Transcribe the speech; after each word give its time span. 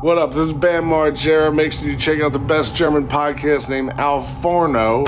What 0.00 0.16
up? 0.16 0.30
This 0.30 0.50
is 0.50 0.54
Bam 0.54 0.84
Margera. 0.84 1.52
Make 1.52 1.72
sure 1.72 1.88
you 1.88 1.96
check 1.96 2.20
out 2.20 2.32
the 2.32 2.38
best 2.38 2.76
German 2.76 3.08
podcast 3.08 3.68
named 3.68 3.98
Al 3.98 4.22
Forno. 4.40 5.02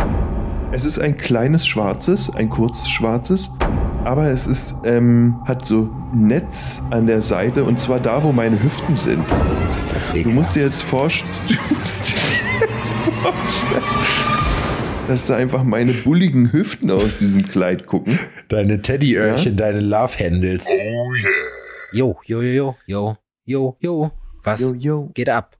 Es 0.72 0.84
ist 0.84 0.98
ein 0.98 1.16
kleines 1.16 1.64
schwarzes, 1.64 2.28
ein 2.34 2.50
kurzes 2.50 2.88
schwarzes, 2.88 3.52
aber 4.02 4.26
es 4.26 4.48
ist, 4.48 4.74
ähm, 4.84 5.40
hat 5.44 5.64
so 5.64 5.88
Netz 6.12 6.82
an 6.90 7.06
der 7.06 7.22
Seite 7.22 7.62
und 7.62 7.78
zwar 7.78 8.00
da, 8.00 8.20
wo 8.24 8.32
meine 8.32 8.60
Hüften 8.60 8.96
sind. 8.96 9.24
Ist 9.76 9.94
das 9.94 10.12
Du 10.12 10.30
musst 10.30 10.56
dir 10.56 10.64
jetzt 10.64 10.82
vorstellen, 10.82 11.30
du 11.48 11.74
musst 11.78 12.10
dir 12.10 12.16
jetzt 12.60 12.92
vorstellen, 13.22 13.82
dass 15.06 15.26
da 15.26 15.36
einfach 15.36 15.62
meine 15.62 15.92
bulligen 15.92 16.52
Hüften 16.52 16.90
aus 16.90 17.18
diesem 17.18 17.46
Kleid 17.46 17.86
gucken. 17.86 18.18
Deine 18.48 18.82
Teddyöhrchen, 18.82 19.56
deine 19.56 19.78
Love 19.78 20.18
Handles. 20.18 20.66
Oh 20.68 21.14
yeah. 21.14 21.30
Jo, 21.92 22.16
jo, 22.24 22.42
jo, 22.42 22.76
jo, 22.86 23.16
jo, 23.44 23.76
jo. 23.78 24.10
Was 24.42 24.60
Yo, 24.60 24.74
yo. 24.74 25.10
geht 25.14 25.28
ab? 25.28 25.56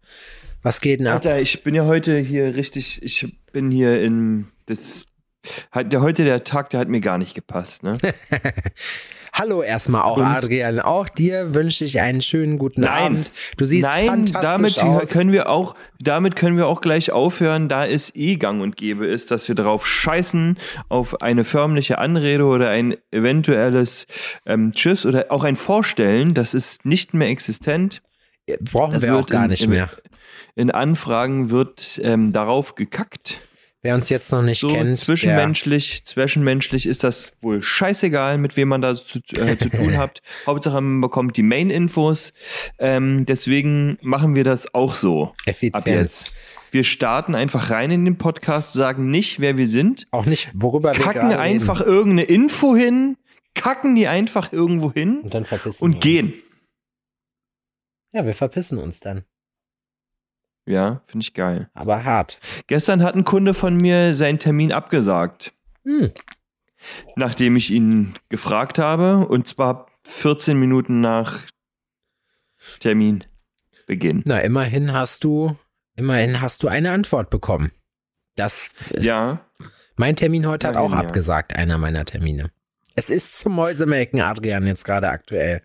Was 0.62 0.80
geht 0.80 1.01
denn 1.01 1.07
ab? 1.07 1.15
Alter, 1.15 1.41
ich 1.41 1.62
bin 1.62 1.75
ja 1.75 1.87
heute 1.87 2.19
hier 2.19 2.55
richtig, 2.55 3.02
ich 3.02 3.34
bin 3.52 3.71
hier 3.71 4.02
in, 4.02 4.48
das, 4.66 5.07
hat 5.71 5.93
der 5.93 6.02
heute 6.02 6.25
der 6.25 6.45
Tag, 6.45 6.71
der 6.71 6.80
hat 6.80 6.88
mir 6.88 7.01
gar 7.01 7.19
nicht 7.19 7.35
gepasst, 7.35 7.83
ne? 7.83 7.93
Hallo 9.33 9.62
erstmal 9.62 10.02
auch, 10.02 10.16
Und- 10.16 10.24
Adrian. 10.24 10.80
Auch 10.80 11.09
dir 11.09 11.55
wünsche 11.55 11.85
ich 11.85 12.01
einen 12.01 12.21
schönen 12.21 12.59
guten 12.59 12.80
Nein. 12.83 12.91
Abend. 13.05 13.33
Du 13.57 13.65
siehst 13.65 13.87
Nein, 13.87 14.07
fantastisch 14.27 14.74
damit 14.74 14.83
aus. 14.83 15.10
können 15.10 15.30
wir 15.33 15.49
auch, 15.49 15.77
damit 16.01 16.35
können 16.35 16.57
wir 16.57 16.66
auch 16.66 16.80
gleich 16.80 17.12
aufhören, 17.12 17.69
da 17.69 17.87
es 17.87 18.15
eh 18.16 18.37
gang 18.37 18.60
und 18.60 18.77
gäbe 18.77 19.07
ist, 19.07 19.30
dass 19.30 19.47
wir 19.47 19.55
darauf 19.55 19.87
scheißen, 19.87 20.59
auf 20.88 21.23
eine 21.23 21.45
förmliche 21.45 21.99
Anrede 21.99 22.45
oder 22.45 22.71
ein 22.71 22.97
eventuelles 23.12 24.09
ähm, 24.47 24.73
Tschüss 24.73 25.07
oder 25.07 25.27
auch 25.30 25.45
ein 25.45 25.57
Vorstellen, 25.57 26.35
das 26.35 26.52
ist 26.52 26.85
nicht 26.85 27.15
mehr 27.15 27.29
existent. 27.29 28.02
Brauchen 28.60 28.95
Das 28.95 29.02
wir 29.04 29.16
auch 29.16 29.27
gar 29.27 29.45
in- 29.45 29.50
nicht 29.50 29.66
mehr. 29.68 29.90
In 30.56 30.70
Anfragen 30.70 31.50
wird 31.50 32.00
ähm, 32.02 32.32
darauf 32.32 32.74
gekackt. 32.74 33.38
Wer 33.82 33.95
uns 33.95 34.10
jetzt 34.10 34.30
noch 34.30 34.42
nicht 34.42 34.60
So 34.60 34.74
kennt, 34.74 34.98
zwischenmenschlich, 34.98 36.04
zwischenmenschlich 36.04 36.84
ist 36.84 37.02
das 37.02 37.32
wohl 37.40 37.62
scheißegal, 37.62 38.37
mit 38.37 38.57
wem 38.59 38.68
man 38.68 38.82
da 38.82 38.95
zu, 38.95 39.20
äh, 39.38 39.57
zu 39.57 39.70
tun 39.70 39.96
hat. 39.96 40.20
Hauptsache 40.46 40.80
man 40.82 41.01
bekommt 41.01 41.38
die 41.38 41.42
Main-Infos. 41.42 42.34
Ähm, 42.79 43.24
deswegen 43.24 43.96
machen 44.02 44.34
wir 44.34 44.45
das 44.45 44.74
auch 44.74 44.92
so. 44.92 45.35
der 45.46 45.54
Ab 45.73 45.87
jetzt. 45.87 46.35
Wir 46.73 46.85
starten 46.85 47.35
einfach 47.35 47.70
rein 47.70 47.90
in 47.90 48.04
den 48.04 48.18
Podcast, 48.18 48.74
sagen 48.74 49.09
nicht, 49.09 49.40
wer 49.40 49.57
wir 49.57 49.66
sind, 49.66 50.07
Auch 50.10 50.26
nicht, 50.26 50.51
worüber 50.54 50.92
wir 50.95 51.01
kacken 51.02 51.32
einfach 51.32 51.80
reden. 51.80 51.90
irgendeine 51.90 52.23
Info 52.24 52.76
hin, 52.76 53.16
kacken 53.54 53.95
die 53.96 54.07
einfach 54.09 54.52
irgendwo 54.52 54.92
hin 54.92 55.20
und 55.23 55.32
dann 55.35 55.45
verpissen 55.46 55.80
wir 55.80 55.85
und 55.85 56.01
gehen. 56.01 56.35
Ja, 58.13 58.27
wir 58.27 58.35
verpissen 58.35 58.79
uns 58.79 59.01
dann. 59.01 59.25
Ja, 60.66 61.03
finde 61.07 61.25
ich 61.25 61.35
geil. 61.35 61.71
Aber 61.75 62.05
hart. 62.05 62.39
Gestern 62.66 63.03
hat 63.03 63.15
ein 63.15 63.25
Kunde 63.25 63.55
von 63.55 63.77
mir 63.77 64.15
seinen 64.15 64.39
Termin 64.39 64.72
abgesagt. 64.72 65.53
Hm. 65.84 66.12
nachdem 67.16 67.56
ich 67.56 67.71
ihn 67.71 68.15
gefragt 68.28 68.78
habe, 68.78 69.27
und 69.27 69.47
zwar 69.47 69.87
14 70.05 70.59
Minuten 70.59 71.00
nach 71.00 71.41
Terminbeginn. 72.81 74.22
Na, 74.25 74.38
immerhin 74.41 74.93
hast 74.93 75.25
du, 75.25 75.56
immerhin 75.97 76.41
hast 76.41 76.62
du 76.62 76.69
eine 76.69 76.91
Antwort 76.91 77.31
bekommen. 77.31 77.72
Das, 78.37 78.71
Ja, 78.99 79.41
mein 79.97 80.16
Termin 80.16 80.47
heute 80.47 80.69
hat 80.69 80.77
auch 80.77 80.93
ja. 80.93 80.99
abgesagt, 80.99 81.55
einer 81.55 81.77
meiner 81.77 82.05
Termine. 82.05 82.50
Es 82.94 83.11
ist 83.11 83.38
zum 83.38 83.55
Mäusemelken, 83.55 84.21
Adrian, 84.21 84.66
jetzt 84.66 84.84
gerade 84.84 85.09
aktuell. 85.09 85.62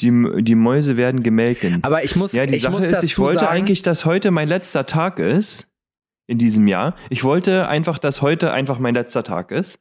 Die, 0.00 0.42
die 0.42 0.54
Mäuse 0.54 0.96
werden 0.96 1.22
gemelken. 1.22 1.78
Aber 1.82 2.04
ich 2.04 2.16
muss, 2.16 2.32
ja, 2.32 2.46
die 2.46 2.54
ich 2.54 2.62
Sache 2.62 2.84
ist, 2.86 3.02
ich 3.02 3.18
wollte 3.18 3.40
sagen, 3.40 3.52
eigentlich, 3.52 3.82
dass 3.82 4.04
heute 4.04 4.30
mein 4.30 4.48
letzter 4.48 4.86
Tag 4.86 5.18
ist 5.18 5.68
in 6.26 6.38
diesem 6.38 6.66
Jahr. 6.68 6.96
Ich 7.10 7.24
wollte 7.24 7.68
einfach, 7.68 7.98
dass 7.98 8.22
heute 8.22 8.52
einfach 8.52 8.78
mein 8.78 8.94
letzter 8.94 9.22
Tag 9.22 9.50
ist. 9.52 9.78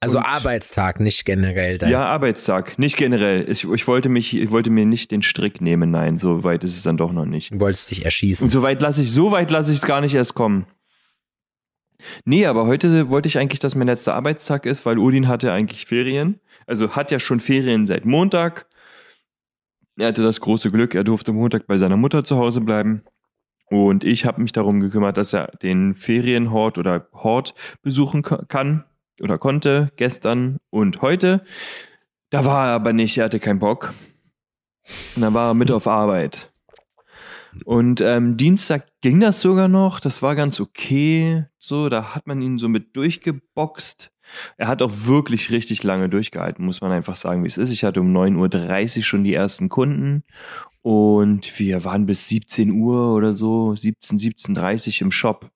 also 0.00 0.18
und- 0.18 0.24
Arbeitstag, 0.24 0.98
nicht 1.00 1.24
generell. 1.24 1.78
Dein, 1.78 1.90
Ja, 1.90 2.04
Arbeitstag, 2.06 2.78
nicht 2.78 2.96
generell. 2.96 3.48
Ich, 3.48 3.64
ich 3.70 3.86
wollte 3.86 4.08
mich, 4.08 4.36
ich 4.36 4.50
wollte 4.50 4.70
mir 4.70 4.84
nicht 4.86 5.10
den 5.12 5.22
Strick 5.22 5.60
nehmen. 5.60 5.90
Nein, 5.92 6.18
so 6.18 6.42
weit 6.42 6.64
ist 6.64 6.76
es 6.76 6.82
dann 6.82 6.96
doch 6.96 7.12
noch 7.12 7.26
nicht. 7.26 7.52
Du 7.52 7.60
wolltest 7.60 7.90
dich 7.90 8.04
erschießen. 8.04 8.44
Und 8.44 8.50
so 8.50 8.62
weit 8.62 8.82
lasse 8.82 9.02
ich, 9.04 9.12
so 9.12 9.30
weit 9.30 9.50
lasse 9.50 9.70
ich 9.72 9.78
es 9.78 9.86
gar 9.86 10.00
nicht 10.00 10.14
erst 10.14 10.34
kommen. 10.34 10.66
Nee, 12.24 12.46
aber 12.46 12.66
heute 12.66 13.08
wollte 13.10 13.28
ich 13.28 13.38
eigentlich, 13.38 13.60
dass 13.60 13.76
mein 13.76 13.86
letzter 13.86 14.14
Arbeitstag 14.14 14.66
ist, 14.66 14.84
weil 14.84 14.98
Udin 14.98 15.28
hatte 15.28 15.52
eigentlich 15.52 15.86
Ferien. 15.86 16.40
Also 16.66 16.90
hat 16.96 17.10
ja 17.12 17.20
schon 17.20 17.38
Ferien 17.38 17.86
seit 17.86 18.04
Montag. 18.04 18.66
Er 19.98 20.08
hatte 20.08 20.22
das 20.22 20.40
große 20.40 20.70
Glück, 20.70 20.94
er 20.94 21.04
durfte 21.04 21.32
Montag 21.32 21.66
bei 21.66 21.76
seiner 21.76 21.96
Mutter 21.96 22.24
zu 22.24 22.36
Hause 22.36 22.60
bleiben. 22.60 23.02
Und 23.66 24.04
ich 24.04 24.26
habe 24.26 24.42
mich 24.42 24.52
darum 24.52 24.80
gekümmert, 24.80 25.16
dass 25.16 25.32
er 25.32 25.48
den 25.62 25.94
Ferienhort 25.94 26.78
oder 26.78 27.08
Hort 27.12 27.54
besuchen 27.82 28.22
kann 28.22 28.84
oder 29.20 29.38
konnte 29.38 29.92
gestern 29.96 30.58
und 30.70 31.00
heute. 31.00 31.42
Da 32.30 32.44
war 32.44 32.68
er 32.68 32.74
aber 32.74 32.92
nicht, 32.92 33.16
er 33.18 33.24
hatte 33.24 33.40
keinen 33.40 33.58
Bock. 33.58 33.94
Und 35.16 35.22
dann 35.22 35.34
war 35.34 35.50
er 35.50 35.54
mit 35.54 35.70
auf 35.70 35.86
Arbeit. 35.86 36.52
Und 37.64 38.00
ähm, 38.00 38.36
Dienstag 38.36 38.86
ging 39.00 39.20
das 39.20 39.40
sogar 39.40 39.68
noch, 39.68 40.00
das 40.00 40.22
war 40.22 40.34
ganz 40.34 40.60
okay. 40.60 41.44
So, 41.58 41.88
da 41.88 42.14
hat 42.14 42.26
man 42.26 42.40
ihn 42.40 42.58
so 42.58 42.68
mit 42.68 42.96
durchgeboxt. 42.96 44.11
Er 44.56 44.68
hat 44.68 44.82
auch 44.82 44.92
wirklich 45.04 45.50
richtig 45.50 45.82
lange 45.82 46.08
durchgehalten, 46.08 46.64
muss 46.64 46.80
man 46.80 46.92
einfach 46.92 47.16
sagen, 47.16 47.44
wie 47.44 47.48
es 47.48 47.58
ist. 47.58 47.70
Ich 47.70 47.84
hatte 47.84 48.00
um 48.00 48.16
9.30 48.16 48.98
Uhr 48.98 49.02
schon 49.02 49.24
die 49.24 49.34
ersten 49.34 49.68
Kunden 49.68 50.24
und 50.82 51.58
wir 51.58 51.84
waren 51.84 52.06
bis 52.06 52.28
17 52.28 52.70
Uhr 52.72 53.14
oder 53.14 53.34
so, 53.34 53.76
17, 53.76 54.18
17.30 54.18 54.96
Uhr 54.96 55.02
im 55.02 55.12
Shop. 55.12 55.50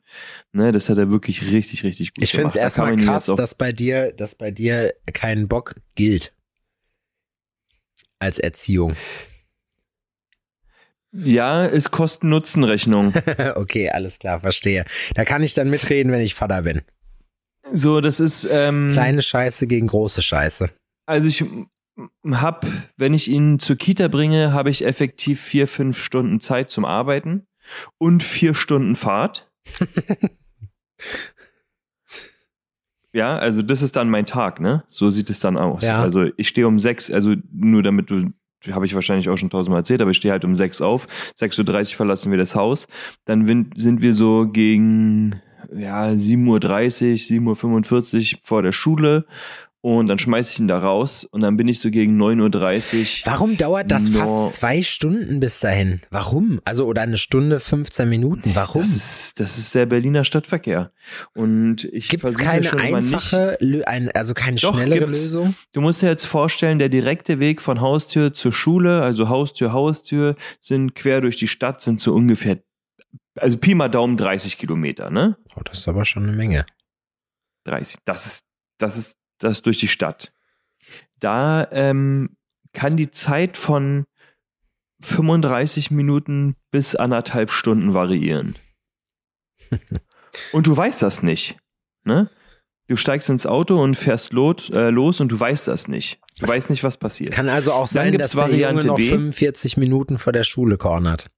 Ne, 0.53 0.72
das 0.72 0.88
hat 0.88 0.99
er 0.99 1.10
wirklich 1.10 1.50
richtig, 1.53 1.82
richtig 1.84 2.15
gut 2.15 2.22
ich 2.22 2.31
finde 2.31 2.49
es 2.49 2.54
gemacht. 2.54 2.56
Da 2.56 2.60
kann 2.60 2.65
erstmal 2.65 2.91
man 2.91 2.99
ihn 3.00 3.06
krass, 3.06 3.32
dass 3.37 3.54
bei 3.54 3.72
dir, 3.72 4.12
dass 4.12 4.34
bei 4.34 4.50
dir 4.50 4.94
kein 5.12 5.48
Bock 5.48 5.75
gilt. 5.97 6.33
Als 8.19 8.38
Erziehung. 8.38 8.94
Ja, 11.12 11.65
ist 11.65 11.91
Kosten-Nutzen-Rechnung. 11.91 13.15
okay, 13.56 13.91
alles 13.91 14.19
klar, 14.19 14.41
verstehe. 14.41 14.84
Da 15.15 15.25
kann 15.25 15.43
ich 15.43 15.54
dann 15.54 15.71
mitreden, 15.71 16.12
wenn 16.12 16.21
ich 16.21 16.34
Vater 16.34 16.62
bin. 16.62 16.83
So, 17.72 18.00
das 18.00 18.21
ist. 18.21 18.47
Ähm, 18.50 18.91
Kleine 18.93 19.22
Scheiße 19.22 19.66
gegen 19.66 19.87
große 19.87 20.22
Scheiße. 20.22 20.71
Also 21.06 21.28
ich 21.28 21.44
habe, 22.31 22.66
wenn 22.97 23.15
ich 23.15 23.28
ihn 23.28 23.59
zur 23.59 23.77
Kita 23.77 24.09
bringe, 24.09 24.53
habe 24.53 24.71
ich 24.71 24.84
effektiv 24.84 25.41
vier, 25.41 25.66
fünf 25.66 25.99
Stunden 25.99 26.41
Zeit 26.41 26.71
zum 26.71 26.84
Arbeiten 26.84 27.47
und 27.99 28.22
vier 28.22 28.54
Stunden 28.54 28.97
Fahrt. 28.97 29.50
ja, 33.12 33.38
also 33.38 33.62
das 33.62 33.83
ist 33.83 33.97
dann 33.97 34.10
mein 34.10 34.27
Tag, 34.27 34.60
ne? 34.60 34.84
So 34.91 35.10
sieht 35.10 35.31
es 35.31 35.41
dann 35.41 35.56
aus. 35.56 35.83
Ja. 35.83 36.03
Also 36.03 36.27
ich 36.37 36.48
stehe 36.48 36.69
um 36.69 36.78
sechs, 36.78 37.10
also 37.10 37.34
nur 37.53 37.83
damit 37.83 38.10
du, 38.10 38.31
habe 38.71 38.84
ich 38.84 38.94
wahrscheinlich 38.94 39.28
auch 39.28 39.37
schon 39.37 39.50
tausendmal 39.50 39.81
erzählt, 39.81 40.03
aber 40.03 40.10
ich 40.10 40.16
stehe 40.19 40.33
halt 40.33 40.44
um 40.44 40.54
sechs 40.54 40.83
auf. 40.83 41.06
6.30 41.38 41.93
Uhr 41.93 41.97
verlassen 41.97 42.31
wir 42.31 42.38
das 42.38 42.54
Haus. 42.54 42.88
Dann 43.25 43.72
sind 43.77 44.03
wir 44.03 44.12
so 44.12 44.47
gegen 44.47 45.41
ja, 45.75 46.09
7.30 46.10 46.47
Uhr, 47.47 47.54
7.45 47.54 48.34
Uhr 48.34 48.38
vor 48.43 48.62
der 48.62 48.72
Schule 48.72 49.25
und 49.82 50.09
dann 50.09 50.19
schmeiße 50.19 50.53
ich 50.54 50.59
ihn 50.59 50.66
da 50.66 50.78
raus 50.81 51.22
und 51.22 51.43
dann 51.43 51.56
bin 51.56 51.69
ich 51.69 51.78
so 51.78 51.91
gegen 51.93 52.21
9.30 52.21 52.99
Uhr. 52.99 53.06
Warum 53.32 53.56
dauert 53.56 53.88
das 53.93 54.09
fast 54.09 54.56
zwei 54.56 54.82
Stunden 54.82 55.38
bis 55.38 55.60
dahin? 55.60 56.00
Warum? 56.10 56.60
Also, 56.65 56.87
oder 56.87 57.03
eine 57.03 57.19
Stunde, 57.19 57.60
15 57.60 58.09
Minuten. 58.09 58.50
Warum? 58.54 58.81
Das 58.82 58.91
ist, 58.91 59.38
das 59.38 59.59
ist 59.59 59.77
der 59.77 59.87
Berliner 59.87 60.25
Stadtverkehr. 60.25 60.91
Und 61.34 61.84
ich 61.84 62.09
Gibt 62.09 62.25
es 62.25 62.37
keine 62.37 62.65
schon 62.65 62.81
nicht. 62.81 62.94
einfache, 62.94 63.59
Lö- 63.60 63.84
ein, 63.84 64.10
also 64.10 64.34
keine 64.34 64.56
Doch, 64.59 64.75
schnellere. 64.75 65.06
Lösung? 65.06 65.54
Du 65.72 65.81
musst 65.81 66.03
dir 66.03 66.09
jetzt 66.09 66.27
vorstellen, 66.27 66.81
der 66.81 66.88
direkte 66.88 67.38
Weg 67.38 67.62
von 67.62 67.81
Haustür 67.81 68.34
zur 68.34 68.53
Schule, 68.53 69.03
also 69.03 69.28
Haustür, 69.28 69.72
Haustür, 69.72 70.34
sind 70.59 70.97
quer 70.97 71.21
durch 71.21 71.37
die 71.37 71.47
Stadt, 71.48 71.81
sind 71.81 72.00
so 72.00 72.12
ungefähr, 72.12 72.59
also 73.36 73.59
Pi 73.59 73.74
mal 73.74 73.88
Daumen 73.88 74.16
30 74.16 74.59
Kilometer, 74.59 75.10
ne? 75.10 75.36
Oh, 75.56 75.60
das 75.65 75.78
ist 75.78 75.88
aber 75.88 76.04
schon 76.04 76.24
eine 76.24 76.33
Menge. 76.36 76.66
30. 77.65 77.98
Das 78.04 78.27
ist, 78.27 78.44
das 78.78 78.97
ist 78.97 79.16
das 79.38 79.62
durch 79.62 79.78
die 79.78 79.88
Stadt. 79.88 80.33
Da 81.18 81.68
ähm, 81.72 82.36
kann 82.72 82.97
die 82.97 83.10
Zeit 83.10 83.56
von 83.56 84.04
35 85.03 85.91
Minuten 85.91 86.56
bis 86.71 86.94
anderthalb 86.94 87.50
Stunden 87.50 87.92
variieren. 87.94 88.54
und 90.53 90.66
du 90.66 90.77
weißt 90.77 91.03
das 91.03 91.22
nicht. 91.22 91.59
Ne? 92.04 92.30
Du 92.89 92.97
steigst 92.97 93.28
ins 93.30 93.47
Auto 93.47 93.82
und 93.82 93.97
fährst 93.97 94.32
lot, 94.32 94.71
äh, 94.71 94.91
los 94.91 95.21
und 95.21 95.32
du 95.32 95.39
weißt 95.41 95.66
das 95.68 95.89
nicht. 95.89 96.21
Du 96.39 96.42
Was- 96.42 96.50
weißt 96.50 96.71
nicht, 96.71 96.84
was 96.84 96.94
Es 96.94 96.98
passiert. 96.98 97.32
kann 97.32 97.48
also 97.48 97.72
auch 97.72 97.86
sein, 97.89 98.16
dass 98.16 98.32
der 98.32 98.42
Junge 98.42 98.53
Variante 98.53 98.86
noch 98.86 98.97
B. 98.97 99.09
45 99.09 99.77
Minuten 99.77 100.18
vor 100.18 100.32
der 100.32 100.44
Schule 100.44 100.78
cornert. 100.78 101.30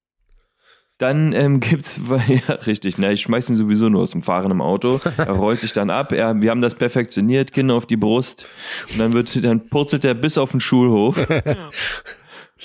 Dann 0.98 1.32
ähm, 1.32 1.60
gibt's, 1.60 2.00
ja, 2.08 2.54
richtig, 2.54 2.98
ne, 2.98 3.12
ich 3.12 3.22
schmeiß 3.22 3.48
ihn 3.48 3.54
sowieso 3.54 3.88
nur 3.88 4.02
aus 4.02 4.10
dem 4.10 4.22
Fahren 4.22 4.50
im 4.50 4.60
Auto. 4.60 5.00
Er 5.16 5.30
rollt 5.32 5.60
sich 5.60 5.72
dann 5.72 5.90
ab. 5.90 6.12
Er, 6.12 6.40
wir 6.40 6.50
haben 6.50 6.60
das 6.60 6.74
perfektioniert, 6.74 7.52
Kinder 7.52 7.74
auf 7.74 7.86
die 7.86 7.96
Brust. 7.96 8.46
Und 8.92 8.98
dann 8.98 9.12
wird, 9.12 9.42
dann 9.44 9.68
purzelt 9.68 10.04
er 10.04 10.14
bis 10.14 10.36
auf 10.36 10.50
den 10.50 10.60
Schulhof. 10.60 11.16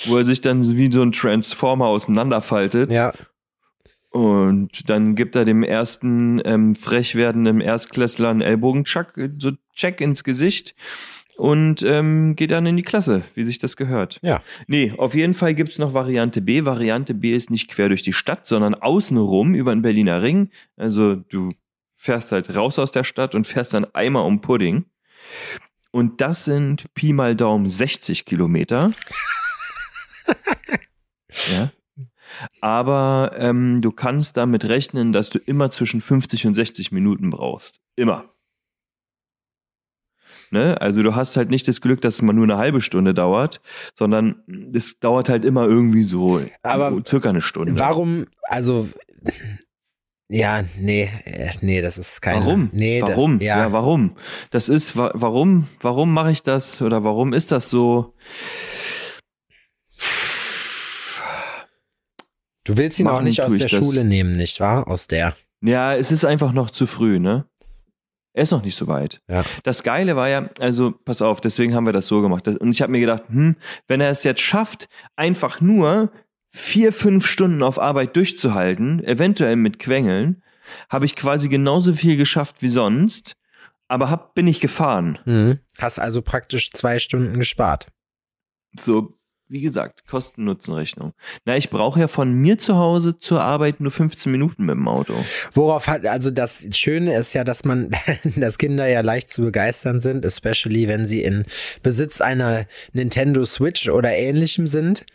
wo 0.06 0.16
er 0.16 0.24
sich 0.24 0.40
dann 0.40 0.76
wie 0.76 0.90
so 0.90 1.02
ein 1.02 1.12
Transformer 1.12 1.86
auseinanderfaltet. 1.86 2.90
Ja. 2.90 3.12
Und 4.10 4.88
dann 4.88 5.14
gibt 5.16 5.34
er 5.34 5.44
dem 5.44 5.62
ersten 5.62 6.40
ähm, 6.44 6.74
frech 6.74 7.14
werdenden 7.16 7.60
Erstklässler 7.60 8.30
einen 8.30 8.42
Ellbogencheck, 8.42 9.08
so 9.38 9.52
Check 9.74 10.00
ins 10.00 10.22
Gesicht 10.22 10.74
und 11.36 11.82
ähm, 11.82 12.36
geht 12.36 12.50
dann 12.50 12.66
in 12.66 12.76
die 12.76 12.82
Klasse, 12.82 13.24
wie 13.34 13.44
sich 13.44 13.58
das 13.58 13.76
gehört. 13.76 14.18
Ja. 14.22 14.42
Nee, 14.66 14.92
auf 14.96 15.14
jeden 15.14 15.34
Fall 15.34 15.54
gibt's 15.54 15.78
noch 15.78 15.94
Variante 15.94 16.40
B. 16.40 16.64
Variante 16.64 17.14
B 17.14 17.34
ist 17.34 17.50
nicht 17.50 17.68
quer 17.68 17.88
durch 17.88 18.02
die 18.02 18.12
Stadt, 18.12 18.46
sondern 18.46 18.74
außenrum 18.74 19.54
über 19.54 19.74
den 19.74 19.82
Berliner 19.82 20.22
Ring. 20.22 20.50
Also 20.76 21.16
du 21.16 21.50
fährst 21.96 22.32
halt 22.32 22.54
raus 22.54 22.78
aus 22.78 22.90
der 22.90 23.04
Stadt 23.04 23.34
und 23.34 23.46
fährst 23.46 23.74
dann 23.74 23.86
einmal 23.94 24.26
um 24.26 24.40
Pudding. 24.40 24.84
Und 25.90 26.20
das 26.20 26.44
sind 26.44 26.92
Pi 26.94 27.12
mal 27.12 27.36
Daumen 27.36 27.66
60 27.66 28.24
Kilometer. 28.24 28.90
ja. 31.52 31.70
Aber 32.60 33.32
ähm, 33.36 33.80
du 33.80 33.92
kannst 33.92 34.36
damit 34.36 34.64
rechnen, 34.64 35.12
dass 35.12 35.30
du 35.30 35.38
immer 35.38 35.70
zwischen 35.70 36.00
50 36.00 36.46
und 36.46 36.54
60 36.54 36.90
Minuten 36.90 37.30
brauchst. 37.30 37.80
Immer. 37.96 38.33
Ne? 40.54 40.80
Also 40.80 41.02
du 41.02 41.16
hast 41.16 41.36
halt 41.36 41.50
nicht 41.50 41.66
das 41.66 41.80
Glück, 41.80 42.00
dass 42.00 42.14
es 42.14 42.22
mal 42.22 42.32
nur 42.32 42.44
eine 42.44 42.58
halbe 42.58 42.80
Stunde 42.80 43.12
dauert, 43.12 43.60
sondern 43.92 44.36
es 44.72 45.00
dauert 45.00 45.28
halt 45.28 45.44
immer 45.44 45.64
irgendwie 45.64 46.04
so 46.04 46.40
Aber 46.62 47.02
circa 47.04 47.30
eine 47.30 47.40
Stunde. 47.40 47.76
Warum, 47.76 48.26
also 48.44 48.88
ja, 50.28 50.62
nee, 50.78 51.10
äh, 51.24 51.50
nee, 51.60 51.82
das 51.82 51.98
ist 51.98 52.22
keine. 52.22 52.46
Warum? 52.46 52.70
Nee, 52.72 53.02
warum? 53.02 53.38
Das, 53.40 53.46
ja. 53.46 53.58
ja, 53.58 53.72
warum? 53.72 54.16
Das 54.52 54.68
ist, 54.68 54.96
wa 54.96 55.10
warum, 55.14 55.66
warum 55.80 56.14
mache 56.14 56.30
ich 56.30 56.44
das 56.44 56.80
oder 56.80 57.02
warum 57.02 57.32
ist 57.32 57.50
das 57.50 57.68
so? 57.68 58.14
Du 62.62 62.76
willst 62.76 63.00
ihn 63.00 63.06
Machen 63.06 63.16
auch 63.16 63.22
nicht 63.22 63.42
aus 63.42 63.58
der 63.58 63.66
das. 63.66 63.84
Schule 63.84 64.04
nehmen, 64.04 64.36
nicht 64.36 64.60
wahr? 64.60 64.86
Aus 64.86 65.08
der. 65.08 65.34
Ja, 65.62 65.96
es 65.96 66.12
ist 66.12 66.24
einfach 66.24 66.52
noch 66.52 66.70
zu 66.70 66.86
früh, 66.86 67.18
ne? 67.18 67.44
Er 68.34 68.42
ist 68.42 68.50
noch 68.50 68.64
nicht 68.64 68.74
so 68.76 68.88
weit. 68.88 69.22
Ja. 69.28 69.44
Das 69.62 69.84
Geile 69.84 70.16
war 70.16 70.28
ja, 70.28 70.50
also 70.58 70.90
pass 70.90 71.22
auf, 71.22 71.40
deswegen 71.40 71.74
haben 71.74 71.86
wir 71.86 71.92
das 71.92 72.08
so 72.08 72.20
gemacht. 72.20 72.46
Und 72.48 72.70
ich 72.72 72.82
habe 72.82 72.90
mir 72.90 73.00
gedacht, 73.00 73.22
hm, 73.28 73.56
wenn 73.86 74.00
er 74.00 74.10
es 74.10 74.24
jetzt 74.24 74.40
schafft, 74.40 74.88
einfach 75.14 75.60
nur 75.60 76.10
vier, 76.52 76.92
fünf 76.92 77.26
Stunden 77.26 77.62
auf 77.62 77.78
Arbeit 77.80 78.16
durchzuhalten, 78.16 79.02
eventuell 79.04 79.54
mit 79.54 79.78
Quengeln, 79.78 80.42
habe 80.90 81.04
ich 81.04 81.14
quasi 81.14 81.48
genauso 81.48 81.92
viel 81.92 82.16
geschafft 82.16 82.56
wie 82.60 82.68
sonst, 82.68 83.36
aber 83.86 84.10
hab, 84.10 84.34
bin 84.34 84.48
ich 84.48 84.60
gefahren. 84.60 85.18
Mhm. 85.24 85.60
Hast 85.78 86.00
also 86.00 86.20
praktisch 86.20 86.70
zwei 86.70 86.98
Stunden 86.98 87.38
gespart. 87.38 87.88
So, 88.78 89.16
wie 89.48 89.60
gesagt, 89.60 90.06
Kosten-Nutzen-Rechnung. 90.06 91.12
Na, 91.44 91.56
ich 91.56 91.70
brauche 91.70 92.00
ja 92.00 92.08
von 92.08 92.32
mir 92.32 92.58
zu 92.58 92.76
Hause 92.76 93.18
zur 93.18 93.42
Arbeit 93.42 93.80
nur 93.80 93.90
15 93.90 94.32
Minuten 94.32 94.64
mit 94.64 94.74
dem 94.74 94.88
Auto. 94.88 95.14
Worauf 95.52 95.86
hat, 95.86 96.06
also 96.06 96.30
das 96.30 96.66
Schöne 96.72 97.14
ist 97.14 97.34
ja, 97.34 97.44
dass 97.44 97.64
man, 97.64 97.90
dass 98.36 98.58
Kinder 98.58 98.86
ja 98.86 99.00
leicht 99.00 99.28
zu 99.28 99.42
begeistern 99.42 100.00
sind, 100.00 100.24
especially 100.24 100.88
wenn 100.88 101.06
sie 101.06 101.22
in 101.22 101.44
Besitz 101.82 102.20
einer 102.20 102.66
Nintendo 102.92 103.44
Switch 103.44 103.88
oder 103.88 104.12
ähnlichem 104.12 104.66
sind. 104.66 105.06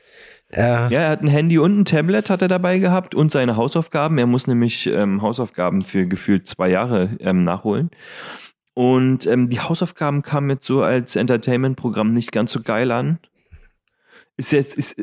Äh, 0.51 0.61
Ja, 0.61 0.89
er 0.89 1.09
hat 1.09 1.21
ein 1.21 1.27
Handy 1.27 1.57
und 1.57 1.79
ein 1.79 1.85
Tablet 1.85 2.29
hat 2.29 2.41
er 2.41 2.47
dabei 2.47 2.79
gehabt 2.79 3.15
und 3.15 3.31
seine 3.31 3.55
Hausaufgaben. 3.55 4.17
Er 4.17 4.27
muss 4.27 4.47
nämlich 4.47 4.87
ähm, 4.87 5.21
Hausaufgaben 5.21 5.81
für 5.81 6.07
gefühlt 6.07 6.47
zwei 6.47 6.69
Jahre 6.69 7.17
ähm, 7.19 7.43
nachholen. 7.43 7.91
Und 8.73 9.25
ähm, 9.25 9.49
die 9.49 9.59
Hausaufgaben 9.59 10.21
kamen 10.21 10.51
jetzt 10.51 10.65
so 10.65 10.81
als 10.81 11.15
Entertainment-Programm 11.15 12.13
nicht 12.13 12.31
ganz 12.31 12.51
so 12.51 12.61
geil 12.61 12.91
an. 12.91 13.19
Ist 14.39 14.53
jetzt 14.53 14.75
ist 14.75 14.95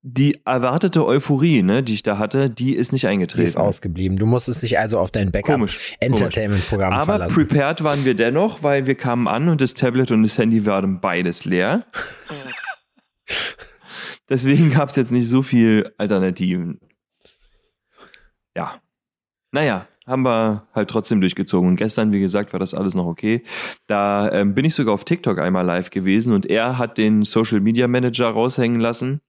die 0.00 0.40
erwartete 0.46 1.04
Euphorie, 1.04 1.62
ne, 1.62 1.82
die 1.82 1.92
ich 1.92 2.02
da 2.02 2.16
hatte, 2.16 2.48
die 2.48 2.74
ist 2.74 2.90
nicht 2.90 3.02
die 3.02 3.08
eingetreten. 3.08 3.46
ist 3.46 3.58
ausgeblieben. 3.58 4.16
Du 4.16 4.24
musstest 4.24 4.62
dich 4.62 4.78
also 4.78 4.98
auf 4.98 5.10
dein. 5.10 5.30
Backup-Entertainment-Programm 5.30 6.94
Aber 6.94 7.04
verlassen. 7.04 7.34
prepared 7.34 7.84
waren 7.84 8.06
wir 8.06 8.14
dennoch, 8.14 8.62
weil 8.62 8.86
wir 8.86 8.94
kamen 8.94 9.28
an 9.28 9.50
und 9.50 9.60
das 9.60 9.74
Tablet 9.74 10.10
und 10.10 10.22
das 10.22 10.38
Handy 10.38 10.64
waren 10.64 11.02
beides 11.02 11.44
leer. 11.44 11.84
Deswegen 14.30 14.70
gab 14.70 14.88
es 14.88 14.96
jetzt 14.96 15.12
nicht 15.12 15.28
so 15.28 15.42
viel 15.42 15.92
Alternativen. 15.98 16.80
Ja. 18.56 18.80
Naja, 19.50 19.86
haben 20.12 20.22
wir 20.24 20.68
halt 20.74 20.90
trotzdem 20.90 21.20
durchgezogen. 21.20 21.68
Und 21.68 21.76
gestern, 21.76 22.12
wie 22.12 22.20
gesagt, 22.20 22.52
war 22.52 22.60
das 22.60 22.74
alles 22.74 22.94
noch 22.94 23.06
okay. 23.06 23.42
Da 23.88 24.30
ähm, 24.30 24.54
bin 24.54 24.64
ich 24.64 24.74
sogar 24.74 24.94
auf 24.94 25.04
TikTok 25.04 25.40
einmal 25.40 25.66
live 25.66 25.90
gewesen 25.90 26.32
und 26.32 26.46
er 26.46 26.78
hat 26.78 26.98
den 26.98 27.24
Social 27.24 27.60
Media 27.60 27.88
Manager 27.88 28.28
raushängen 28.28 28.80
lassen. 28.80 29.20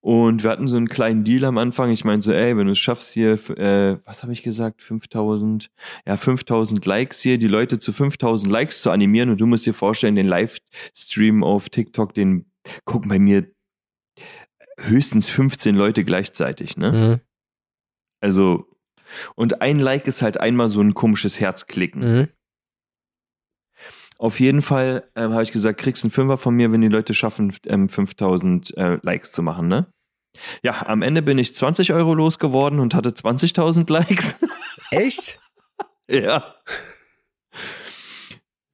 Und 0.00 0.44
wir 0.44 0.50
hatten 0.50 0.68
so 0.68 0.76
einen 0.76 0.88
kleinen 0.88 1.24
Deal 1.24 1.44
am 1.44 1.58
Anfang. 1.58 1.90
Ich 1.90 2.04
meinte 2.04 2.26
so, 2.26 2.32
ey, 2.32 2.56
wenn 2.56 2.66
du 2.66 2.72
es 2.72 2.78
schaffst 2.78 3.12
hier, 3.12 3.32
äh, 3.58 3.98
was 4.04 4.22
habe 4.22 4.32
ich 4.32 4.42
gesagt, 4.42 4.82
5000, 4.82 5.70
ja, 6.06 6.16
5000 6.16 6.84
Likes 6.86 7.20
hier, 7.20 7.38
die 7.38 7.48
Leute 7.48 7.78
zu 7.78 7.92
5000 7.92 8.50
Likes 8.50 8.82
zu 8.82 8.90
animieren 8.90 9.30
und 9.30 9.40
du 9.40 9.46
musst 9.46 9.66
dir 9.66 9.74
vorstellen, 9.74 10.14
den 10.14 10.28
Livestream 10.28 11.42
auf 11.42 11.70
TikTok, 11.70 12.14
den 12.14 12.46
gucken 12.84 13.08
bei 13.08 13.18
mir 13.18 13.50
höchstens 14.78 15.28
15 15.28 15.74
Leute 15.74 16.04
gleichzeitig, 16.04 16.76
ne? 16.76 16.92
Mhm. 16.92 17.20
Also, 18.20 18.66
und 19.34 19.60
ein 19.62 19.78
Like 19.78 20.06
ist 20.06 20.22
halt 20.22 20.40
einmal 20.40 20.68
so 20.68 20.80
ein 20.80 20.94
komisches 20.94 21.40
Herzklicken. 21.40 22.00
Mhm. 22.00 22.28
Auf 24.18 24.40
jeden 24.40 24.62
Fall 24.62 25.08
ähm, 25.14 25.32
habe 25.32 25.44
ich 25.44 25.52
gesagt, 25.52 25.80
kriegst 25.80 26.04
einen 26.04 26.10
Fünfer 26.10 26.36
von 26.36 26.54
mir, 26.54 26.72
wenn 26.72 26.80
die 26.80 26.88
Leute 26.88 27.14
schaffen, 27.14 27.54
ähm, 27.66 27.88
5000 27.88 28.76
äh, 28.76 28.98
Likes 29.02 29.30
zu 29.30 29.42
machen, 29.42 29.68
ne? 29.68 29.86
Ja, 30.62 30.86
am 30.86 31.02
Ende 31.02 31.22
bin 31.22 31.38
ich 31.38 31.54
20 31.54 31.92
Euro 31.92 32.14
losgeworden 32.14 32.80
und 32.80 32.94
hatte 32.94 33.10
20.000 33.10 33.90
Likes. 33.92 34.36
Echt? 34.90 35.40
ja. 36.08 36.54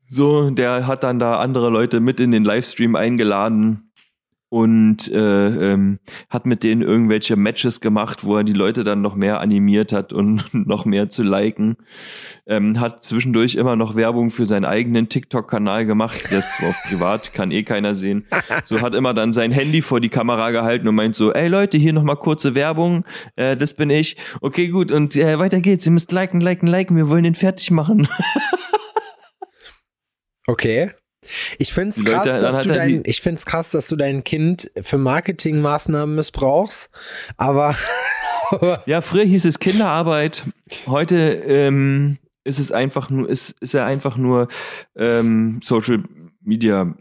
So, 0.08 0.50
der 0.50 0.86
hat 0.86 1.02
dann 1.02 1.19
da 1.19 1.40
andere 1.40 1.70
Leute 1.70 2.00
mit 2.00 2.20
in 2.20 2.31
den 2.31 2.44
Livestream 2.44 2.96
eingeladen 2.96 3.92
und 4.55 5.11
äh, 5.11 5.73
ähm, 5.73 5.99
hat 6.31 6.47
mit 6.47 6.62
denen 6.62 6.81
irgendwelche 6.81 7.35
Matches 7.35 7.81
gemacht, 7.81 8.23
wo 8.23 8.37
er 8.37 8.45
die 8.45 8.53
Leute 8.53 8.85
dann 8.85 9.03
noch 9.03 9.17
mehr 9.17 9.41
animiert 9.41 9.91
hat 9.91 10.12
und 10.12 10.45
noch 10.55 10.85
mehr 10.85 11.11
zu 11.11 11.25
liken. 11.25 11.77
Ähm, 12.47 12.79
hat 12.79 13.03
zwischendurch 13.03 13.56
immer 13.56 13.75
noch 13.75 13.97
Werbung 13.97 14.31
für 14.31 14.47
seinen 14.47 14.65
eigenen 14.65 15.09
TikTok-Kanal 15.09 15.87
gemacht. 15.87 16.29
Zwar 16.29 16.69
auf 16.69 16.77
privat, 16.89 17.33
kann 17.35 17.51
eh 17.51 17.65
keiner 17.65 17.97
sehen. 17.97 18.27
So 18.62 18.81
hat 18.81 18.95
immer 18.95 19.12
dann 19.12 19.33
sein 19.33 19.51
Handy 19.51 19.83
vor 19.83 19.99
die 19.99 20.09
Kamera 20.09 20.53
gehalten 20.53 20.87
und 20.87 20.95
meint 20.95 21.17
so, 21.17 21.33
ey 21.33 21.49
Leute, 21.49 21.77
hier 21.77 21.93
nochmal 21.93 22.15
kurze 22.15 22.55
Werbung, 22.55 23.05
äh, 23.35 23.56
das 23.56 23.75
bin 23.75 23.91
ich. 23.91 24.17
Okay, 24.41 24.69
gut, 24.69 24.93
und 24.93 25.17
äh, 25.17 25.37
weiter 25.41 25.61
geht's. 25.61 25.84
Ihr 25.84 25.91
müsst 25.91 26.13
liken, 26.13 26.41
liken, 26.41 26.69
liken, 26.69 26.96
wir 26.96 27.08
wollen 27.08 27.25
den 27.25 27.34
fertig 27.34 27.73
machen. 27.73 28.06
Okay. 30.46 30.93
Ich 31.58 31.72
find's 31.72 31.96
Die 31.96 32.04
krass, 32.04 32.24
dass 32.24 32.54
hat 32.54 32.64
du 32.66 32.72
dein, 32.72 33.02
ich 33.04 33.20
find's 33.20 33.46
krass, 33.46 33.70
dass 33.70 33.88
du 33.88 33.96
dein 33.96 34.24
Kind 34.24 34.70
für 34.81 34.98
Marketingmaßnahmen 34.98 36.14
missbrauchst, 36.14 36.90
aber 37.36 37.76
Ja, 38.86 39.00
früher 39.00 39.24
hieß 39.24 39.44
es 39.46 39.58
Kinderarbeit. 39.58 40.44
Heute 40.86 41.16
ähm, 41.16 42.19
ist 42.44 42.58
es 42.58 42.72
einfach 42.72 43.10
nur, 43.10 43.28
ist, 43.28 43.50
ist 43.60 43.74
er 43.74 43.86
einfach 43.86 44.16
nur 44.16 44.48
ähm, 44.96 45.60
Social 45.62 46.02
Media 46.40 46.94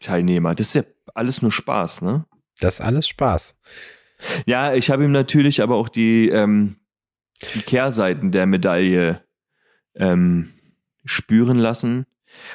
Teilnehmer. 0.00 0.54
Das 0.54 0.68
ist 0.68 0.74
ja 0.74 0.82
alles 1.14 1.42
nur 1.42 1.52
Spaß, 1.52 2.02
ne? 2.02 2.26
das 2.60 2.74
ist 2.74 2.80
alles 2.80 3.08
Spaß. 3.08 3.56
Ja, 4.46 4.74
ich 4.74 4.90
habe 4.90 5.04
ihm 5.04 5.12
natürlich 5.12 5.62
aber 5.62 5.76
auch 5.76 5.88
die, 5.88 6.28
ähm, 6.28 6.76
die 7.54 7.62
Kehrseiten 7.62 8.32
der 8.32 8.46
Medaille 8.46 9.22
ähm, 9.94 10.52
spüren 11.04 11.58
lassen 11.58 12.06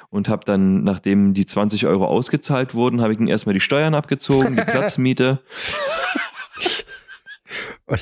und 0.10 0.28
habe 0.30 0.44
dann, 0.46 0.84
nachdem 0.84 1.34
die 1.34 1.46
20 1.46 1.86
Euro 1.88 2.06
ausgezahlt 2.06 2.74
wurden, 2.76 3.02
habe 3.02 3.14
ich 3.14 3.20
ihm 3.20 3.28
erstmal 3.28 3.54
die 3.54 3.60
Steuern 3.62 3.94
abgezogen, 3.96 4.56
die 4.58 4.64
Platzmiete. 4.70 5.40
Und, 7.86 8.02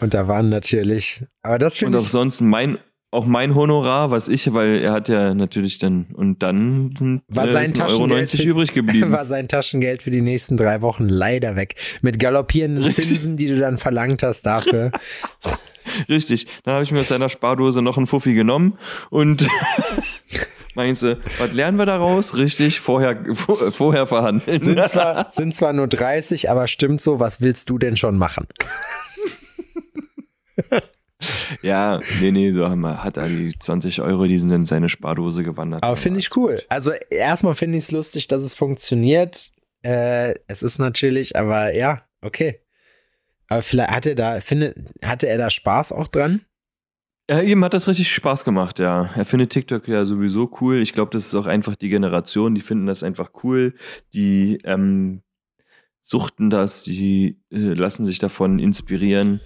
und 0.00 0.14
da 0.14 0.28
waren 0.28 0.48
natürlich, 0.48 1.24
aber 1.42 1.58
das 1.58 1.82
Und 1.82 1.96
sonst 1.98 2.40
mein, 2.40 2.78
auch 3.10 3.26
mein 3.26 3.54
Honorar, 3.54 4.10
was 4.10 4.28
ich, 4.28 4.54
weil 4.54 4.78
er 4.78 4.92
hat 4.92 5.08
ja 5.08 5.34
natürlich 5.34 5.78
dann, 5.78 6.06
und 6.14 6.42
dann 6.42 7.22
War 7.28 7.48
äh, 7.48 7.52
sein 7.52 7.66
Euro 7.78 8.06
Taschengeld 8.06 8.10
90 8.10 8.42
für- 8.42 8.48
übrig 8.48 8.72
geblieben. 8.74 9.12
war 9.12 9.26
sein 9.26 9.48
Taschengeld 9.48 10.02
für 10.02 10.10
die 10.10 10.22
nächsten 10.22 10.56
drei 10.56 10.80
Wochen 10.80 11.08
leider 11.08 11.56
weg. 11.56 11.74
Mit 12.00 12.18
galoppierenden. 12.18 12.90
Zinsen, 12.90 13.36
die 13.36 13.48
du 13.48 13.58
dann 13.58 13.76
verlangt 13.76 14.22
hast 14.22 14.42
dafür. 14.46 14.92
Richtig. 16.08 16.46
Dann 16.64 16.74
habe 16.74 16.84
ich 16.84 16.92
mir 16.92 17.00
aus 17.00 17.08
seiner 17.08 17.28
Spardose 17.28 17.82
noch 17.82 17.96
einen 17.96 18.06
Fuffi 18.06 18.34
genommen 18.34 18.78
und 19.10 19.46
meinst 20.74 21.02
du, 21.02 21.18
was 21.38 21.52
lernen 21.52 21.78
wir 21.78 21.86
daraus? 21.86 22.34
Richtig, 22.34 22.80
vorher, 22.80 23.24
vor, 23.34 23.58
vorher 23.72 24.06
verhandeln. 24.06 24.60
Sind 24.60 24.88
zwar, 24.88 25.32
sind 25.32 25.54
zwar 25.54 25.72
nur 25.72 25.88
30, 25.88 26.50
aber 26.50 26.68
stimmt 26.68 27.00
so, 27.00 27.20
was 27.20 27.40
willst 27.40 27.70
du 27.70 27.78
denn 27.78 27.96
schon 27.96 28.18
machen? 28.18 28.46
ja, 31.62 32.00
nee, 32.20 32.30
nee, 32.30 32.52
so 32.52 32.68
haben 32.68 32.80
wir, 32.80 33.02
hat 33.02 33.16
er 33.16 33.28
die 33.28 33.58
20 33.58 34.00
Euro, 34.02 34.26
die 34.26 34.38
sind 34.38 34.50
in 34.50 34.66
seine 34.66 34.88
Spardose 34.88 35.42
gewandert. 35.42 35.82
Aber 35.82 35.96
finde 35.96 36.20
ich 36.20 36.36
cool. 36.36 36.62
Also 36.68 36.92
erstmal 37.10 37.54
finde 37.54 37.78
ich 37.78 37.84
es 37.84 37.90
lustig, 37.90 38.28
dass 38.28 38.42
es 38.42 38.54
funktioniert. 38.54 39.50
Äh, 39.82 40.34
es 40.46 40.62
ist 40.62 40.78
natürlich, 40.78 41.36
aber 41.36 41.74
ja, 41.74 42.02
okay. 42.20 42.61
Aber 43.52 43.60
vielleicht 43.62 43.90
hatte 43.90 44.14
da, 44.14 44.40
finde, 44.40 44.74
hatte 45.04 45.28
er 45.28 45.36
da 45.36 45.50
Spaß 45.50 45.92
auch 45.92 46.08
dran? 46.08 46.40
Ja, 47.28 47.40
ihm 47.40 47.62
hat 47.62 47.74
das 47.74 47.86
richtig 47.86 48.10
Spaß 48.10 48.44
gemacht, 48.44 48.78
ja. 48.78 49.10
Er 49.14 49.26
findet 49.26 49.50
TikTok 49.50 49.86
ja 49.88 50.06
sowieso 50.06 50.50
cool. 50.60 50.80
Ich 50.80 50.94
glaube, 50.94 51.10
das 51.10 51.26
ist 51.26 51.34
auch 51.34 51.44
einfach 51.44 51.76
die 51.76 51.90
Generation, 51.90 52.54
die 52.54 52.62
finden 52.62 52.86
das 52.86 53.02
einfach 53.02 53.30
cool. 53.44 53.74
Die 54.14 54.58
ähm, 54.64 55.20
suchten 56.00 56.48
das, 56.48 56.82
die 56.82 57.42
äh, 57.50 57.58
lassen 57.74 58.06
sich 58.06 58.18
davon 58.18 58.58
inspirieren. 58.58 59.42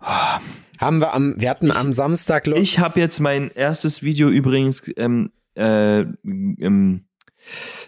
Haben 0.00 1.00
wir 1.00 1.12
am, 1.12 1.34
wir 1.38 1.50
hatten 1.50 1.70
am 1.70 1.92
Samstag, 1.92 2.44
glaub- 2.44 2.58
Ich 2.58 2.78
habe 2.78 2.98
jetzt 2.98 3.20
mein 3.20 3.50
erstes 3.50 4.02
Video 4.02 4.30
übrigens, 4.30 4.90
ähm, 4.96 5.32
äh, 5.54 6.00
ähm, 6.00 7.04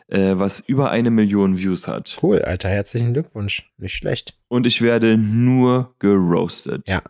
äh, 0.08 0.32
was 0.34 0.60
über 0.60 0.90
eine 0.90 1.10
Million 1.10 1.58
Views 1.58 1.88
hat. 1.88 2.18
Cool, 2.22 2.42
Alter, 2.42 2.68
herzlichen 2.68 3.12
Glückwunsch. 3.12 3.70
Nicht 3.78 3.94
schlecht. 3.94 4.34
Und 4.48 4.66
ich 4.66 4.82
werde 4.82 5.16
nur 5.16 5.94
geroastet. 5.98 6.82
Ja. 6.86 7.02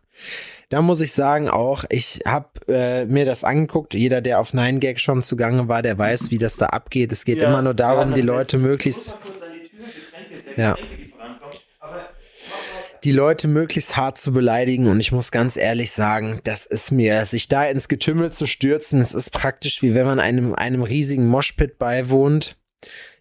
Da 0.68 0.82
muss 0.82 1.00
ich 1.00 1.12
sagen 1.12 1.48
auch, 1.48 1.84
ich 1.90 2.22
habe 2.26 2.48
äh, 2.66 3.04
mir 3.06 3.24
das 3.24 3.44
angeguckt. 3.44 3.94
Jeder, 3.94 4.20
der 4.20 4.40
auf 4.40 4.52
9gag 4.52 4.98
schon 4.98 5.22
zugange 5.22 5.68
war, 5.68 5.82
der 5.82 5.96
weiß, 5.96 6.32
wie 6.32 6.38
das 6.38 6.56
da 6.56 6.66
abgeht. 6.66 7.12
Es 7.12 7.24
geht 7.24 7.38
immer 7.38 7.62
nur 7.62 7.74
darum, 7.74 8.12
die 8.12 8.20
Leute 8.22 8.58
möglichst 8.58 9.16
Ja. 10.56 10.76
Die 13.04 13.12
Leute 13.12 13.48
möglichst 13.48 13.96
hart 13.96 14.18
zu 14.18 14.32
beleidigen. 14.32 14.88
Und 14.88 15.00
ich 15.00 15.12
muss 15.12 15.30
ganz 15.30 15.56
ehrlich 15.56 15.92
sagen, 15.92 16.40
das 16.44 16.66
ist 16.66 16.90
mir, 16.90 17.24
sich 17.24 17.48
da 17.48 17.64
ins 17.64 17.88
Getümmel 17.88 18.32
zu 18.32 18.46
stürzen, 18.46 19.00
es 19.00 19.14
ist 19.14 19.30
praktisch 19.30 19.82
wie 19.82 19.94
wenn 19.94 20.06
man 20.06 20.20
einem, 20.20 20.54
einem 20.54 20.82
riesigen 20.82 21.26
Moshpit 21.26 21.78
beiwohnt. 21.78 22.56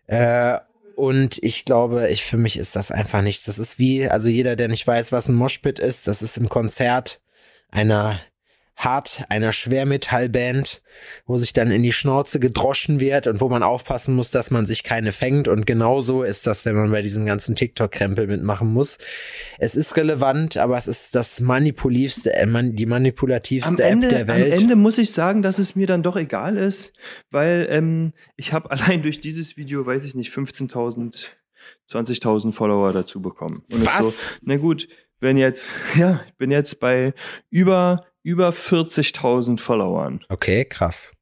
Äh, 0.07 0.59
und 0.95 1.43
ich 1.43 1.65
glaube, 1.65 2.09
ich, 2.09 2.23
für 2.23 2.37
mich 2.37 2.57
ist 2.57 2.75
das 2.75 2.91
einfach 2.91 3.21
nichts. 3.21 3.45
Das 3.45 3.59
ist 3.59 3.79
wie, 3.79 4.07
also 4.07 4.29
jeder, 4.29 4.55
der 4.55 4.69
nicht 4.69 4.87
weiß, 4.87 5.11
was 5.11 5.27
ein 5.27 5.35
Moshpit 5.35 5.79
ist, 5.79 6.07
das 6.07 6.21
ist 6.21 6.37
im 6.37 6.47
Konzert 6.49 7.21
einer 7.69 8.21
hart, 8.75 9.23
einer 9.29 9.53
Schwermetallband, 9.53 10.81
wo 11.25 11.37
sich 11.37 11.53
dann 11.53 11.71
in 11.71 11.81
die 11.81 11.93
Schnauze 11.93 12.39
gedroschen 12.39 12.99
wird 12.99 13.27
und 13.27 13.39
wo 13.39 13.47
man 13.47 13.63
aufpassen 13.63 14.15
muss, 14.15 14.31
dass 14.31 14.51
man 14.51 14.65
sich 14.65 14.83
keine 14.83 15.11
fängt. 15.11 15.47
Und 15.47 15.65
genauso 15.65 16.23
ist 16.23 16.45
das, 16.45 16.65
wenn 16.65 16.75
man 16.75 16.91
bei 16.91 17.01
diesem 17.01 17.25
ganzen 17.25 17.55
TikTok-Krempel 17.55 18.27
mitmachen 18.27 18.71
muss. 18.71 18.97
Es 19.57 19.75
ist 19.75 19.95
relevant, 19.95 20.57
aber 20.57 20.77
es 20.77 20.87
ist 20.87 21.15
das 21.15 21.39
manipulativste, 21.39 22.33
äh, 22.33 22.45
die 22.73 22.85
manipulativste 22.85 23.85
Am 23.85 23.91
Ende, 23.91 24.07
App 24.07 24.13
der 24.13 24.27
Welt. 24.27 24.53
am 24.53 24.61
Ende 24.63 24.75
muss 24.75 24.97
ich 24.97 25.11
sagen, 25.11 25.41
dass 25.41 25.57
es 25.57 25.75
mir 25.75 25.87
dann 25.87 26.03
doch 26.03 26.17
egal 26.17 26.57
ist, 26.57 26.93
weil 27.31 27.67
ähm, 27.69 28.13
ich 28.35 28.51
habe 28.51 28.71
allein 28.71 29.01
durch 29.01 29.21
dieses 29.21 29.55
Video, 29.55 29.85
weiß 29.85 30.03
ich 30.03 30.15
nicht, 30.15 30.33
15.000, 30.33 31.27
20.000 31.89 32.51
Follower 32.51 32.91
dazu 32.91 33.21
bekommen. 33.21 33.63
Und 33.71 33.85
Was? 33.85 33.99
so, 33.99 34.13
na 34.41 34.57
gut, 34.57 34.87
wenn 35.19 35.37
jetzt, 35.37 35.69
ja, 35.95 36.21
ich 36.27 36.33
bin 36.35 36.51
jetzt 36.51 36.79
bei 36.79 37.13
über, 37.49 38.05
über 38.25 38.49
40.000 38.49 39.59
Followern. 39.59 40.25
Okay, 40.29 40.65
krass. 40.65 41.13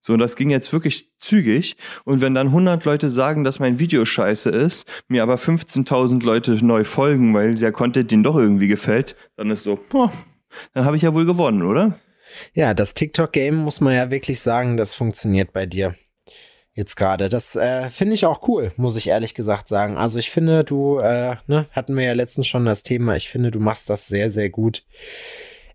So, 0.00 0.12
und 0.12 0.18
das 0.18 0.36
ging 0.36 0.50
jetzt 0.50 0.72
wirklich 0.72 1.18
zügig. 1.18 1.76
Und 2.04 2.20
wenn 2.20 2.34
dann 2.34 2.48
100 2.48 2.84
Leute 2.84 3.10
sagen, 3.10 3.42
dass 3.42 3.58
mein 3.58 3.78
Video 3.78 4.04
scheiße 4.04 4.50
ist, 4.50 4.86
mir 5.08 5.22
aber 5.22 5.36
15.000 5.36 6.22
Leute 6.22 6.52
neu 6.64 6.84
folgen, 6.84 7.34
weil 7.34 7.56
der 7.56 7.72
Content 7.72 8.10
denen 8.10 8.22
doch 8.22 8.36
irgendwie 8.36 8.68
gefällt, 8.68 9.16
dann 9.36 9.50
ist 9.50 9.64
so, 9.64 9.78
boah, 9.88 10.12
dann 10.74 10.84
habe 10.84 10.96
ich 10.96 11.02
ja 11.02 11.14
wohl 11.14 11.24
gewonnen, 11.24 11.62
oder? 11.62 11.98
Ja, 12.52 12.74
das 12.74 12.92
TikTok-Game 12.92 13.56
muss 13.56 13.80
man 13.80 13.94
ja 13.94 14.10
wirklich 14.10 14.40
sagen, 14.40 14.76
das 14.76 14.94
funktioniert 14.94 15.54
bei 15.54 15.64
dir. 15.64 15.94
Jetzt 16.74 16.96
gerade. 16.96 17.30
Das 17.30 17.56
äh, 17.56 17.88
finde 17.88 18.12
ich 18.12 18.26
auch 18.26 18.46
cool, 18.46 18.72
muss 18.76 18.96
ich 18.96 19.08
ehrlich 19.08 19.34
gesagt 19.34 19.68
sagen. 19.68 19.96
Also 19.96 20.18
ich 20.18 20.30
finde, 20.30 20.64
du, 20.64 20.98
äh, 20.98 21.36
ne, 21.46 21.66
hatten 21.72 21.96
wir 21.96 22.04
ja 22.04 22.12
letztens 22.12 22.46
schon 22.46 22.66
das 22.66 22.82
Thema, 22.82 23.16
ich 23.16 23.30
finde, 23.30 23.50
du 23.50 23.58
machst 23.58 23.88
das 23.88 24.06
sehr, 24.06 24.30
sehr 24.30 24.50
gut. 24.50 24.84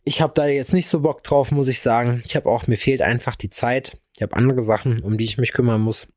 Ich 0.03 0.21
habe 0.21 0.33
da 0.35 0.47
jetzt 0.47 0.73
nicht 0.73 0.87
so 0.87 1.01
Bock 1.01 1.23
drauf, 1.23 1.51
muss 1.51 1.67
ich 1.67 1.79
sagen. 1.79 2.21
Ich 2.25 2.35
habe 2.35 2.49
auch, 2.49 2.67
mir 2.67 2.77
fehlt 2.77 3.01
einfach 3.01 3.35
die 3.35 3.49
Zeit. 3.49 3.99
Ich 4.15 4.21
habe 4.21 4.35
andere 4.35 4.63
Sachen, 4.63 5.01
um 5.01 5.17
die 5.17 5.25
ich 5.25 5.37
mich 5.37 5.53
kümmern 5.53 5.81
muss. 5.81 6.07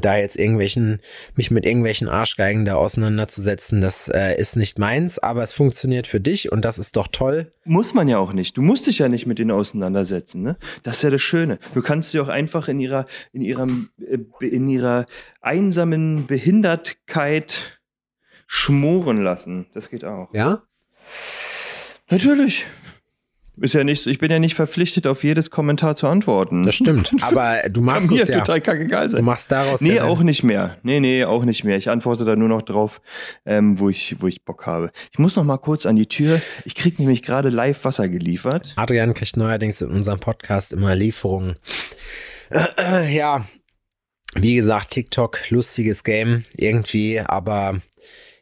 Da 0.00 0.16
jetzt 0.16 0.36
irgendwelchen, 0.36 1.00
mich 1.36 1.52
mit 1.52 1.64
irgendwelchen 1.64 2.08
Arschgeigen 2.08 2.64
da 2.64 2.74
auseinanderzusetzen, 2.74 3.80
das 3.80 4.08
äh, 4.08 4.36
ist 4.36 4.56
nicht 4.56 4.76
meins, 4.76 5.20
aber 5.20 5.44
es 5.44 5.52
funktioniert 5.52 6.08
für 6.08 6.20
dich 6.20 6.50
und 6.50 6.64
das 6.64 6.78
ist 6.78 6.96
doch 6.96 7.06
toll. 7.06 7.52
Muss 7.64 7.94
man 7.94 8.08
ja 8.08 8.18
auch 8.18 8.32
nicht. 8.32 8.56
Du 8.56 8.62
musst 8.62 8.88
dich 8.88 8.98
ja 8.98 9.08
nicht 9.08 9.26
mit 9.26 9.38
denen 9.38 9.52
auseinandersetzen, 9.52 10.42
ne? 10.42 10.56
Das 10.82 10.96
ist 10.96 11.02
ja 11.02 11.10
das 11.10 11.22
Schöne. 11.22 11.60
Du 11.74 11.82
kannst 11.82 12.10
sie 12.10 12.18
auch 12.18 12.28
einfach 12.28 12.66
in 12.66 12.80
ihrer, 12.80 13.06
in 13.32 13.42
ihrem, 13.42 13.90
äh, 14.00 14.18
in 14.44 14.66
ihrer 14.66 15.06
einsamen 15.40 16.26
Behindertkeit 16.26 17.80
schmoren 18.48 19.18
lassen. 19.18 19.66
Das 19.74 19.90
geht 19.90 20.04
auch. 20.04 20.34
Ja? 20.34 20.62
Natürlich. 22.10 22.66
Ist 23.60 23.74
ja 23.74 23.84
nicht, 23.84 24.02
so- 24.02 24.10
ich 24.10 24.18
bin 24.18 24.30
ja 24.32 24.38
nicht 24.40 24.54
verpflichtet, 24.54 25.06
auf 25.06 25.22
jedes 25.22 25.50
Kommentar 25.50 25.94
zu 25.94 26.08
antworten. 26.08 26.64
Das 26.64 26.74
stimmt. 26.74 27.10
Aber 27.22 27.62
du 27.68 27.74
Kann 27.80 27.84
machst 27.84 28.10
es 28.12 28.26
ja. 28.28 28.40
total 28.40 28.60
kackegal 28.60 29.06
Du 29.08 29.12
sein. 29.16 29.24
machst 29.24 29.52
daraus 29.52 29.80
Nee, 29.80 29.94
ja 29.96 30.04
auch 30.04 30.22
nicht 30.22 30.42
mehr. 30.42 30.76
Nee, 30.82 30.98
nee, 31.00 31.24
auch 31.24 31.44
nicht 31.44 31.62
mehr. 31.62 31.76
Ich 31.76 31.88
antworte 31.88 32.24
da 32.24 32.34
nur 32.34 32.48
noch 32.48 32.62
drauf, 32.62 33.00
ähm, 33.46 33.78
wo, 33.78 33.88
ich, 33.90 34.16
wo 34.20 34.26
ich 34.26 34.44
Bock 34.44 34.66
habe. 34.66 34.90
Ich 35.12 35.18
muss 35.20 35.36
noch 35.36 35.44
mal 35.44 35.58
kurz 35.58 35.86
an 35.86 35.94
die 35.96 36.06
Tür. 36.06 36.40
Ich 36.64 36.74
krieg 36.74 36.98
nämlich 36.98 37.22
gerade 37.22 37.48
live 37.48 37.84
Wasser 37.84 38.08
geliefert. 38.08 38.72
Adrian 38.76 39.14
kriegt 39.14 39.36
neuerdings 39.36 39.80
in 39.80 39.90
unserem 39.90 40.18
Podcast 40.18 40.72
immer 40.72 40.94
Lieferungen. 40.96 41.56
Äh, 42.50 42.64
äh, 42.78 43.14
ja, 43.14 43.46
wie 44.34 44.56
gesagt, 44.56 44.90
TikTok, 44.90 45.50
lustiges 45.50 46.02
Game 46.02 46.44
irgendwie, 46.56 47.20
aber 47.20 47.80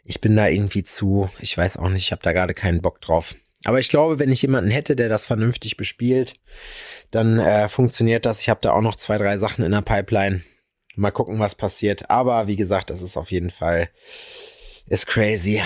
ich 0.04 0.20
bin 0.22 0.36
da 0.36 0.48
irgendwie 0.48 0.82
zu, 0.84 1.28
ich 1.38 1.56
weiß 1.56 1.76
auch 1.76 1.90
nicht, 1.90 2.04
ich 2.04 2.12
habe 2.12 2.22
da 2.22 2.32
gerade 2.32 2.54
keinen 2.54 2.80
Bock 2.80 3.00
drauf. 3.02 3.34
Aber 3.64 3.78
ich 3.80 3.88
glaube, 3.88 4.18
wenn 4.18 4.30
ich 4.30 4.42
jemanden 4.42 4.70
hätte, 4.70 4.96
der 4.96 5.08
das 5.08 5.26
vernünftig 5.26 5.76
bespielt, 5.76 6.34
dann 7.10 7.38
äh, 7.38 7.68
funktioniert 7.68 8.26
das. 8.26 8.40
Ich 8.40 8.48
habe 8.48 8.60
da 8.62 8.72
auch 8.72 8.80
noch 8.80 8.96
zwei, 8.96 9.18
drei 9.18 9.38
Sachen 9.38 9.64
in 9.64 9.72
der 9.72 9.82
Pipeline. 9.82 10.42
Mal 10.96 11.10
gucken, 11.10 11.38
was 11.38 11.54
passiert. 11.54 12.10
Aber 12.10 12.46
wie 12.46 12.56
gesagt, 12.56 12.90
das 12.90 13.02
ist 13.02 13.16
auf 13.16 13.30
jeden 13.30 13.50
Fall 13.50 13.88
ist 14.86 15.06
crazy. 15.06 15.62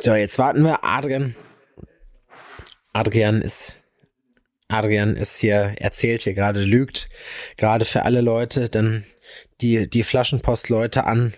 So, 0.00 0.14
jetzt 0.14 0.38
warten 0.38 0.62
wir. 0.62 0.82
Adrian. 0.84 1.36
Adrian 2.92 3.42
ist 3.42 3.76
Adrian 4.68 5.16
ist 5.16 5.38
hier, 5.38 5.74
erzählt 5.78 6.22
hier 6.22 6.34
gerade, 6.34 6.62
lügt 6.62 7.08
gerade 7.56 7.86
für 7.86 8.02
alle 8.02 8.20
Leute, 8.20 8.68
dann 8.68 9.04
die, 9.62 9.88
die 9.88 10.02
Flaschenpost-Leute 10.02 11.04
an 11.04 11.32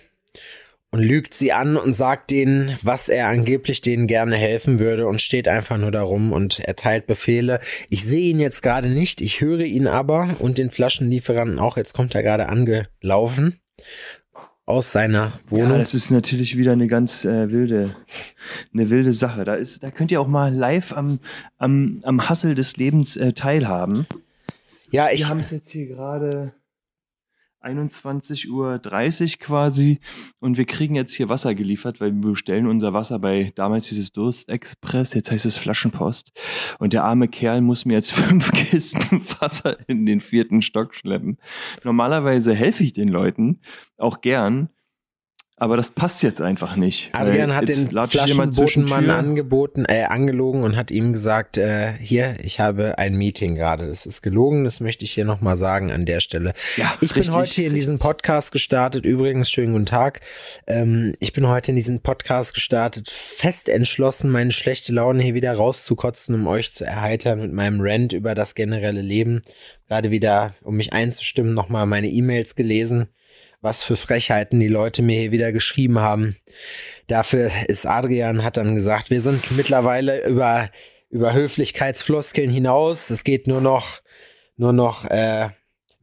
und 0.93 1.01
lügt 1.03 1.35
sie 1.35 1.53
an 1.53 1.77
und 1.77 1.93
sagt 1.93 2.31
denen, 2.31 2.77
was 2.83 3.09
er 3.09 3.29
angeblich 3.29 3.81
denen 3.81 4.07
gerne 4.09 4.37
helfen 4.37 4.79
würde 4.81 5.07
und 5.07 5.21
steht 5.21 5.47
einfach 5.47 5.79
nur 5.79 5.93
darum 5.93 6.33
und 6.33 6.59
erteilt 6.61 7.07
Befehle. 7.07 7.61
Ich 7.91 8.05
sehe 8.05 8.31
ihn 8.31 8.41
jetzt 8.41 8.63
gerade 8.63 8.89
nicht, 8.89 9.21
ich 9.21 9.41
höre 9.41 9.61
ihn 9.61 9.87
aber 9.87 10.29
und 10.41 10.59
den 10.59 10.71
Flaschenlieferanten 10.71 11.59
auch. 11.61 11.77
Jetzt 11.77 11.95
kommt 11.95 12.15
er 12.15 12.23
gerade 12.23 12.49
angelaufen 12.49 13.61
aus 14.67 14.93
seiner 14.93 15.19
Ja, 15.27 15.51
Wohnung. 15.51 15.79
das 15.79 15.95
ist 15.95 16.11
natürlich 16.11 16.57
wieder 16.57 16.73
eine 16.73 16.87
ganz 16.87 17.25
äh, 17.25 17.51
wilde, 17.51 17.95
eine 18.73 18.91
wilde 18.91 19.13
Sache. 19.13 19.45
Da 19.45 19.55
ist, 19.55 19.83
da 19.83 19.91
könnt 19.91 20.11
ihr 20.11 20.21
auch 20.21 20.29
mal 20.29 20.53
live 20.53 20.93
am, 20.93 21.21
am, 21.59 22.01
am 22.05 22.29
Hassel 22.29 22.55
des 22.55 22.77
Lebens 22.77 23.17
äh, 23.17 23.33
teilhaben. 23.33 24.07
Ja, 24.91 25.11
ich, 25.11 25.21
Wir 25.21 25.29
haben 25.29 25.41
es 25.41 25.51
jetzt 25.53 25.71
hier 25.71 25.87
gerade 25.87 26.53
21.30 27.63 28.49
Uhr 28.49 29.39
quasi 29.39 30.01
und 30.39 30.57
wir 30.57 30.65
kriegen 30.65 30.95
jetzt 30.95 31.13
hier 31.15 31.29
Wasser 31.29 31.55
geliefert, 31.55 32.01
weil 32.01 32.13
wir 32.13 32.31
bestellen 32.31 32.67
unser 32.67 32.93
Wasser 32.93 33.19
bei 33.19 33.53
damals 33.55 33.89
dieses 33.89 34.13
Durstexpress, 34.13 35.15
jetzt 35.15 35.31
heißt 35.31 35.47
es 35.47 35.57
Flaschenpost. 35.57 36.33
Und 36.79 36.93
der 36.93 37.05
arme 37.05 37.29
Kerl 37.29 37.61
muss 37.61 37.85
mir 37.85 37.95
jetzt 37.95 38.13
fünf 38.13 38.51
Kisten 38.53 39.23
Wasser 39.41 39.77
in 39.89 40.07
den 40.07 40.21
vierten 40.21 40.63
Stock 40.63 40.95
schleppen. 40.95 41.39
Normalerweise 41.85 42.55
helfe 42.55 42.83
ich 42.83 42.93
den 42.93 43.09
Leuten 43.09 43.61
auch 43.99 44.21
gern, 44.21 44.71
aber 45.61 45.77
das 45.77 45.91
passt 45.91 46.23
jetzt 46.23 46.41
einfach 46.41 46.75
nicht. 46.75 47.11
Adrian 47.13 47.55
hat 47.55 47.69
den 47.69 47.91
Flaschenbotenmann 47.91 49.11
angeboten, 49.11 49.85
äh, 49.87 50.05
angelogen 50.05 50.63
und 50.63 50.75
hat 50.75 50.91
ihm 50.91 51.13
gesagt, 51.13 51.59
äh, 51.59 51.93
hier, 52.01 52.37
ich 52.43 52.61
habe 52.61 52.97
ein 52.97 53.15
Meeting 53.15 53.57
gerade. 53.57 53.87
Das 53.87 54.07
ist 54.07 54.23
gelogen, 54.23 54.65
das 54.65 54.81
möchte 54.81 55.05
ich 55.05 55.13
hier 55.13 55.27
nochmal 55.27 55.59
sagen 55.59 55.93
an 55.93 56.07
der 56.07 56.21
Stelle. 56.21 56.55
Ja, 56.79 56.95
Ich 57.03 57.13
bin 57.13 57.19
richtig, 57.19 57.35
heute 57.35 57.55
hier 57.57 57.69
in 57.69 57.75
diesen 57.75 57.99
Podcast 57.99 58.53
gestartet. 58.53 59.05
Übrigens, 59.05 59.51
schönen 59.51 59.75
guten 59.75 59.85
Tag. 59.85 60.23
Ähm, 60.67 61.13
ich 61.21 61.35
bin 61.35 61.47
heute 61.47 61.73
in 61.73 61.77
diesen 61.77 62.01
Podcast 62.01 62.55
gestartet, 62.55 63.11
fest 63.11 63.69
entschlossen, 63.69 64.31
meine 64.31 64.53
schlechte 64.53 64.95
Laune 64.95 65.23
hier 65.23 65.35
wieder 65.35 65.53
rauszukotzen, 65.53 66.35
um 66.37 66.47
euch 66.47 66.73
zu 66.73 66.87
erheitern 66.87 67.39
mit 67.43 67.53
meinem 67.53 67.83
Rant 67.83 68.15
über 68.15 68.35
das 68.35 68.55
generelle 68.55 69.03
Leben. 69.03 69.43
Gerade 69.89 70.11
wieder, 70.11 70.55
um 70.63 70.77
mich 70.77 70.95
einzustimmen, 70.95 71.53
nochmal 71.53 71.85
meine 71.85 72.09
E-Mails 72.09 72.55
gelesen. 72.57 73.09
Was 73.61 73.83
für 73.83 73.97
Frechheiten 73.97 74.59
die 74.59 74.69
Leute 74.69 75.03
mir 75.03 75.21
hier 75.21 75.33
wieder 75.33 75.53
geschrieben 75.53 75.99
haben. 75.99 76.37
Dafür 77.09 77.51
ist 77.69 77.87
Adrian, 77.87 78.43
hat 78.43 78.57
dann 78.57 78.75
gesagt, 78.75 79.11
wir 79.11 79.21
sind 79.21 79.51
mittlerweile 79.51 80.27
über, 80.27 80.71
über 81.11 81.35
Höflichkeitsfloskeln 81.35 82.51
hinaus. 82.51 83.11
Es 83.11 83.25
geht 83.25 83.47
nur 83.47 83.61
noch, 83.61 84.01
nur 84.57 84.73
noch, 84.73 85.05
äh, 85.05 85.51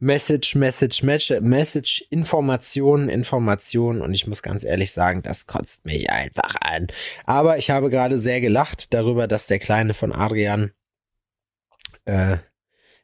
Message, 0.00 0.54
Message, 0.54 1.02
Message, 1.02 1.40
Message, 1.40 2.04
Information, 2.10 3.08
Information. 3.08 4.00
Und 4.00 4.14
ich 4.14 4.28
muss 4.28 4.42
ganz 4.42 4.62
ehrlich 4.62 4.92
sagen, 4.92 5.22
das 5.22 5.46
kotzt 5.46 5.84
mich 5.84 6.08
einfach 6.10 6.54
an. 6.60 6.86
Aber 7.24 7.58
ich 7.58 7.70
habe 7.70 7.90
gerade 7.90 8.18
sehr 8.18 8.40
gelacht 8.40 8.94
darüber, 8.94 9.26
dass 9.26 9.48
der 9.48 9.58
Kleine 9.58 9.94
von 9.94 10.12
Adrian 10.12 10.70
äh, 12.04 12.36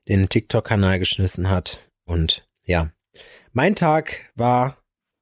den 0.08 0.28
TikTok-Kanal 0.28 1.00
geschmissen 1.00 1.50
hat. 1.50 1.90
Und 2.04 2.46
ja, 2.64 2.92
mein 3.54 3.74
Tag 3.74 4.30
war 4.34 4.76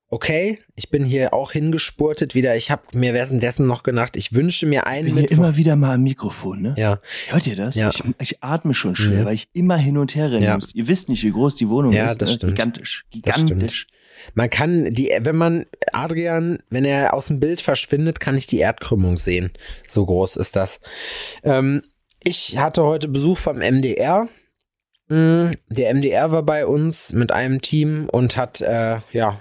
okay. 0.08 0.58
Ich 0.74 0.90
bin 0.90 1.04
hier 1.04 1.32
auch 1.32 1.52
hingespurtet 1.52 2.34
wieder. 2.34 2.56
Ich 2.56 2.70
habe 2.70 2.82
mir 2.92 3.14
währenddessen 3.14 3.66
noch 3.66 3.82
gedacht, 3.82 4.16
ich 4.16 4.32
wünsche 4.34 4.66
mir 4.66 4.86
einen 4.86 5.06
Ich 5.06 5.14
bin 5.14 5.20
hier 5.20 5.30
Mittwoch. 5.30 5.36
immer 5.44 5.56
wieder 5.56 5.76
mal 5.76 5.94
am 5.94 6.02
Mikrofon, 6.02 6.60
ne? 6.60 6.74
Ja, 6.76 7.00
Hört 7.28 7.46
ihr 7.46 7.56
das? 7.56 7.76
Ja. 7.76 7.88
Ich, 7.90 8.02
ich 8.18 8.42
atme 8.42 8.74
schon 8.74 8.94
schwer, 8.96 9.20
Mhm. 9.22 9.24
weil 9.26 9.34
ich 9.34 9.48
immer 9.52 9.76
hin 9.78 9.96
und 9.96 10.14
her 10.14 10.30
rennen 10.30 10.42
Ja. 10.44 10.54
muss. 10.56 10.74
Ihr 10.74 10.88
wisst 10.88 11.08
nicht, 11.08 11.22
wie 11.22 11.30
groß 11.30 11.54
die 11.54 11.68
Wohnung 11.68 11.92
Ja, 11.92 12.06
ist. 12.08 12.20
das 12.20 12.28
ne? 12.30 12.34
stimmt. 12.34 12.52
Gigantisch. 12.56 13.04
Das 13.22 13.34
stimmt. 13.36 13.50
Gigantisch. 13.50 13.86
man 14.34 14.50
kann 14.50 14.90
die, 14.90 15.10
wenn 15.20 15.36
man 15.36 15.66
Adrian, 15.92 16.58
wenn 16.68 16.84
er 16.84 17.14
aus 17.14 17.26
dem 17.26 17.40
Bild 17.40 17.60
verschwindet, 17.60 18.20
kann 18.20 18.36
ich 18.36 18.46
die 18.46 18.58
Erdkrümmung 18.58 19.16
sehen. 19.16 19.50
So 19.88 20.04
groß 20.06 20.36
ist 20.36 20.56
das. 20.56 20.78
Ähm, 21.42 21.82
ich 22.22 22.56
hatte 22.58 22.84
heute 22.84 23.08
Besuch 23.08 23.38
vom 23.38 23.58
MDR. 23.58 24.28
Mm, 25.08 25.50
Der 25.68 25.94
MDR 25.94 26.32
war 26.32 26.42
bei 26.42 26.66
uns 26.66 27.12
mit 27.12 27.32
einem 27.32 27.60
Team 27.60 28.08
und 28.10 28.36
hat, 28.36 28.60
äh, 28.60 28.98
ja, 29.12 29.40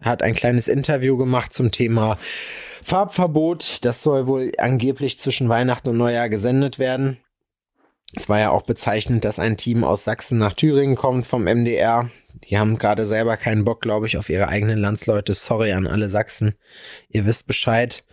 hat 0.00 0.22
ein 0.22 0.34
kleines 0.34 0.68
Interview 0.68 1.16
gemacht 1.16 1.52
zum 1.52 1.70
Thema 1.70 2.18
Farbverbot. 2.82 3.84
Das 3.84 4.02
soll 4.02 4.26
wohl 4.26 4.52
angeblich 4.58 5.18
zwischen 5.18 5.48
Weihnachten 5.48 5.88
und 5.88 5.98
Neujahr 5.98 6.28
gesendet 6.28 6.78
werden. 6.78 7.18
Es 8.14 8.28
war 8.28 8.40
ja 8.40 8.50
auch 8.50 8.62
bezeichnend, 8.62 9.24
dass 9.24 9.38
ein 9.38 9.56
Team 9.56 9.84
aus 9.84 10.04
Sachsen 10.04 10.38
nach 10.38 10.54
Thüringen 10.54 10.96
kommt 10.96 11.26
vom 11.26 11.44
MDR. 11.44 12.10
Die 12.44 12.58
haben 12.58 12.78
gerade 12.78 13.04
selber 13.04 13.36
keinen 13.36 13.64
Bock, 13.64 13.80
glaube 13.80 14.06
ich, 14.06 14.16
auf 14.16 14.28
ihre 14.28 14.48
eigenen 14.48 14.78
Landsleute. 14.78 15.34
Sorry 15.34 15.72
an 15.72 15.86
alle 15.86 16.08
Sachsen. 16.08 16.54
Ihr 17.10 17.26
wisst 17.26 17.46
Bescheid. 17.46 18.04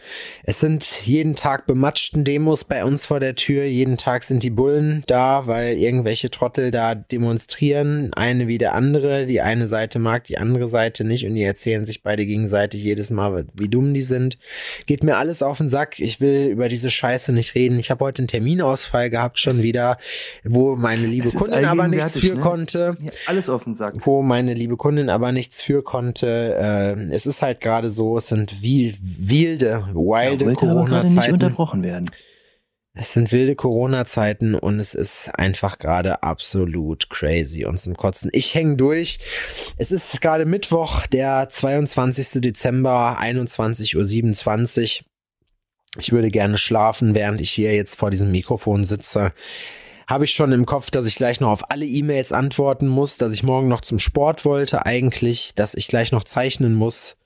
Es 0.44 0.60
sind 0.60 0.92
jeden 1.04 1.36
Tag 1.36 1.66
bematschten 1.66 2.24
Demos 2.24 2.64
bei 2.64 2.84
uns 2.84 3.06
vor 3.06 3.20
der 3.20 3.36
Tür. 3.36 3.66
Jeden 3.66 3.98
Tag 3.98 4.24
sind 4.24 4.44
die 4.44 4.50
Bullen 4.50 5.04
da, 5.08 5.48
weil 5.48 5.78
irgendwelche 5.78 6.30
Trottel 6.30 6.72
da 6.72 6.96
demonstrieren. 6.96 8.14
Eine 8.14 8.48
wie 8.48 8.58
der 8.58 8.74
andere. 8.74 9.26
Die 9.26 9.42
eine 9.42 9.68
Seite 9.68 10.00
mag 10.00 10.26
die 10.26 10.38
andere 10.38 10.68
Seite 10.68 11.04
nicht 11.04 11.26
und 11.26 11.36
die 11.36 11.44
erzählen 11.44 11.86
sich 11.86 12.04
beide 12.04 12.26
gegenseitig 12.26 12.84
jedes 12.84 13.10
Mal, 13.10 13.46
wie 13.54 13.70
dumm 13.70 13.94
die 13.94 14.02
sind. 14.02 14.38
Geht 14.86 15.04
mir 15.04 15.18
alles 15.18 15.42
auf 15.42 15.58
den 15.58 15.70
Sack. 15.70 16.00
Ich 16.00 16.20
will 16.20 16.48
über 16.48 16.70
diese 16.70 16.90
Scheiße 16.90 17.32
nicht 17.32 17.56
reden. 17.56 17.80
Ich 17.80 17.92
habe 17.92 18.06
heute 18.06 18.22
einen 18.22 18.28
Terminausfall 18.28 19.10
gehabt 19.10 19.40
schon 19.40 19.62
wieder, 19.62 19.98
wo 20.44 20.76
meine 20.76 21.06
liebe 21.06 21.30
Kundin 21.32 21.66
aber 21.66 21.88
nichts 21.88 22.20
für 22.20 22.36
ne? 22.36 22.42
konnte 22.42 22.98
Ja, 23.00 23.12
alles 23.26 23.50
auf 23.50 23.64
den 23.64 23.76
Sack. 23.76 24.02
Wo 24.08 24.22
meine 24.24 24.54
liebe 24.54 24.78
Kundin 24.78 25.10
aber 25.10 25.32
nichts 25.32 25.62
für 25.62 25.84
konnte. 25.84 26.56
Äh, 26.60 27.14
es 27.14 27.26
ist 27.26 27.42
halt 27.42 27.62
gerade 27.62 27.90
so, 27.90 28.18
es 28.18 28.28
sind 28.28 28.62
wie 28.62 28.96
wilde, 29.02 29.86
Ja, 29.94 29.94
wilde 29.94 30.46
aber 30.46 30.86
gerade 30.86 31.08
nicht 31.08 31.16
Corona-Zeiten. 31.16 31.34
unterbrochen 31.34 31.84
werden. 31.84 32.10
Es 33.00 33.14
sind 33.14 33.32
wilde 33.32 33.56
Corona-Zeiten 33.56 34.56
und 34.56 34.80
es 34.80 34.96
ist 34.96 35.30
einfach 35.38 35.78
gerade 35.78 36.24
absolut 36.24 37.12
crazy 37.12 37.64
und 37.64 37.80
zum 37.80 37.96
Kotzen. 37.96 38.32
Ich 38.34 38.56
hänge 38.56 38.76
durch. 38.76 39.20
Es 39.78 39.92
ist 39.92 40.20
gerade 40.20 40.46
Mittwoch, 40.46 41.06
der 41.06 41.48
22. 41.48 42.42
Dezember, 42.42 43.20
21.27 43.22 45.02
Uhr. 45.02 45.06
Ich 46.00 46.12
würde 46.12 46.32
gerne 46.32 46.58
schlafen, 46.58 47.14
während 47.14 47.40
ich 47.40 47.52
hier 47.52 47.76
jetzt 47.76 47.96
vor 47.96 48.10
diesem 48.10 48.32
Mikrofon 48.32 48.84
sitze. 48.84 49.32
Habe 50.08 50.24
ich 50.26 50.32
schon 50.32 50.52
im 50.54 50.66
Kopf, 50.66 50.90
dass 50.90 51.06
ich 51.06 51.16
gleich 51.16 51.40
noch 51.42 51.50
auf 51.50 51.70
alle 51.70 51.86
E-Mails 51.86 52.32
antworten 52.32 52.88
muss, 52.88 53.18
dass 53.18 53.34
ich 53.34 53.44
morgen 53.44 53.68
noch 53.68 53.82
zum 53.82 54.00
Sport 54.00 54.46
wollte 54.46 54.86
eigentlich, 54.86 55.54
dass 55.56 55.74
ich 55.74 55.88
gleich 55.90 56.12
noch 56.14 56.24
zeichnen 56.24 56.76
muss 56.76 57.18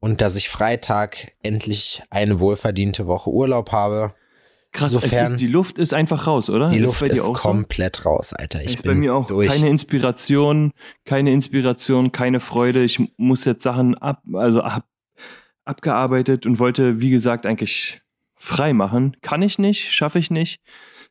und 0.00 0.20
dass 0.22 0.36
ich 0.36 0.48
Freitag 0.48 1.32
endlich 1.42 2.02
eine 2.10 2.40
wohlverdiente 2.40 3.06
Woche 3.06 3.30
Urlaub 3.30 3.70
habe. 3.72 4.14
Krass, 4.72 4.92
es 4.92 5.04
Insofern- 5.04 5.32
ist, 5.34 5.40
die 5.40 5.46
Luft 5.46 5.76
ist 5.76 5.92
einfach 5.92 6.26
raus, 6.26 6.48
oder? 6.48 6.68
Die 6.68 6.78
Ist 6.78 6.84
Luft 6.86 7.02
dir 7.02 7.06
ist 7.12 7.20
auch 7.20 7.36
so? 7.36 7.42
komplett 7.50 8.06
raus, 8.06 8.32
Alter. 8.32 8.60
Ich 8.62 8.74
ist 8.76 8.82
bin 8.82 8.92
bei 8.92 8.94
mir 8.94 9.14
auch 9.14 9.26
durch. 9.26 9.48
keine 9.48 9.68
Inspiration, 9.68 10.72
keine 11.04 11.30
Inspiration, 11.32 12.12
keine 12.12 12.40
Freude. 12.40 12.82
Ich 12.82 12.98
muss 13.18 13.44
jetzt 13.44 13.62
Sachen 13.62 13.98
ab, 13.98 14.22
also 14.32 14.62
ab, 14.62 14.86
abgearbeitet 15.66 16.46
und 16.46 16.58
wollte, 16.58 17.02
wie 17.02 17.10
gesagt, 17.10 17.44
eigentlich 17.44 18.00
frei 18.34 18.72
machen. 18.72 19.14
Kann 19.20 19.42
ich 19.42 19.58
nicht, 19.58 19.92
schaffe 19.92 20.18
ich 20.18 20.30
nicht. 20.30 20.62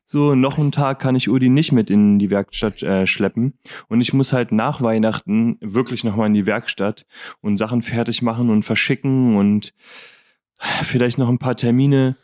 So, 0.04 0.34
noch 0.34 0.58
einen 0.58 0.72
Tag 0.72 0.98
kann 0.98 1.14
ich 1.16 1.28
Udi 1.30 1.48
nicht 1.48 1.72
mit 1.72 1.88
in 1.88 2.18
die 2.18 2.28
Werkstatt 2.30 2.82
äh, 2.82 3.06
schleppen. 3.06 3.58
Und 3.88 4.00
ich 4.00 4.12
muss 4.12 4.32
halt 4.32 4.52
nach 4.52 4.82
Weihnachten 4.82 5.56
wirklich 5.60 6.04
nochmal 6.04 6.26
in 6.26 6.34
die 6.34 6.46
Werkstatt 6.46 7.06
und 7.40 7.56
Sachen 7.56 7.82
fertig 7.82 8.20
machen 8.20 8.50
und 8.50 8.62
verschicken 8.62 9.36
und 9.36 9.72
vielleicht 10.82 11.18
noch 11.18 11.28
ein 11.28 11.38
paar 11.38 11.56
Termine 11.56 12.16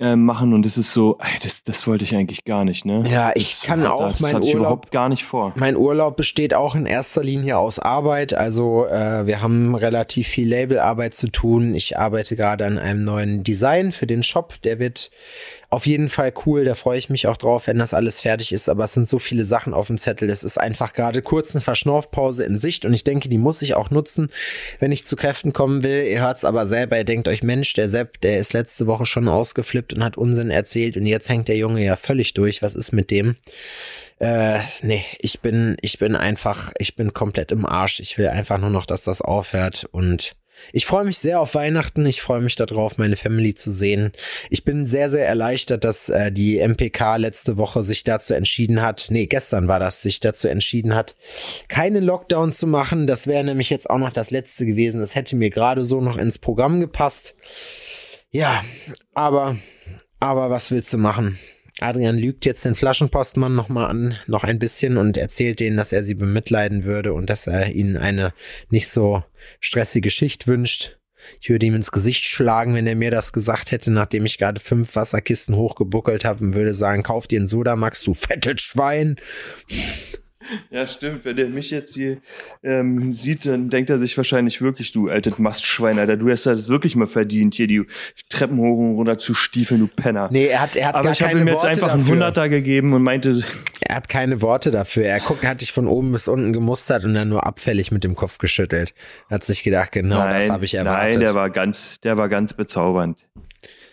äh, 0.00 0.16
machen. 0.16 0.52
Und 0.52 0.66
das 0.66 0.76
ist 0.78 0.92
so, 0.92 1.18
ey, 1.20 1.38
das, 1.42 1.62
das 1.64 1.86
wollte 1.86 2.04
ich 2.04 2.14
eigentlich 2.14 2.44
gar 2.44 2.64
nicht, 2.64 2.84
ne? 2.84 3.04
Ja, 3.08 3.32
ich 3.34 3.50
Das 3.60 3.62
kann 3.62 3.82
hat- 3.82 3.90
auch 3.90 4.08
das 4.08 4.20
ich 4.20 4.34
Urlaub 4.34 4.54
überhaupt 4.54 4.90
gar 4.90 5.08
nicht 5.08 5.24
vor. 5.24 5.52
Mein 5.56 5.76
Urlaub 5.76 6.16
besteht 6.16 6.54
auch 6.54 6.74
in 6.74 6.86
erster 6.86 7.22
Linie 7.22 7.58
aus 7.58 7.78
Arbeit. 7.78 8.34
Also 8.34 8.86
äh, 8.86 9.26
wir 9.26 9.40
haben 9.42 9.74
relativ 9.74 10.26
viel 10.26 10.48
Labelarbeit 10.48 11.14
zu 11.14 11.30
tun. 11.30 11.74
Ich 11.74 11.98
arbeite 11.98 12.34
gerade 12.36 12.66
an 12.66 12.78
einem 12.78 13.04
neuen 13.04 13.44
Design 13.44 13.92
für 13.92 14.06
den 14.06 14.22
Shop. 14.22 14.54
Der 14.64 14.78
wird 14.78 15.10
auf 15.68 15.86
jeden 15.86 16.08
Fall 16.08 16.32
cool. 16.46 16.64
Da 16.64 16.74
freue 16.74 16.98
ich 16.98 17.10
mich 17.10 17.26
auch 17.26 17.36
drauf, 17.36 17.66
wenn 17.66 17.78
das 17.78 17.94
alles 17.94 18.20
fertig 18.20 18.52
ist. 18.52 18.68
Aber 18.68 18.84
es 18.84 18.92
sind 18.92 19.08
so 19.08 19.18
viele 19.18 19.44
Sachen 19.44 19.74
auf 19.74 19.88
dem 19.88 19.98
Zettel. 19.98 20.30
Es 20.30 20.44
ist 20.44 20.58
einfach 20.58 20.92
gerade 20.92 21.22
kurz 21.22 21.54
eine 21.54 21.62
Verschnaufpause 21.62 22.44
in 22.44 22.58
Sicht. 22.58 22.84
Und 22.84 22.92
ich 22.92 23.04
denke, 23.04 23.28
die 23.28 23.38
muss 23.38 23.62
ich 23.62 23.74
auch 23.74 23.90
nutzen, 23.90 24.30
wenn 24.78 24.92
ich 24.92 25.04
zu 25.04 25.16
Kräften 25.16 25.52
kommen 25.52 25.82
will. 25.82 26.04
Ihr 26.04 26.20
hört 26.20 26.38
es 26.38 26.44
aber 26.44 26.66
selber. 26.66 26.98
Ihr 26.98 27.04
denkt 27.04 27.28
euch, 27.28 27.42
Mensch, 27.42 27.72
der 27.72 27.88
Sepp, 27.88 28.20
der 28.20 28.38
ist 28.38 28.52
letzte 28.52 28.86
Woche 28.86 29.06
schon 29.06 29.28
ausgeflippt 29.28 29.92
und 29.92 30.04
hat 30.04 30.16
Unsinn 30.16 30.50
erzählt. 30.50 30.96
Und 30.96 31.06
jetzt 31.06 31.28
hängt 31.28 31.48
der 31.48 31.56
Junge 31.56 31.84
ja 31.84 31.96
völlig 31.96 32.34
durch. 32.34 32.62
Was 32.62 32.74
ist 32.74 32.92
mit 32.92 33.10
dem? 33.10 33.36
Äh, 34.18 34.60
nee, 34.82 35.04
ich 35.18 35.40
bin, 35.40 35.76
ich 35.82 35.98
bin 35.98 36.16
einfach, 36.16 36.72
ich 36.78 36.96
bin 36.96 37.12
komplett 37.12 37.52
im 37.52 37.66
Arsch. 37.66 38.00
Ich 38.00 38.16
will 38.18 38.28
einfach 38.28 38.58
nur 38.58 38.70
noch, 38.70 38.86
dass 38.86 39.04
das 39.04 39.20
aufhört 39.20 39.86
und 39.90 40.36
ich 40.72 40.86
freue 40.86 41.04
mich 41.04 41.18
sehr 41.18 41.40
auf 41.40 41.54
Weihnachten. 41.54 42.04
Ich 42.06 42.22
freue 42.22 42.40
mich 42.40 42.54
darauf, 42.56 42.98
meine 42.98 43.16
Family 43.16 43.54
zu 43.54 43.70
sehen. 43.70 44.12
Ich 44.50 44.64
bin 44.64 44.86
sehr, 44.86 45.10
sehr 45.10 45.26
erleichtert, 45.26 45.84
dass 45.84 46.08
äh, 46.08 46.32
die 46.32 46.58
MPK 46.58 47.16
letzte 47.16 47.56
Woche 47.56 47.84
sich 47.84 48.04
dazu 48.04 48.34
entschieden 48.34 48.82
hat, 48.82 49.06
nee, 49.10 49.26
gestern 49.26 49.68
war 49.68 49.80
das, 49.80 50.02
sich 50.02 50.20
dazu 50.20 50.48
entschieden 50.48 50.94
hat, 50.94 51.16
keine 51.68 52.00
Lockdown 52.00 52.52
zu 52.52 52.66
machen. 52.66 53.06
Das 53.06 53.26
wäre 53.26 53.44
nämlich 53.44 53.70
jetzt 53.70 53.88
auch 53.88 53.98
noch 53.98 54.12
das 54.12 54.30
letzte 54.30 54.66
gewesen. 54.66 55.00
Das 55.00 55.14
hätte 55.14 55.36
mir 55.36 55.50
gerade 55.50 55.84
so 55.84 56.00
noch 56.00 56.16
ins 56.16 56.38
Programm 56.38 56.80
gepasst. 56.80 57.34
Ja, 58.30 58.62
aber, 59.14 59.56
aber 60.20 60.50
was 60.50 60.70
willst 60.70 60.92
du 60.92 60.98
machen? 60.98 61.38
Adrian 61.80 62.16
lügt 62.16 62.46
jetzt 62.46 62.64
den 62.64 62.74
Flaschenpostmann 62.74 63.54
nochmal 63.54 63.90
an, 63.90 64.18
noch 64.26 64.44
ein 64.44 64.58
bisschen 64.58 64.96
und 64.96 65.16
erzählt 65.16 65.60
denen, 65.60 65.76
dass 65.76 65.92
er 65.92 66.04
sie 66.04 66.14
bemitleiden 66.14 66.84
würde 66.84 67.12
und 67.12 67.28
dass 67.28 67.46
er 67.46 67.70
ihnen 67.72 67.96
eine 67.98 68.32
nicht 68.70 68.88
so 68.88 69.22
stressige 69.60 70.10
Schicht 70.10 70.46
wünscht. 70.46 70.96
Ich 71.40 71.50
würde 71.50 71.66
ihm 71.66 71.74
ins 71.74 71.92
Gesicht 71.92 72.24
schlagen, 72.24 72.74
wenn 72.74 72.86
er 72.86 72.94
mir 72.94 73.10
das 73.10 73.32
gesagt 73.32 73.72
hätte, 73.72 73.90
nachdem 73.90 74.24
ich 74.24 74.38
gerade 74.38 74.60
fünf 74.60 74.96
Wasserkisten 74.96 75.56
hochgebuckelt 75.56 76.24
habe 76.24 76.44
und 76.44 76.54
würde 76.54 76.72
sagen, 76.72 77.02
kauf 77.02 77.26
dir 77.26 77.40
einen 77.40 77.48
Sodamax, 77.48 78.02
du 78.04 78.14
fettes 78.14 78.60
Schwein. 78.60 79.16
Ja, 80.70 80.86
stimmt. 80.86 81.24
Wenn 81.24 81.36
der 81.36 81.48
mich 81.48 81.70
jetzt 81.70 81.94
hier 81.94 82.18
ähm, 82.62 83.12
sieht, 83.12 83.46
dann 83.46 83.70
denkt 83.70 83.90
er 83.90 83.98
sich 83.98 84.16
wahrscheinlich 84.16 84.60
wirklich, 84.62 84.92
du 84.92 85.08
altes 85.08 85.38
Mastschwein, 85.38 85.98
Alter, 85.98 86.16
du 86.16 86.30
hast 86.30 86.46
das 86.46 86.68
wirklich 86.68 86.96
mal 86.96 87.06
verdient, 87.06 87.54
hier 87.54 87.66
die 87.66 87.84
Treppen 88.28 88.58
hoch 88.58 88.78
und 88.78 88.94
runter 88.96 89.18
zu 89.18 89.34
stiefeln, 89.34 89.80
du 89.80 89.86
Penner. 89.86 90.28
Nee, 90.30 90.46
er 90.46 90.60
hat, 90.62 90.76
er 90.76 90.88
hat 90.88 90.94
Aber 90.94 91.04
gar 91.04 91.12
ich 91.12 91.22
habe 91.22 91.38
ihm 91.38 91.46
jetzt 91.46 91.56
Worte 91.56 91.68
einfach 91.68 91.90
einen 91.90 92.00
dafür. 92.00 92.12
Hunderter 92.14 92.48
gegeben 92.48 92.92
und 92.92 93.02
meinte, 93.02 93.42
Er 93.80 93.96
hat 93.96 94.08
keine 94.08 94.42
Worte 94.42 94.70
dafür. 94.70 95.04
Er 95.04 95.20
guckt, 95.20 95.44
hat 95.44 95.60
dich 95.60 95.72
von 95.72 95.86
oben 95.86 96.12
bis 96.12 96.28
unten 96.28 96.52
gemustert 96.52 97.04
und 97.04 97.14
dann 97.14 97.28
nur 97.28 97.46
abfällig 97.46 97.90
mit 97.92 98.04
dem 98.04 98.14
Kopf 98.14 98.38
geschüttelt. 98.38 98.94
Hat 99.30 99.44
sich 99.44 99.62
gedacht, 99.62 99.92
genau 99.92 100.18
das 100.18 100.44
nein, 100.44 100.52
habe 100.52 100.64
ich 100.64 100.74
erwartet. 100.74 101.12
nein, 101.14 101.20
der 101.20 101.34
war 101.34 101.50
ganz, 101.50 102.00
der 102.00 102.16
war 102.16 102.28
ganz 102.28 102.52
bezaubernd. 102.54 103.26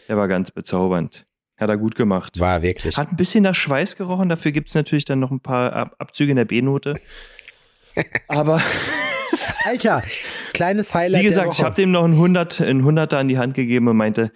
Der 0.07 0.17
war 0.17 0.27
ganz 0.27 0.51
bezaubernd. 0.51 1.25
Hat 1.57 1.69
er 1.69 1.77
gut 1.77 1.95
gemacht. 1.95 2.39
war 2.39 2.61
wirklich. 2.61 2.97
Hat 2.97 3.11
ein 3.11 3.15
bisschen 3.15 3.43
nach 3.43 3.55
Schweiß 3.55 3.95
gerochen, 3.95 4.29
dafür 4.29 4.51
gibt 4.51 4.69
es 4.69 4.75
natürlich 4.75 5.05
dann 5.05 5.19
noch 5.19 5.31
ein 5.31 5.39
paar 5.39 5.73
Ab 5.73 5.95
Abzüge 5.99 6.31
in 6.31 6.37
der 6.37 6.45
B-Note. 6.45 6.95
Aber 8.27 8.61
Alter, 9.65 10.03
kleines 10.53 10.93
Highlight 10.93 11.21
wie 11.21 11.27
gesagt, 11.27 11.53
ich 11.53 11.63
habe 11.63 11.75
dem 11.75 11.91
noch 11.91 12.03
einen, 12.03 12.13
100, 12.13 12.61
einen 12.61 12.83
Hunderter 12.83 13.17
an 13.17 13.27
die 13.27 13.37
Hand 13.37 13.53
gegeben 13.53 13.87
und 13.87 13.97
meinte, 13.97 14.31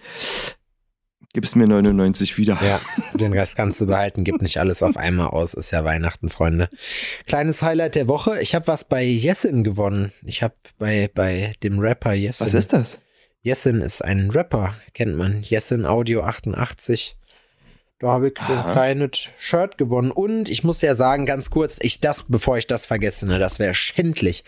gib's 1.34 1.56
mir 1.56 1.68
99 1.68 2.38
wieder. 2.38 2.58
Ja, 2.64 2.82
den 3.14 3.34
Rest 3.34 3.56
kannst 3.56 3.80
du 3.82 3.86
behalten. 3.86 4.24
Gib 4.24 4.42
nicht 4.42 4.60
alles 4.60 4.82
auf 4.82 4.98
einmal 4.98 5.28
aus. 5.28 5.54
Ist 5.54 5.72
ja 5.72 5.84
Weihnachten, 5.84 6.30
Freunde. 6.30 6.70
Kleines 7.28 7.62
Highlight 7.62 7.96
der 7.96 8.08
Woche. 8.08 8.42
Ich 8.42 8.56
habe 8.56 8.68
was 8.68 8.86
bei 8.86 9.04
Jessin 9.04 9.64
gewonnen. 9.64 10.12
Ich 10.26 10.42
habe 10.42 10.56
bei, 10.78 11.10
bei 11.14 11.54
dem 11.64 11.80
Rapper 11.80 12.14
Jessin. 12.14 12.48
Was 12.48 12.54
ist 12.54 12.74
das? 12.74 13.00
Jessin 13.42 13.82
ist 13.82 14.04
ein 14.04 14.30
Rapper, 14.32 14.74
kennt 14.94 15.16
man. 15.16 15.42
Jessin 15.42 15.86
Audio 15.86 16.24
88. 16.24 17.16
Da 18.00 18.10
habe 18.10 18.28
ich 18.28 18.36
so 18.46 18.54
ein 18.54 18.72
kleines 18.72 19.30
Shirt 19.40 19.78
gewonnen. 19.78 20.12
Und 20.12 20.50
ich 20.50 20.64
muss 20.64 20.82
ja 20.82 20.94
sagen, 20.94 21.26
ganz 21.26 21.50
kurz, 21.50 21.78
ich 21.82 22.00
das, 22.00 22.26
bevor 22.28 22.58
ich 22.58 22.68
das 22.68 22.86
vergesse, 22.86 23.26
ne, 23.26 23.40
das 23.40 23.58
wäre 23.58 23.74
schändlich. 23.74 24.44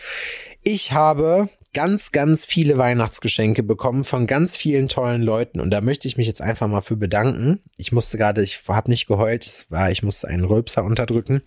Ich 0.62 0.92
habe 0.92 1.48
ganz, 1.72 2.12
ganz 2.12 2.44
viele 2.44 2.78
Weihnachtsgeschenke 2.78 3.62
bekommen 3.62 4.04
von 4.04 4.26
ganz 4.26 4.56
vielen 4.56 4.88
tollen 4.88 5.22
Leuten. 5.22 5.60
Und 5.60 5.70
da 5.70 5.80
möchte 5.80 6.06
ich 6.06 6.16
mich 6.16 6.26
jetzt 6.26 6.42
einfach 6.42 6.68
mal 6.68 6.80
für 6.80 6.96
bedanken. 6.96 7.60
Ich 7.76 7.90
musste 7.90 8.18
gerade, 8.18 8.42
ich 8.42 8.60
habe 8.68 8.90
nicht 8.90 9.06
geheult, 9.06 9.44
es 9.44 9.70
war, 9.70 9.90
ich 9.90 10.02
musste 10.02 10.28
einen 10.28 10.44
Rülpser 10.44 10.84
unterdrücken. 10.84 11.42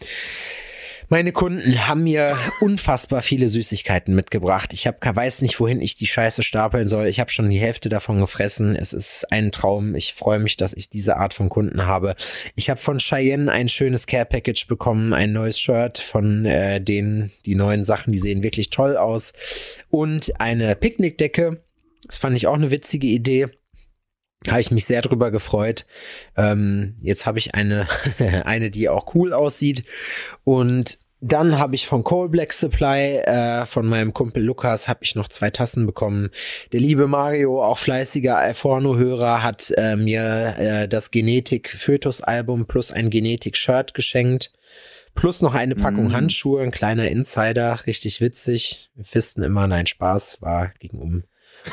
Meine 1.09 1.31
Kunden 1.31 1.87
haben 1.87 2.03
mir 2.03 2.35
unfassbar 2.59 3.21
viele 3.21 3.49
Süßigkeiten 3.49 4.15
mitgebracht. 4.15 4.73
Ich 4.73 4.87
hab, 4.87 5.03
weiß 5.03 5.41
nicht, 5.41 5.59
wohin 5.59 5.81
ich 5.81 5.95
die 5.95 6.07
Scheiße 6.07 6.43
stapeln 6.43 6.87
soll. 6.87 7.07
Ich 7.07 7.19
habe 7.19 7.29
schon 7.29 7.49
die 7.49 7.59
Hälfte 7.59 7.89
davon 7.89 8.19
gefressen. 8.19 8.75
Es 8.75 8.93
ist 8.93 9.31
ein 9.31 9.51
Traum. 9.51 9.95
Ich 9.95 10.13
freue 10.13 10.39
mich, 10.39 10.57
dass 10.57 10.73
ich 10.73 10.89
diese 10.89 11.17
Art 11.17 11.33
von 11.33 11.49
Kunden 11.49 11.85
habe. 11.85 12.15
Ich 12.55 12.69
habe 12.69 12.79
von 12.79 12.99
Cheyenne 12.99 13.51
ein 13.51 13.69
schönes 13.69 14.07
Care 14.07 14.25
Package 14.25 14.67
bekommen, 14.67 15.13
ein 15.13 15.33
neues 15.33 15.59
Shirt 15.59 15.99
von 15.99 16.45
äh, 16.45 16.81
denen, 16.81 17.31
die 17.45 17.55
neuen 17.55 17.83
Sachen, 17.83 18.11
die 18.11 18.19
sehen 18.19 18.43
wirklich 18.43 18.69
toll 18.69 18.97
aus. 18.97 19.33
Und 19.89 20.39
eine 20.39 20.75
Picknickdecke. 20.75 21.63
Das 22.07 22.17
fand 22.17 22.35
ich 22.35 22.47
auch 22.47 22.55
eine 22.55 22.71
witzige 22.71 23.07
Idee. 23.07 23.49
Habe 24.49 24.61
ich 24.61 24.71
mich 24.71 24.85
sehr 24.85 25.01
drüber 25.01 25.31
gefreut. 25.31 25.85
Ähm, 26.37 26.95
jetzt 27.01 27.25
habe 27.25 27.39
ich 27.39 27.55
eine, 27.55 27.87
eine, 28.45 28.71
die 28.71 28.89
auch 28.89 29.13
cool 29.15 29.33
aussieht. 29.33 29.83
Und 30.43 30.97
dann 31.25 31.57
habe 31.57 31.75
ich 31.75 31.87
von 31.87 32.03
Coal 32.03 32.27
Black 32.27 32.51
Supply, 32.51 33.19
äh, 33.19 33.65
von 33.65 33.87
meinem 33.87 34.13
Kumpel 34.13 34.43
Lukas, 34.43 34.89
habe 34.89 34.99
ich 35.03 35.15
noch 35.15 35.29
zwei 35.29 35.49
Tassen 35.51 35.85
bekommen. 35.85 36.31
Der 36.73 36.81
liebe 36.81 37.07
Mario, 37.07 37.63
auch 37.63 37.77
fleißiger 37.77 38.37
Alforno-Hörer, 38.37 39.41
hat 39.41 39.73
äh, 39.77 39.95
mir 39.95 40.55
äh, 40.57 40.87
das 40.89 41.11
Genetik-Fötus-Album 41.11 42.65
plus 42.65 42.91
ein 42.91 43.09
Genetik-Shirt 43.09 43.93
geschenkt. 43.93 44.51
Plus 45.15 45.41
noch 45.41 45.53
eine 45.53 45.75
Packung 45.75 46.07
Mhm. 46.07 46.13
Handschuhe, 46.13 46.61
ein 46.61 46.71
kleiner 46.71 47.07
Insider, 47.07 47.79
richtig 47.87 48.19
witzig. 48.19 48.89
Wir 48.95 49.05
fisten 49.05 49.43
immer, 49.43 49.67
nein, 49.67 49.85
Spaß, 49.85 50.41
war 50.41 50.73
gegen 50.79 50.99
um 50.99 51.23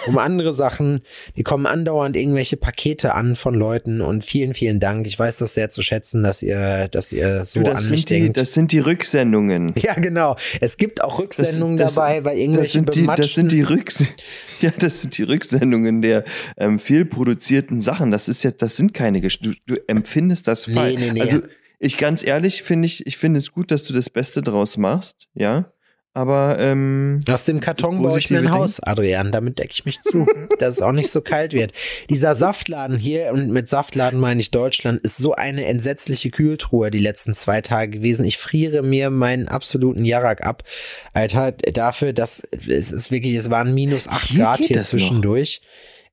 um 0.07 0.19
andere 0.19 0.53
Sachen. 0.55 1.03
Die 1.37 1.43
kommen 1.43 1.67
andauernd 1.67 2.17
irgendwelche 2.17 2.57
Pakete 2.57 3.15
an 3.15 3.37
von 3.37 3.55
Leuten 3.55 4.01
und 4.01 4.25
vielen, 4.25 4.55
vielen 4.55 4.81
Dank. 4.81 5.07
Ich 5.07 5.19
weiß 5.19 5.39
das 5.39 5.55
sehr 5.55 5.71
zu 5.71 5.83
schätzen, 5.83 6.23
dass 6.23 6.43
ihr, 6.43 6.89
dass 6.89 7.13
ihr 7.13 7.45
so 7.45 7.61
du, 7.61 7.67
das, 7.71 7.85
an 7.85 7.91
mich 7.91 8.01
sind 8.03 8.11
die, 8.11 8.21
denkt. 8.21 8.41
das 8.41 8.55
sind 8.55 8.73
die 8.73 8.79
Rücksendungen. 8.79 9.73
ja, 9.77 9.95
genau. 9.95 10.37
Es 10.61 10.77
gibt 10.77 11.03
auch 11.03 11.19
Rücksendungen 11.19 11.77
das- 11.77 11.95
dabei, 11.95 12.25
weil 12.25 12.35
Das 12.35 12.41
irgendwelche 12.41 12.71
sind, 12.73 12.95
die, 12.95 13.07
das 13.07 13.35
sind 13.35 13.53
die 13.53 13.63
Rücks 13.63 14.05
ja, 14.61 14.71
das 14.79 15.01
sind 15.01 15.17
die 15.19 15.23
Rücksendungen 15.23 16.03
der 16.03 16.25
ähm, 16.57 16.79
viel 16.79 17.05
produzierten 17.05 17.81
Sachen. 17.81 18.11
Das 18.11 18.29
ist 18.29 18.43
ja, 18.43 18.51
das 18.51 18.77
sind 18.77 18.95
keine 18.95 19.21
Gesch 19.21 19.41
du, 19.41 19.53
du 19.67 19.75
empfindest 19.89 20.47
das 20.49 20.67
Nee, 20.67 20.75
falsch. 20.75 21.01
nee, 21.01 21.11
nee. 21.13 21.21
Also 21.21 21.41
ich 21.79 21.97
ganz 21.97 22.23
ehrlich 22.23 22.63
finde 22.63 22.87
ich, 22.87 23.07
ich 23.07 23.17
finde 23.17 23.39
es 23.39 23.53
gut, 23.53 23.71
dass 23.71 23.83
du 23.85 23.95
das 23.95 24.11
Beste 24.11 24.43
draus 24.43 24.77
machst, 24.77 25.29
ja. 25.35 25.73
Aber 26.13 26.59
ähm, 26.59 27.21
Aus 27.29 27.45
dem 27.45 27.61
Karton 27.61 28.03
baue 28.03 28.19
ich 28.19 28.31
mir 28.31 28.39
ein 28.39 28.51
Haus, 28.51 28.81
Adrian. 28.81 29.31
Damit 29.31 29.61
decke 29.61 29.71
ich 29.73 29.85
mich 29.85 30.01
zu, 30.03 30.27
dass 30.59 30.77
es 30.77 30.83
auch 30.83 30.91
nicht 30.93 31.11
so 31.11 31.21
kalt 31.21 31.53
wird. 31.53 31.73
Dieser 32.09 32.35
Saftladen 32.35 32.99
hier, 32.99 33.31
und 33.33 33.51
mit 33.51 33.69
Saftladen 33.69 34.19
meine 34.19 34.41
ich 34.41 34.51
Deutschland, 34.51 35.01
ist 35.03 35.19
so 35.19 35.35
eine 35.35 35.67
entsetzliche 35.67 36.31
Kühltruhe 36.31 36.91
die 36.91 36.99
letzten 36.99 37.35
zwei 37.35 37.61
Tage 37.61 37.99
gewesen. 37.99 38.25
Ich 38.25 38.39
friere 38.39 38.83
mir 38.83 39.11
meinen 39.11 39.47
absoluten 39.47 40.05
Jarak 40.05 40.45
ab. 40.45 40.65
Alter, 41.13 41.53
dafür, 41.53 42.13
dass 42.13 42.41
es 42.41 42.91
ist 42.91 43.13
wirklich, 43.13 43.37
es 43.37 43.49
waren 43.49 43.73
minus 43.73 44.09
acht 44.09 44.31
Hier 44.31 44.41
Grad 44.41 44.61
hier 44.65 44.77
das 44.77 44.93
noch. 44.93 44.99
zwischendurch. 44.99 45.63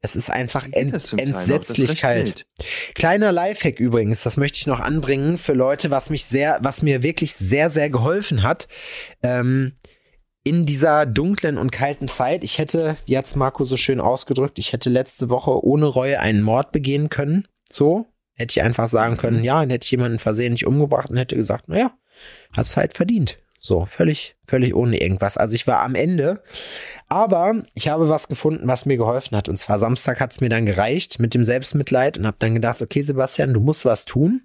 Es 0.02 0.16
ist 0.16 0.30
einfach 0.30 0.68
ent, 0.72 0.94
entsetzlich 1.18 2.00
kalt. 2.00 2.46
Kleiner 2.94 3.32
Lifehack 3.32 3.80
übrigens, 3.80 4.22
das 4.22 4.38
möchte 4.38 4.60
ich 4.60 4.68
noch 4.68 4.80
anbringen 4.80 5.40
für 5.40 5.54
Leute, 5.54 5.90
was 5.90 6.12
mich 6.12 6.26
sehr, 6.26 6.60
was 6.62 6.84
mir 6.84 7.02
wirklich 7.02 7.34
sehr, 7.34 7.72
sehr 7.72 7.90
geholfen 7.90 8.44
hat. 8.44 8.68
Ähm, 9.24 9.74
in 10.48 10.66
dieser 10.66 11.06
dunklen 11.06 11.58
und 11.58 11.72
kalten 11.72 12.08
Zeit, 12.08 12.42
ich 12.42 12.58
hätte, 12.58 12.96
wie 13.06 13.18
hat's 13.18 13.36
Marco 13.36 13.66
so 13.66 13.76
schön 13.76 14.00
ausgedrückt, 14.00 14.60
ich 14.60 14.72
hätte 14.72 14.90
letzte 14.90 15.30
Woche 15.30 15.62
ohne 15.66 15.88
Reue 15.88 16.22
einen 16.22 16.42
Mord 16.42 16.72
begehen 16.72 17.10
können. 17.10 17.50
So, 17.70 18.06
hätte 18.34 18.52
ich 18.52 18.64
einfach 18.64 18.88
sagen 18.88 19.18
können, 19.18 19.44
ja, 19.44 19.60
dann 19.60 19.70
hätte 19.70 19.84
ich 19.84 19.92
jemanden 19.92 20.20
versehentlich 20.20 20.66
umgebracht 20.66 21.10
und 21.10 21.18
hätte 21.18 21.36
gesagt, 21.36 21.68
naja, 21.68 21.92
hat's 22.54 22.78
halt 22.78 22.94
verdient. 22.94 23.40
So, 23.60 23.86
völlig, 23.86 24.38
völlig 24.48 24.74
ohne 24.74 25.02
irgendwas. 25.02 25.36
Also 25.36 25.54
ich 25.54 25.68
war 25.68 25.82
am 25.82 25.96
Ende. 25.96 26.42
Aber 27.10 27.64
ich 27.74 27.90
habe 27.90 28.08
was 28.08 28.30
gefunden, 28.30 28.70
was 28.70 28.86
mir 28.86 28.96
geholfen 28.96 29.36
hat. 29.36 29.50
Und 29.50 29.58
zwar 29.58 29.80
Samstag 29.80 30.22
hat's 30.22 30.40
mir 30.40 30.48
dann 30.48 30.66
gereicht 30.66 31.20
mit 31.20 31.34
dem 31.34 31.44
Selbstmitleid 31.44 32.18
und 32.18 32.26
habe 32.26 32.38
dann 32.40 32.54
gedacht, 32.54 32.82
okay, 32.82 33.02
Sebastian, 33.02 33.54
du 33.54 33.60
musst 33.60 33.84
was 33.84 34.06
tun. 34.06 34.44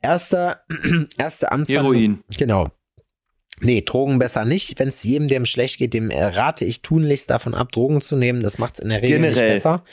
Erster, 0.00 0.60
erste 1.18 1.50
Amtshandlung. 1.50 1.94
Heroin. 1.94 2.24
Genau. 2.38 2.68
Nee, 3.60 3.82
Drogen 3.82 4.18
besser 4.18 4.44
nicht. 4.44 4.78
Wenn 4.78 4.88
es 4.88 5.02
jedem, 5.02 5.28
dem 5.28 5.46
schlecht 5.46 5.78
geht, 5.78 5.94
dem 5.94 6.10
äh, 6.10 6.24
rate 6.24 6.64
ich 6.64 6.82
tunlichst 6.82 7.30
davon 7.30 7.54
ab, 7.54 7.72
Drogen 7.72 8.00
zu 8.00 8.16
nehmen. 8.16 8.42
Das 8.42 8.58
macht's 8.58 8.78
in 8.78 8.88
der 8.88 9.02
Regel 9.02 9.20
nicht 9.20 9.34
Generell. 9.34 9.54
besser. 9.54 9.84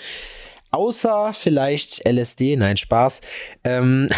Außer 0.70 1.34
vielleicht 1.34 2.06
LSD, 2.08 2.58
nein, 2.58 2.76
Spaß. 2.76 3.22
Ähm, 3.64 4.10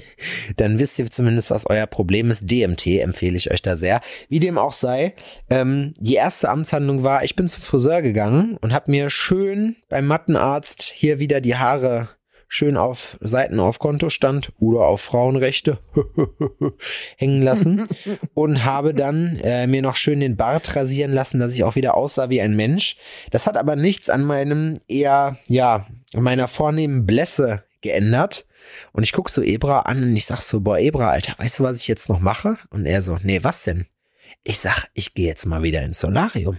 dann 0.56 0.78
wisst 0.78 0.98
ihr 0.98 1.10
zumindest, 1.10 1.50
was 1.50 1.66
euer 1.66 1.86
Problem 1.86 2.30
ist. 2.30 2.50
DMT 2.50 2.86
empfehle 3.00 3.36
ich 3.36 3.50
euch 3.50 3.60
da 3.60 3.76
sehr. 3.76 4.00
Wie 4.28 4.40
dem 4.40 4.56
auch 4.56 4.72
sei, 4.72 5.14
ähm, 5.50 5.94
die 5.98 6.14
erste 6.14 6.48
Amtshandlung 6.48 7.02
war, 7.02 7.24
ich 7.24 7.36
bin 7.36 7.48
zum 7.48 7.62
Friseur 7.62 8.00
gegangen 8.00 8.56
und 8.60 8.72
habe 8.72 8.90
mir 8.90 9.10
schön 9.10 9.76
beim 9.88 10.06
Mattenarzt 10.06 10.82
hier 10.82 11.18
wieder 11.18 11.40
die 11.42 11.56
Haare 11.56 12.08
schön 12.52 12.76
auf 12.76 13.16
Seiten 13.20 13.60
auf 13.60 13.78
Kontostand 13.78 14.52
oder 14.58 14.80
auf 14.80 15.00
Frauenrechte 15.00 15.78
hängen 17.16 17.42
lassen 17.42 17.86
und 18.34 18.64
habe 18.64 18.92
dann 18.92 19.36
äh, 19.36 19.68
mir 19.68 19.82
noch 19.82 19.94
schön 19.94 20.18
den 20.18 20.36
Bart 20.36 20.74
rasieren 20.74 21.12
lassen, 21.12 21.38
dass 21.38 21.52
ich 21.52 21.62
auch 21.62 21.76
wieder 21.76 21.94
aussah 21.96 22.28
wie 22.28 22.42
ein 22.42 22.56
Mensch. 22.56 22.96
Das 23.30 23.46
hat 23.46 23.56
aber 23.56 23.76
nichts 23.76 24.10
an 24.10 24.24
meinem 24.24 24.80
eher, 24.88 25.38
ja, 25.46 25.86
meiner 26.12 26.48
vornehmen 26.48 27.06
Blässe 27.06 27.62
geändert. 27.82 28.46
Und 28.92 29.04
ich 29.04 29.12
guck 29.12 29.30
so 29.30 29.42
Ebra 29.42 29.80
an 29.80 30.02
und 30.02 30.16
ich 30.16 30.26
sag 30.26 30.40
so, 30.40 30.60
boah, 30.60 30.78
Ebra, 30.78 31.10
Alter, 31.10 31.34
weißt 31.38 31.60
du, 31.60 31.62
was 31.62 31.76
ich 31.76 31.88
jetzt 31.88 32.08
noch 32.08 32.18
mache? 32.18 32.56
Und 32.70 32.84
er 32.84 33.02
so, 33.02 33.18
nee, 33.22 33.42
was 33.42 33.62
denn? 33.62 33.86
Ich 34.42 34.58
sag, 34.58 34.88
ich 34.94 35.14
gehe 35.14 35.28
jetzt 35.28 35.46
mal 35.46 35.62
wieder 35.62 35.82
ins 35.82 36.00
Solarium. 36.00 36.58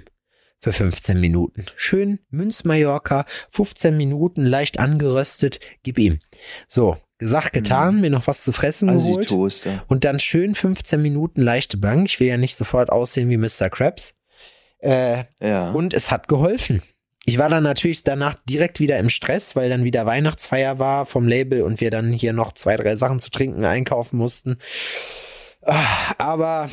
Für 0.64 0.74
15 0.74 1.20
Minuten. 1.20 1.66
Schön 1.76 2.20
Münz 2.30 2.64
Mallorca, 2.66 3.26
15 3.50 3.98
Minuten, 3.98 4.46
leicht 4.46 4.78
angeröstet, 4.80 5.60
gib 5.82 5.98
ihm. 5.98 6.20
So, 6.68 6.98
gesagt, 7.18 7.54
getan, 7.54 8.00
mir 8.00 8.12
noch 8.12 8.28
was 8.28 8.44
zu 8.44 8.52
fressen 8.52 8.90
geholt. 8.90 9.20
Assi-Toaster. 9.26 9.84
Und 9.88 10.04
dann 10.06 10.20
schön 10.20 10.54
15 10.54 11.02
Minuten 11.02 11.42
leichte 11.42 11.78
Bank. 11.78 12.06
Ich 12.08 12.20
will 12.20 12.28
ja 12.28 12.38
nicht 12.38 12.56
sofort 12.56 12.92
aussehen 12.92 13.30
wie 13.30 13.38
Mr. 13.38 13.72
Krabs. 13.72 14.14
Äh, 14.80 15.24
Ja. 15.40 15.72
und 15.72 15.96
es 15.96 16.12
hat 16.12 16.28
geholfen. 16.28 16.84
Ich 17.26 17.40
war 17.40 17.50
dann 17.50 17.64
natürlich 17.64 18.04
danach 18.04 18.36
direkt 18.48 18.80
wieder 18.80 18.98
im 19.00 19.10
Stress, 19.10 19.56
weil 19.56 19.70
dann 19.70 19.84
wieder 19.84 20.06
Weihnachtsfeier 20.06 20.78
war 20.78 21.08
vom 21.08 21.28
Label 21.28 21.64
und 21.64 21.82
wir 21.82 21.90
dann 21.92 22.12
hier 22.14 22.34
noch 22.34 22.52
zwei, 22.54 22.76
drei 22.78 22.96
Sachen 22.98 23.20
zu 23.20 23.32
trinken 23.32 23.66
einkaufen 23.66 24.18
mussten. 24.18 24.58
Ah, 25.64 26.14
Aber 26.20 26.70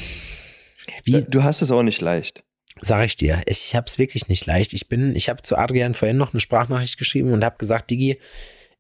wie 1.05 1.23
du 1.23 1.43
hast 1.43 1.63
es 1.63 1.71
auch 1.71 1.83
nicht 1.83 2.01
leicht. 2.03 2.45
Sag 2.83 3.05
ich 3.07 3.17
dir, 3.17 3.43
ich 3.47 3.75
hab's 3.75 3.99
wirklich 3.99 4.29
nicht 4.29 4.47
leicht. 4.47 4.73
Ich 4.73 4.89
bin, 4.89 5.15
ich 5.17 5.29
habe 5.29 5.43
zu 5.43 5.57
Adrian 5.57 5.95
vorhin 5.95 6.17
noch 6.17 6.33
eine 6.33 6.41
Sprachnachricht 6.41 6.99
geschrieben 6.99 7.33
und 7.33 7.45
habe 7.45 7.57
gesagt, 7.59 7.91
Digi, 7.91 8.19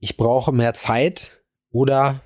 ich 0.00 0.16
brauche 0.16 0.52
mehr 0.52 0.74
Zeit 0.74 1.30
oder 1.70 2.20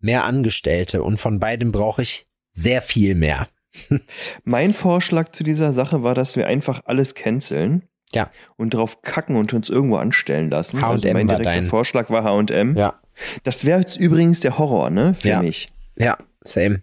mehr 0.00 0.24
Angestellte 0.24 1.02
und 1.02 1.18
von 1.18 1.40
beidem 1.40 1.72
brauche 1.72 2.02
ich 2.02 2.26
sehr 2.52 2.82
viel 2.82 3.14
mehr. 3.14 3.48
Mein 4.44 4.72
Vorschlag 4.72 5.32
zu 5.32 5.44
dieser 5.44 5.72
Sache 5.74 6.02
war, 6.02 6.14
dass 6.14 6.36
wir 6.36 6.46
einfach 6.46 6.82
alles 6.86 7.14
canceln. 7.14 7.82
Ja. 8.14 8.30
Und 8.56 8.72
drauf 8.72 9.02
kacken 9.02 9.36
und 9.36 9.52
uns 9.52 9.68
irgendwo 9.68 9.96
anstellen 9.96 10.48
lassen. 10.48 10.80
H&M 10.80 10.90
also 10.92 11.12
mein 11.12 11.28
war 11.28 11.36
direkter 11.36 11.60
dein- 11.60 11.66
Vorschlag 11.66 12.08
war 12.08 12.24
H&M. 12.24 12.74
Ja, 12.76 12.98
Das 13.44 13.66
wäre 13.66 13.80
jetzt 13.80 13.98
übrigens 13.98 14.40
der 14.40 14.56
Horror, 14.56 14.88
ne? 14.88 15.14
Für 15.14 15.28
Ja. 15.28 15.42
mich. 15.42 15.66
ja, 15.96 16.16
same. 16.42 16.82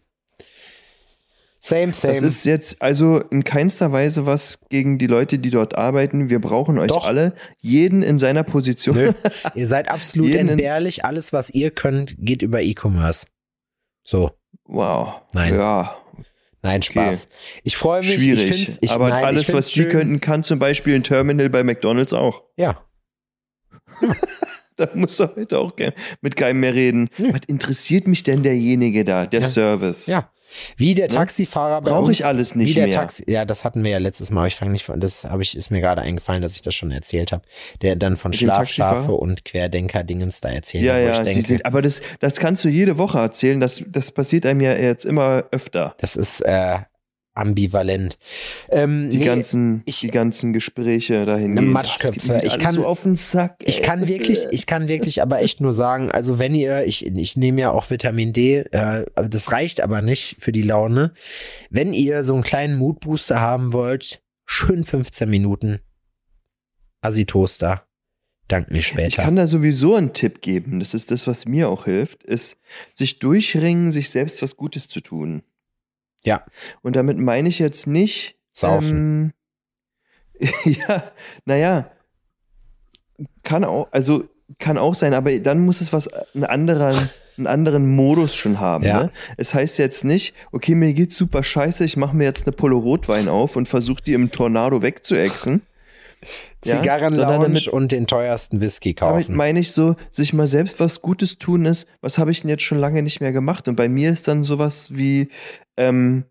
Same, 1.66 1.94
same. 1.94 2.14
Das 2.14 2.22
ist 2.22 2.46
jetzt 2.46 2.80
also 2.80 3.20
in 3.20 3.44
keinster 3.44 3.92
Weise 3.92 4.28
was 4.28 4.60
gegen 4.70 5.00
die 5.00 5.08
Leute, 5.08 5.40
die 5.40 5.50
dort 5.50 5.74
arbeiten. 5.76 6.30
Wir 6.30 6.40
brauchen 6.40 6.78
euch 6.78 6.90
Doch. 6.90 7.08
alle, 7.08 7.34
jeden 7.60 8.04
in 8.04 8.20
seiner 8.20 8.44
Position. 8.44 8.96
Nö. 8.96 9.14
Ihr 9.56 9.66
seid 9.66 9.90
absolut 9.90 10.28
Jeden 10.28 10.50
entbehrlich. 10.50 11.06
Alles, 11.06 11.34
was 11.34 11.50
ihr 11.50 11.72
könnt, 11.72 12.16
geht 12.20 12.44
über 12.44 12.62
E-Commerce. 12.62 13.26
So, 14.04 14.30
Wow. 14.66 15.22
Nein. 15.34 15.56
Ja, 15.56 15.98
nein, 16.62 16.84
Spaß. 16.84 17.28
Ich 17.64 17.78
freue 17.78 18.02
mich. 18.02 18.16
Ich 18.16 18.24
schwierig. 18.24 18.54
find's, 18.54 18.78
ich, 18.82 18.92
Aber 18.92 19.10
nein, 19.10 19.22
ich 19.22 19.26
alles, 19.28 19.54
was 19.54 19.68
die 19.70 19.82
schön. 19.82 19.90
könnten, 19.92 20.22
kann 20.22 20.44
zum 20.44 20.60
Beispiel 20.60 20.94
ein 20.96 21.04
Terminal 21.04 21.50
bei 21.50 21.64
McDonalds 21.64 22.14
auch. 22.14 22.44
Ja, 22.58 22.80
Da 24.78 24.90
musst 24.94 25.20
du 25.20 25.28
heute 25.36 25.58
auch 25.60 25.74
mit 26.22 26.36
keinem 26.36 26.60
mehr 26.60 26.76
reden. 26.76 27.10
Nö. 27.18 27.32
Was 27.34 27.42
interessiert 27.48 28.08
mich 28.08 28.24
denn 28.24 28.44
derjenige 28.44 29.06
da, 29.06 29.26
der 29.26 29.42
Ja. 29.42 29.48
Service? 29.48 30.08
ja. 30.08 30.30
Wie 30.78 30.94
der 30.94 31.08
Taxifahrer 31.08 31.82
bei 31.82 31.92
Brauche 31.92 32.12
ich 32.12 32.26
alles 32.26 32.56
nicht 32.56 32.70
wie 32.70 32.74
der 32.74 32.88
mehr. 32.88 32.94
Taxi, 32.96 33.24
ja, 33.28 33.46
das 33.46 33.64
hatten 33.64 33.84
wir 33.84 33.92
ja 33.92 33.98
letztes 33.98 34.32
Mal. 34.32 34.48
Ich 34.48 34.56
fange 34.56 34.72
nicht 34.72 34.86
von, 34.86 35.00
das 35.00 35.26
habe 35.26 35.44
ich, 35.44 35.56
ist 35.56 35.72
mir 35.72 35.82
gerade 35.82 36.02
eingefallen, 36.02 36.42
dass 36.42 36.56
ich 36.56 36.62
das 36.62 36.76
schon 36.76 36.92
erzählt 36.92 37.32
habe. 37.32 37.44
Der 37.82 37.96
dann 37.96 38.18
von 38.18 38.34
Schlafschafe 38.34 38.96
Taxifahrer? 38.96 39.20
und 39.20 39.46
Querdenker-Dingens 39.46 40.42
da 40.42 40.50
erzählt 40.50 40.84
Ja, 40.84 40.98
ja, 40.98 41.22
denke, 41.22 41.46
sind, 41.46 41.66
aber 41.66 41.82
das, 41.82 42.02
das 42.20 42.40
kannst 42.40 42.64
du 42.64 42.70
jede 42.70 42.98
Woche 42.98 43.20
erzählen. 43.20 43.60
Das, 43.60 43.84
das 43.88 44.12
passiert 44.12 44.46
einem 44.46 44.62
ja 44.62 44.74
jetzt 44.74 45.06
immer 45.06 45.46
öfter. 45.52 45.96
das 46.00 46.16
ist 46.16 46.42
äh, 46.42 46.80
ambivalent. 47.36 48.18
Ähm, 48.70 49.10
Die 49.12 49.18
nee, 49.18 49.26
ganzen, 49.26 49.84
ich- 49.86 50.00
die 50.00 50.08
ganzen 50.08 50.54
Gespräche 50.54 51.26
dahin. 51.26 51.54
Ne, 51.54 51.62
Matschköpfe. 51.62 52.42
Ich 52.44 52.58
kann- 52.58 52.74
so 52.74 52.86
auf 52.88 53.04
den 53.04 53.16
Sack. 53.18 53.58
Ich 53.64 53.82
kann 53.82 54.08
wirklich, 54.08 54.46
ich 54.52 54.66
kann 54.66 54.88
wirklich 54.88 55.22
aber 55.22 55.42
echt 55.42 55.62
nur 55.62 55.74
sagen, 55.74 56.10
also 56.12 56.40
wenn 56.40 56.56
ihr, 56.56 56.86
ich, 56.86 57.06
ich 57.06 57.38
nehme 57.38 57.62
ja 57.62 57.72
auch 57.72 57.90
Vitamin 57.90 58.34
D, 58.34 58.60
äh, 58.72 59.06
das 59.30 59.52
reicht 59.52 59.82
aber 59.82 60.02
nicht 60.02 60.38
für 60.40 60.52
die 60.52 60.62
Laune. 60.64 61.14
Wenn 61.70 61.94
ihr 61.94 62.24
so 62.24 62.34
einen 62.34 62.44
kleinen 62.44 62.78
Moodbooster 62.78 63.40
haben 63.40 63.74
wollt, 63.74 64.22
schön 64.46 64.86
15 64.86 65.30
Minuten 65.30 65.80
Assi-Toaster. 67.02 67.84
Dank 68.48 68.70
mir 68.70 68.78
Ich 68.80 68.88
später. 68.88 69.24
kann 69.24 69.36
da 69.36 69.48
sowieso 69.48 69.96
einen 69.96 70.14
Tipp 70.14 70.42
geben. 70.42 70.80
Das 70.80 70.94
ist 70.94 71.10
das, 71.10 71.26
was 71.26 71.46
mir 71.48 71.68
auch 71.68 71.86
hilft, 71.86 72.24
ist 72.24 72.60
sich 72.94 73.18
durchringen, 73.18 73.92
sich 73.92 74.10
selbst 74.12 74.42
was 74.44 74.56
Gutes 74.56 74.88
zu 74.88 75.02
tun. 75.02 75.42
Ja. 76.26 76.44
Und 76.82 76.96
damit 76.96 77.18
meine 77.18 77.50
ich 77.50 77.60
jetzt 77.60 77.88
nicht 77.88 78.36
Saufen. 78.56 79.34
Ähm, 80.40 80.50
ja, 80.88 81.04
naja, 81.46 81.92
kann 83.44 83.64
auch, 83.64 83.88
also 83.92 84.26
kann 84.60 84.78
auch 84.78 84.96
sein, 84.96 85.14
aber 85.14 85.38
dann 85.40 85.60
muss 85.60 85.82
es 85.82 85.94
was 85.94 86.08
einen 86.34 86.44
anderen, 86.46 87.10
einen 87.38 87.48
anderen 87.48 87.96
Modus 87.96 88.36
schon 88.36 88.60
haben. 88.60 88.86
Ja. 88.86 89.04
Ne? 89.04 89.12
Es 89.38 89.54
heißt 89.54 89.78
jetzt 89.78 90.04
nicht, 90.04 90.34
okay, 90.52 90.76
mir 90.76 90.94
geht's 90.94 91.18
super 91.18 91.44
scheiße, 91.44 91.84
ich 91.84 91.98
mache 91.98 92.16
mir 92.16 92.24
jetzt 92.24 92.48
eine 92.48 92.56
Pulle 92.56 92.76
Rotwein 92.76 93.28
auf 93.28 93.56
und 93.56 93.68
versuche 93.68 94.04
die 94.04 94.14
im 94.14 94.32
Tornado 94.32 94.82
wegzuexen. 94.82 95.62
Ja, 96.64 96.82
Zigarrenlounge 96.82 97.44
damit- 97.44 97.68
und 97.68 97.92
den 97.92 98.08
teuersten 98.08 98.60
Whisky 98.60 98.96
Damit 98.96 99.28
kaufen. 99.28 99.36
meine 99.36 99.60
ich 99.60 99.72
so, 99.74 99.96
sich 100.10 100.34
mal 100.34 100.48
selbst 100.48 100.80
was 100.80 101.04
Gutes 101.04 101.38
tun 101.38 101.66
ist, 101.66 101.88
was 102.02 102.18
habe 102.18 102.32
ich 102.32 102.42
denn 102.42 102.50
jetzt 102.50 102.64
schon 102.64 102.80
lange 102.80 103.04
nicht 103.04 103.22
mehr 103.22 103.32
gemacht? 103.32 103.68
Und 103.68 103.76
bei 103.76 103.88
mir 103.88 104.10
ist 104.10 104.28
dann 104.28 104.44
sowas 104.44 104.88
wie, 104.90 105.30
ähm, 105.78 106.26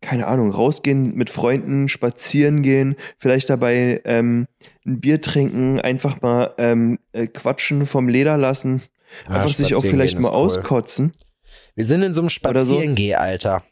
keine 0.00 0.26
Ahnung, 0.28 0.50
rausgehen 0.52 1.14
mit 1.16 1.28
Freunden, 1.28 1.88
spazieren 1.88 2.62
gehen, 2.62 2.96
vielleicht 3.18 3.50
dabei 3.50 4.00
ähm, 4.04 4.46
ein 4.86 5.00
Bier 5.00 5.20
trinken, 5.20 5.80
einfach 5.80 6.20
mal 6.22 6.54
ähm, 6.58 6.98
äh, 7.12 7.26
quatschen 7.26 7.84
vom 7.84 8.08
Leder 8.08 8.36
lassen, 8.38 8.82
Ja, 9.28 9.34
einfach 9.36 9.52
sich 9.52 9.74
auch 9.74 9.84
vielleicht 9.84 10.14
gehen 10.14 10.22
mal 10.22 10.28
cool. 10.30 10.36
auskotzen. 10.36 11.12
Wir 11.74 11.84
sind 11.84 12.02
in 12.02 12.14
so 12.14 12.20
einem. 12.20 12.28
Spazierengeh-Alter. 12.30 13.62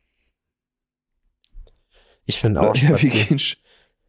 Ich 2.24 2.38
finde 2.40 2.60
auch 2.60 2.74
ja, 2.76 2.88
wir 2.90 2.96
spazieren. 2.98 3.26
gehen 3.28 3.38
sch- 3.38 3.56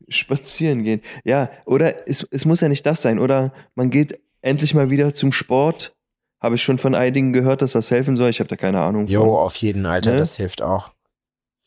spazieren 0.10 0.84
gehen. 0.84 1.02
Ja, 1.24 1.52
oder 1.66 2.08
es, 2.10 2.24
es 2.32 2.46
muss 2.46 2.62
ja 2.62 2.70
nicht 2.70 2.86
das 2.86 3.02
sein. 3.02 3.20
Oder 3.20 3.54
man 3.76 3.90
geht 3.90 4.20
endlich 4.42 4.74
mal 4.74 4.90
wieder 4.90 5.14
zum 5.14 5.32
Sport. 5.32 5.96
Habe 6.40 6.56
ich 6.56 6.62
schon 6.64 6.78
von 6.78 6.94
einigen 6.96 7.34
gehört, 7.34 7.62
dass 7.62 7.72
das 7.72 7.90
helfen 7.92 8.16
soll. 8.16 8.30
Ich 8.30 8.40
habe 8.40 8.48
da 8.50 8.56
keine 8.56 8.82
Ahnung 8.82 9.08
Jo, 9.08 9.38
auf 9.38 9.56
jeden 9.56 9.86
Alter, 9.86 10.12
Ne? 10.12 10.18
das 10.20 10.38
hilft 10.38 10.62
auch. 10.62 10.92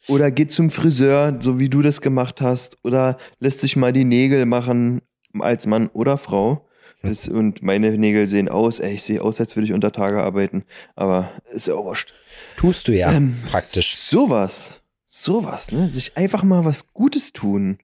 Oder 0.08 0.30
geht 0.30 0.52
zum 0.52 0.70
Friseur, 0.70 1.36
so 1.40 1.58
wie 1.58 1.68
du 1.68 1.82
das 1.82 2.00
gemacht 2.00 2.40
hast. 2.40 2.78
Oder 2.84 3.18
lässt 3.38 3.60
sich 3.60 3.76
mal 3.76 3.92
die 3.92 4.04
Nägel 4.04 4.46
machen 4.46 5.02
als 5.38 5.66
Mann 5.66 5.88
oder 5.88 6.16
Frau. 6.18 6.66
Hm. 7.00 7.10
Das, 7.10 7.28
und 7.28 7.62
meine 7.62 7.90
Nägel 7.98 8.26
sehen 8.28 8.48
aus, 8.48 8.78
ey, 8.80 8.94
ich 8.94 9.02
sehe 9.02 9.22
aus, 9.22 9.40
als 9.40 9.56
würde 9.56 9.66
ich 9.66 9.72
unter 9.72 9.92
Tage 9.92 10.22
arbeiten. 10.22 10.64
Aber 10.96 11.30
ist 11.52 11.66
ja 11.66 11.74
auch 11.74 11.84
wurscht. 11.84 12.12
Tust 12.56 12.88
du 12.88 12.92
ja, 12.96 13.12
Ähm, 13.12 13.36
praktisch. 13.50 13.96
Sowas. 13.96 14.80
Sowas, 15.06 15.72
ne? 15.72 15.92
Sich 15.92 16.16
einfach 16.16 16.44
mal 16.44 16.64
was 16.64 16.92
Gutes 16.92 17.32
tun. 17.32 17.78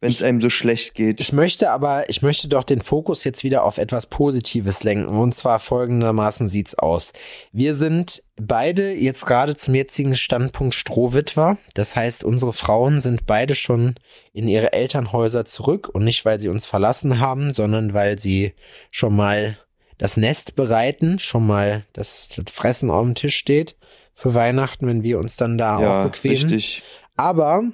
Wenn 0.00 0.10
es 0.10 0.22
einem 0.22 0.40
so 0.40 0.48
schlecht 0.48 0.94
geht. 0.94 1.20
Ich 1.20 1.32
möchte 1.32 1.70
aber, 1.70 2.08
ich 2.08 2.22
möchte 2.22 2.46
doch 2.46 2.62
den 2.62 2.82
Fokus 2.82 3.24
jetzt 3.24 3.42
wieder 3.42 3.64
auf 3.64 3.78
etwas 3.78 4.06
Positives 4.06 4.84
lenken. 4.84 5.08
Und 5.08 5.34
zwar 5.34 5.58
folgendermaßen 5.58 6.48
sieht's 6.48 6.76
aus. 6.76 7.12
Wir 7.50 7.74
sind 7.74 8.22
beide 8.36 8.92
jetzt 8.92 9.26
gerade 9.26 9.56
zum 9.56 9.74
jetzigen 9.74 10.14
Standpunkt 10.14 10.76
Strohwitwer. 10.76 11.58
Das 11.74 11.96
heißt, 11.96 12.22
unsere 12.22 12.52
Frauen 12.52 13.00
sind 13.00 13.26
beide 13.26 13.56
schon 13.56 13.96
in 14.32 14.46
ihre 14.46 14.72
Elternhäuser 14.72 15.44
zurück 15.44 15.88
und 15.92 16.04
nicht, 16.04 16.24
weil 16.24 16.38
sie 16.38 16.48
uns 16.48 16.64
verlassen 16.64 17.18
haben, 17.18 17.52
sondern 17.52 17.92
weil 17.92 18.20
sie 18.20 18.54
schon 18.92 19.16
mal 19.16 19.58
das 19.98 20.16
Nest 20.16 20.54
bereiten, 20.54 21.18
schon 21.18 21.44
mal 21.44 21.84
das, 21.92 22.28
das 22.36 22.54
Fressen 22.54 22.90
auf 22.90 23.04
dem 23.04 23.16
Tisch 23.16 23.36
steht 23.36 23.76
für 24.14 24.34
Weihnachten, 24.34 24.86
wenn 24.86 25.02
wir 25.02 25.18
uns 25.18 25.36
dann 25.36 25.58
da 25.58 25.80
ja, 25.80 26.00
auch 26.00 26.10
bequemen. 26.10 26.36
richtig. 26.36 26.82
Aber 27.16 27.64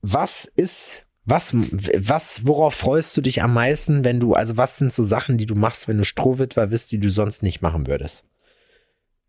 was 0.00 0.46
ist, 0.56 1.03
was, 1.24 1.54
was, 1.54 2.46
worauf 2.46 2.74
freust 2.74 3.16
du 3.16 3.20
dich 3.22 3.42
am 3.42 3.54
meisten, 3.54 4.04
wenn 4.04 4.20
du, 4.20 4.34
also 4.34 4.56
was 4.56 4.76
sind 4.76 4.92
so 4.92 5.02
Sachen, 5.02 5.38
die 5.38 5.46
du 5.46 5.54
machst, 5.54 5.88
wenn 5.88 5.98
du 5.98 6.04
Strohwitwer 6.04 6.66
bist, 6.66 6.92
die 6.92 6.98
du 6.98 7.08
sonst 7.08 7.42
nicht 7.42 7.62
machen 7.62 7.86
würdest? 7.86 8.24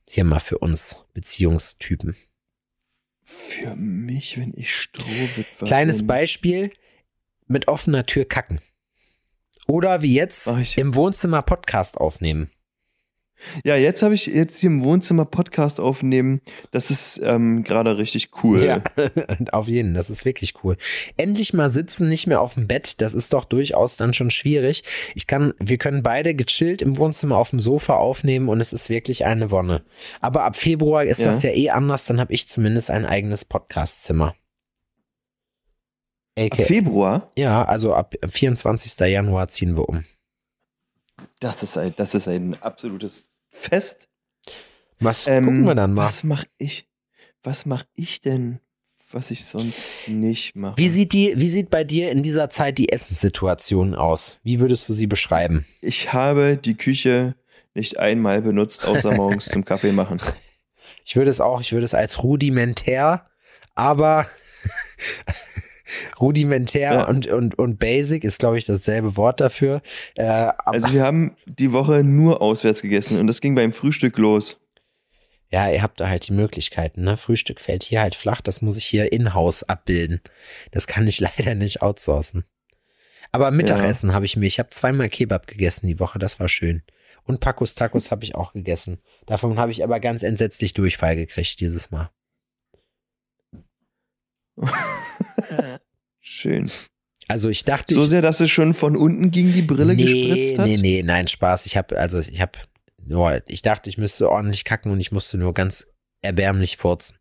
Hier 0.07 0.23
mal 0.23 0.39
für 0.39 0.57
uns 0.57 0.97
Beziehungstypen. 1.13 2.15
Für 3.23 3.75
mich, 3.75 4.37
wenn 4.37 4.53
ich 4.55 4.75
Strohwitwer 4.75 5.65
Kleines 5.65 5.99
bin. 5.99 6.07
Beispiel, 6.07 6.71
mit 7.47 7.67
offener 7.67 8.05
Tür 8.05 8.25
kacken. 8.25 8.59
Oder 9.67 10.01
wie 10.01 10.13
jetzt 10.13 10.47
im 10.75 10.93
Wohnzimmer 10.93 11.41
Podcast 11.41 11.97
aufnehmen. 11.97 12.51
Ja, 13.63 13.75
jetzt 13.75 14.01
habe 14.01 14.15
ich 14.15 14.25
jetzt 14.27 14.59
hier 14.59 14.69
im 14.69 14.83
Wohnzimmer 14.83 15.25
Podcast 15.25 15.79
aufnehmen. 15.79 16.41
Das 16.71 16.89
ist 16.89 17.19
ähm, 17.23 17.63
gerade 17.63 17.97
richtig 17.97 18.29
cool. 18.43 18.63
Ja, 18.63 18.83
auf 19.51 19.67
jeden, 19.67 19.93
das 19.93 20.09
ist 20.09 20.25
wirklich 20.25 20.53
cool. 20.63 20.77
Endlich 21.17 21.53
mal 21.53 21.69
sitzen, 21.69 22.07
nicht 22.09 22.27
mehr 22.27 22.41
auf 22.41 22.55
dem 22.55 22.67
Bett, 22.67 23.01
das 23.01 23.13
ist 23.13 23.33
doch 23.33 23.45
durchaus 23.45 23.97
dann 23.97 24.13
schon 24.13 24.31
schwierig. 24.31 24.83
Ich 25.15 25.27
kann, 25.27 25.53
wir 25.59 25.77
können 25.77 26.01
beide 26.03 26.33
gechillt 26.35 26.81
im 26.81 26.97
Wohnzimmer 26.97 27.37
auf 27.37 27.49
dem 27.51 27.59
Sofa 27.59 27.95
aufnehmen 27.95 28.49
und 28.49 28.61
es 28.61 28.73
ist 28.73 28.89
wirklich 28.89 29.25
eine 29.25 29.51
Wonne. 29.51 29.83
Aber 30.21 30.43
ab 30.43 30.55
Februar 30.55 31.03
ist 31.03 31.19
Ja. 31.19 31.27
das 31.27 31.43
ja 31.43 31.51
eh 31.51 31.69
anders, 31.69 32.05
dann 32.05 32.19
habe 32.19 32.33
ich 32.33 32.47
zumindest 32.47 32.89
ein 32.89 33.05
eigenes 33.05 33.45
Podcastzimmer. 33.45 34.35
Ab 36.37 36.55
Februar, 36.57 37.31
ja, 37.37 37.63
also 37.63 37.93
ab 37.93 38.15
24. 38.27 38.99
Januar 39.07 39.47
ziehen 39.47 39.77
wir 39.77 39.87
um. 39.87 40.03
Das 41.39 41.63
ist 41.63 41.77
ein, 41.77 41.93
das 41.95 42.15
ist 42.15 42.27
ein 42.27 42.61
absolutes 42.61 43.29
Fest. 43.49 44.07
Was 44.99 45.27
Ähm, 45.27 45.45
gucken 45.45 45.65
wir 45.65 45.75
dann 45.75 45.93
mal. 45.93 46.05
Was 46.05 46.23
mache 46.23 46.47
ich? 46.57 46.87
Was 47.43 47.65
mache 47.65 47.85
ich 47.93 48.21
denn, 48.21 48.59
was 49.11 49.29
ich 49.31 49.45
sonst 49.45 49.85
nicht 50.07 50.55
mache? 50.55 50.77
Wie 50.77 50.89
sieht 50.89 51.13
die, 51.13 51.33
wie 51.37 51.47
sieht 51.49 51.69
bei 51.69 51.83
dir 51.83 52.11
in 52.11 52.23
dieser 52.23 52.49
Zeit 52.49 52.77
die 52.77 52.91
Essenssituation 52.91 53.93
aus? 53.95 54.39
Wie 54.43 54.59
würdest 54.59 54.87
du 54.89 54.93
sie 54.93 55.07
beschreiben? 55.07 55.65
ich 55.81 56.13
habe 56.13 56.57
die 56.57 56.75
Küche 56.75 57.35
nicht 57.73 57.99
einmal 57.99 58.41
benutzt, 58.41 58.85
außer 58.85 59.11
morgens 59.15 59.45
zum 59.45 59.65
Kaffee 59.65 59.91
machen. 59.91 60.21
Ich 61.03 61.15
würde 61.15 61.29
es 61.29 61.41
auch, 61.41 61.61
ich 61.61 61.71
würde 61.73 61.85
es 61.85 61.93
als 61.93 62.23
rudimentär, 62.23 63.29
aber 63.75 64.27
rudimentär 66.19 66.93
Ja. 66.93 67.07
und, 67.07 67.27
und, 67.27 67.57
und 67.57 67.77
basic 67.79 68.23
ist, 68.23 68.39
glaube 68.39 68.57
ich, 68.57 68.65
dasselbe 68.65 69.17
Wort 69.17 69.39
dafür. 69.41 69.81
Äh, 70.15 70.23
Also 70.57 70.91
wir 70.93 71.03
haben 71.03 71.35
die 71.45 71.71
Woche 71.73 72.03
nur 72.03 72.41
auswärts 72.41 72.81
gegessen 72.81 73.19
und 73.19 73.27
das 73.27 73.41
ging 73.41 73.55
beim 73.55 73.73
Frühstück 73.73 74.17
los. 74.17 74.59
ja, 75.51 75.69
ihr 75.69 75.81
habt 75.83 75.99
da 75.99 76.09
halt 76.09 76.27
die 76.27 76.33
Möglichkeiten. 76.33 77.03
Ne? 77.03 77.15
Frühstück 77.17 77.61
fällt 77.61 77.83
hier 77.83 78.01
halt 78.01 78.15
flach, 78.15 78.41
das 78.41 78.61
muss 78.61 78.77
ich 78.77 78.85
hier 78.85 79.11
in-house 79.13 79.63
abbilden. 79.63 80.21
Das 80.71 80.87
kann 80.87 81.07
ich 81.07 81.19
leider 81.37 81.55
nicht 81.55 81.81
outsourcen. 81.81 82.43
Aber 83.31 83.51
Mittagessen 83.51 84.13
habe 84.13 84.25
ich 84.25 84.37
mir, 84.37 84.45
ich 84.47 84.59
habe 84.59 84.69
zweimal 84.69 85.09
Kebab 85.09 85.47
gegessen 85.47 85.87
die 85.87 85.99
Woche, 85.99 86.19
das 86.19 86.39
war 86.39 86.47
schön. 86.49 86.83
Und 87.23 87.39
Pacos 87.39 87.73
Tacos 87.75 88.11
habe 88.11 88.23
ich 88.23 88.35
auch 88.35 88.53
gegessen. 88.53 88.99
Davon 89.25 89.57
habe 89.59 89.71
ich 89.71 89.83
aber 89.83 89.99
ganz 89.99 90.21
entsetzlich 90.23 90.73
Durchfall 90.73 91.15
gekriegt 91.15 91.59
dieses 91.59 91.89
Mal. 91.91 92.11
Schön. 96.27 96.71
Also 97.27 97.49
ich 97.49 97.65
dachte, 97.65 97.93
So 97.93 98.07
sehr, 98.07 98.23
dass 98.23 98.39
es 98.39 98.49
schon 98.49 98.73
von 98.73 98.97
unten 98.97 99.29
gegen 99.29 99.53
die 99.53 99.61
Brille 99.61 99.93
nee, 99.93 100.03
gespritzt 100.03 100.57
hat? 100.57 100.65
Nee, 100.65 100.77
nee, 100.77 101.03
nein, 101.03 101.27
Spaß. 101.27 101.67
Ich 101.67 101.77
habe, 101.77 101.99
also 101.99 102.17
ich 102.19 102.41
habe 102.41 102.53
nur, 103.05 103.43
ich 103.45 103.61
dachte, 103.61 103.91
ich 103.91 103.99
müsste 103.99 104.31
ordentlich 104.31 104.63
kacken 104.63 104.91
und 104.91 104.99
ich 104.99 105.11
musste 105.11 105.37
nur 105.37 105.53
ganz 105.53 105.85
erbärmlich 106.21 106.77
furzen. 106.77 107.17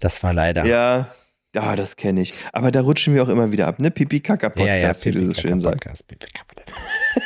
Das 0.00 0.22
war 0.22 0.34
leider. 0.34 0.66
Ja, 0.66 1.14
ja 1.54 1.74
das 1.74 1.96
kenne 1.96 2.20
ich. 2.20 2.34
Aber 2.52 2.70
da 2.70 2.82
rutschen 2.82 3.14
wir 3.14 3.22
auch 3.22 3.30
immer 3.30 3.50
wieder 3.50 3.66
ab, 3.66 3.78
ne? 3.78 3.90
Pipi-Kaka-Podcast, 3.90 5.04
ja, 5.04 5.10
ja, 5.10 5.16
wie 5.16 5.26
du 5.26 5.32
so 5.32 5.40
schön 5.40 5.58
sagst. 5.58 5.80
Podcast, 5.80 6.06
Pipi, 6.06 6.26
Kaka. 6.32 6.54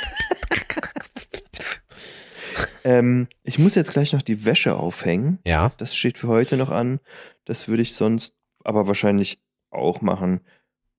Ähm, 2.84 3.28
ich 3.44 3.60
muss 3.60 3.76
jetzt 3.76 3.92
gleich 3.92 4.12
noch 4.12 4.22
die 4.22 4.44
Wäsche 4.44 4.74
aufhängen. 4.74 5.38
Ja, 5.46 5.70
Das 5.78 5.94
steht 5.94 6.18
für 6.18 6.26
heute 6.26 6.56
noch 6.56 6.70
an. 6.70 6.98
Das 7.44 7.68
würde 7.68 7.82
ich 7.82 7.94
sonst 7.94 8.34
aber 8.64 8.88
wahrscheinlich 8.88 9.40
auch 9.70 10.00
machen. 10.00 10.40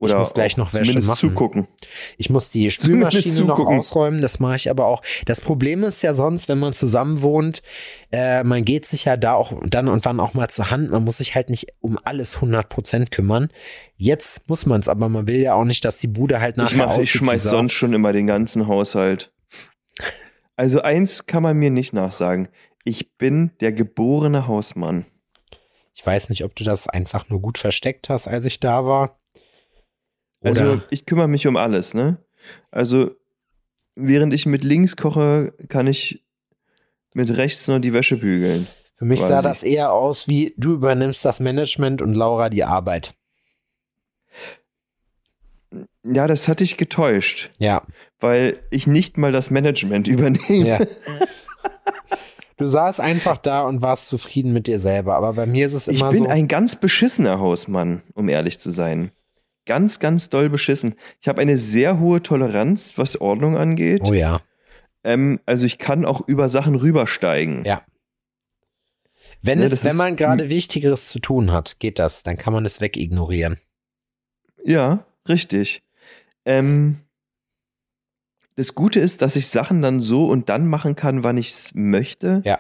Oder 0.04 0.14
ich 0.14 0.20
muss 0.20 0.34
gleich 0.34 0.58
noch 0.58 0.74
Wäsche 0.74 1.00
machen. 1.00 1.16
zugucken. 1.18 1.68
Ich 2.18 2.30
muss 2.30 2.50
die 2.50 2.70
Spülmaschine 2.72 3.42
noch 3.42 3.60
ausräumen, 3.60 4.22
das 4.22 4.40
mache 4.40 4.56
ich 4.56 4.70
aber 4.70 4.86
auch. 4.86 5.02
Das 5.26 5.42
Problem 5.42 5.84
ist 5.84 6.04
ja 6.04 6.14
sonst, 6.14 6.50
wenn 6.50 6.60
man 6.60 6.74
zusammen 6.74 7.22
wohnt, 7.22 7.62
äh, 8.12 8.44
man 8.44 8.66
geht 8.66 8.86
sich 8.86 9.06
ja 9.06 9.18
da 9.18 9.34
auch 9.34 9.54
dann 9.66 9.88
und 9.88 10.06
wann 10.06 10.20
auch 10.20 10.34
mal 10.34 10.50
zur 10.50 10.72
Hand. 10.72 10.92
Man 10.92 11.04
muss 11.04 11.18
sich 11.18 11.36
halt 11.36 11.50
nicht 11.50 11.68
um 11.80 11.98
alles 12.04 12.38
100% 12.38 13.10
kümmern. 13.10 13.50
Jetzt 13.96 14.48
muss 14.50 14.66
man 14.66 14.82
es, 14.82 14.88
aber 14.88 15.10
man 15.10 15.28
will 15.28 15.40
ja 15.40 15.54
auch 15.54 15.66
nicht, 15.66 15.86
dass 15.86 15.98
die 15.98 16.08
Bude 16.08 16.40
halt 16.40 16.58
nachher 16.58 16.72
Ich, 16.72 16.78
mach, 16.78 16.86
ich 16.86 16.92
aussieht 16.92 17.14
wie 17.14 17.18
schmeiß 17.20 17.44
Sau. 17.44 17.50
sonst 17.52 17.74
schon 17.74 17.94
immer 17.94 18.14
den 18.14 18.28
ganzen 18.28 18.68
Haushalt. 18.68 19.32
Also 20.56 20.82
eins 20.82 21.26
kann 21.26 21.44
man 21.44 21.58
mir 21.58 21.72
nicht 21.72 21.94
nachsagen. 21.94 22.48
Ich 22.84 23.16
bin 23.18 23.52
der 23.62 23.72
geborene 23.72 24.48
Hausmann. 24.48 25.06
Ich 25.96 26.06
weiß 26.06 26.30
nicht, 26.30 26.44
ob 26.44 26.56
du 26.56 26.64
das 26.64 26.88
einfach 26.88 27.30
nur 27.30 27.40
gut 27.40 27.58
versteckt 27.58 28.10
hast, 28.10 28.28
als 28.28 28.46
ich 28.46 28.60
da 28.60 28.86
war. 28.86 29.20
Oder 30.44 30.62
Also 30.62 30.82
ich 30.90 31.06
kümmere 31.06 31.28
mich 31.28 31.48
um 31.48 31.56
alles, 31.58 31.94
ne? 31.94 32.18
Also 32.72 33.12
während 33.96 34.34
ich 34.34 34.46
mit 34.46 34.64
links 34.64 34.96
koche, 34.96 35.54
kann 35.70 35.88
ich 35.88 36.24
mit 37.14 37.36
rechts 37.38 37.68
noch 37.68 37.80
die 37.80 37.94
Wäsche 37.94 38.18
bügeln. 38.18 38.68
für 38.98 39.06
mich 39.06 39.20
sah 39.22 39.28
quasi. 39.42 39.48
das 39.48 39.64
eher 39.64 39.92
aus 39.94 40.28
wie 40.28 40.54
du 40.58 40.74
übernimmst 40.74 41.24
das 41.26 41.40
Management 41.40 42.02
und 42.02 42.14
Laura 42.16 42.50
die 42.50 42.64
Arbeit. 42.64 43.14
Ja, 46.04 46.28
das 46.28 46.48
hatte 46.48 46.64
ich 46.64 46.78
getäuscht, 46.78 47.50
Ja, 47.58 47.84
weil 48.20 48.60
ich 48.70 48.86
nicht 48.86 49.18
mal 49.18 49.32
das 49.32 49.50
Management 49.50 50.08
übernehme. 50.10 50.68
ja. 50.68 50.80
Du 52.58 52.66
saßt 52.68 53.00
einfach 53.00 53.38
da 53.40 53.64
und 53.64 53.82
warst 53.82 54.10
zufrieden 54.10 54.54
mit 54.54 54.68
dir 54.68 54.78
selber, 54.80 55.16
aber 55.16 55.34
bei 55.34 55.46
mir 55.48 55.66
ist 55.66 55.74
es 55.74 55.88
Ich 55.88 56.00
immer 56.00 56.12
bin 56.12 56.26
so. 56.26 56.30
ein 56.30 56.48
ganz 56.48 56.76
beschissener 56.76 57.40
Hausmann, 57.40 58.04
um 58.14 58.30
ehrlich 58.30 58.60
zu 58.60 58.70
sein. 58.72 59.12
Ganz, 59.66 60.00
ganz 60.00 60.30
doll 60.30 60.50
beschissen. 60.50 60.96
Ich 61.22 61.28
habe 61.28 61.42
eine 61.42 61.58
sehr 61.58 62.00
hohe 62.00 62.22
Toleranz, 62.22 62.94
was 62.98 63.20
Ordnung 63.20 63.58
angeht. 63.58 64.02
oh 64.04 64.14
ja. 64.14 64.42
Ähm, 65.04 65.40
also 65.46 65.66
ich 65.66 65.78
kann 65.78 66.06
auch 66.06 66.28
über 66.28 66.50
Sachen 66.50 66.76
rübersteigen. 66.76 67.64
Ja. 67.66 67.84
Wenn, 69.42 69.60
Ja, 69.60 69.66
es, 69.66 69.84
wenn 69.84 69.98
man 69.98 70.16
gerade 70.16 70.50
Wichtigeres 70.50 71.10
zu 71.10 71.20
tun 71.20 71.52
hat, 71.52 71.80
geht 71.80 72.00
das. 72.00 72.24
Dann 72.24 72.38
kann 72.38 72.54
man 72.54 72.66
es 72.66 72.80
wegignorieren. 72.80 73.58
Ja, 74.64 75.06
richtig. 75.28 75.84
Ähm, 76.46 77.00
das 78.56 78.76
Gute 78.76 79.00
ist, 79.00 79.22
dass 79.22 79.36
ich 79.36 79.48
Sachen 79.48 79.82
dann 79.82 80.02
so 80.02 80.28
und 80.28 80.48
dann 80.50 80.68
machen 80.68 80.96
kann, 80.96 81.24
wann 81.24 81.38
ich 81.38 81.52
es 81.52 81.72
möchte. 81.74 82.42
Ja. 82.46 82.60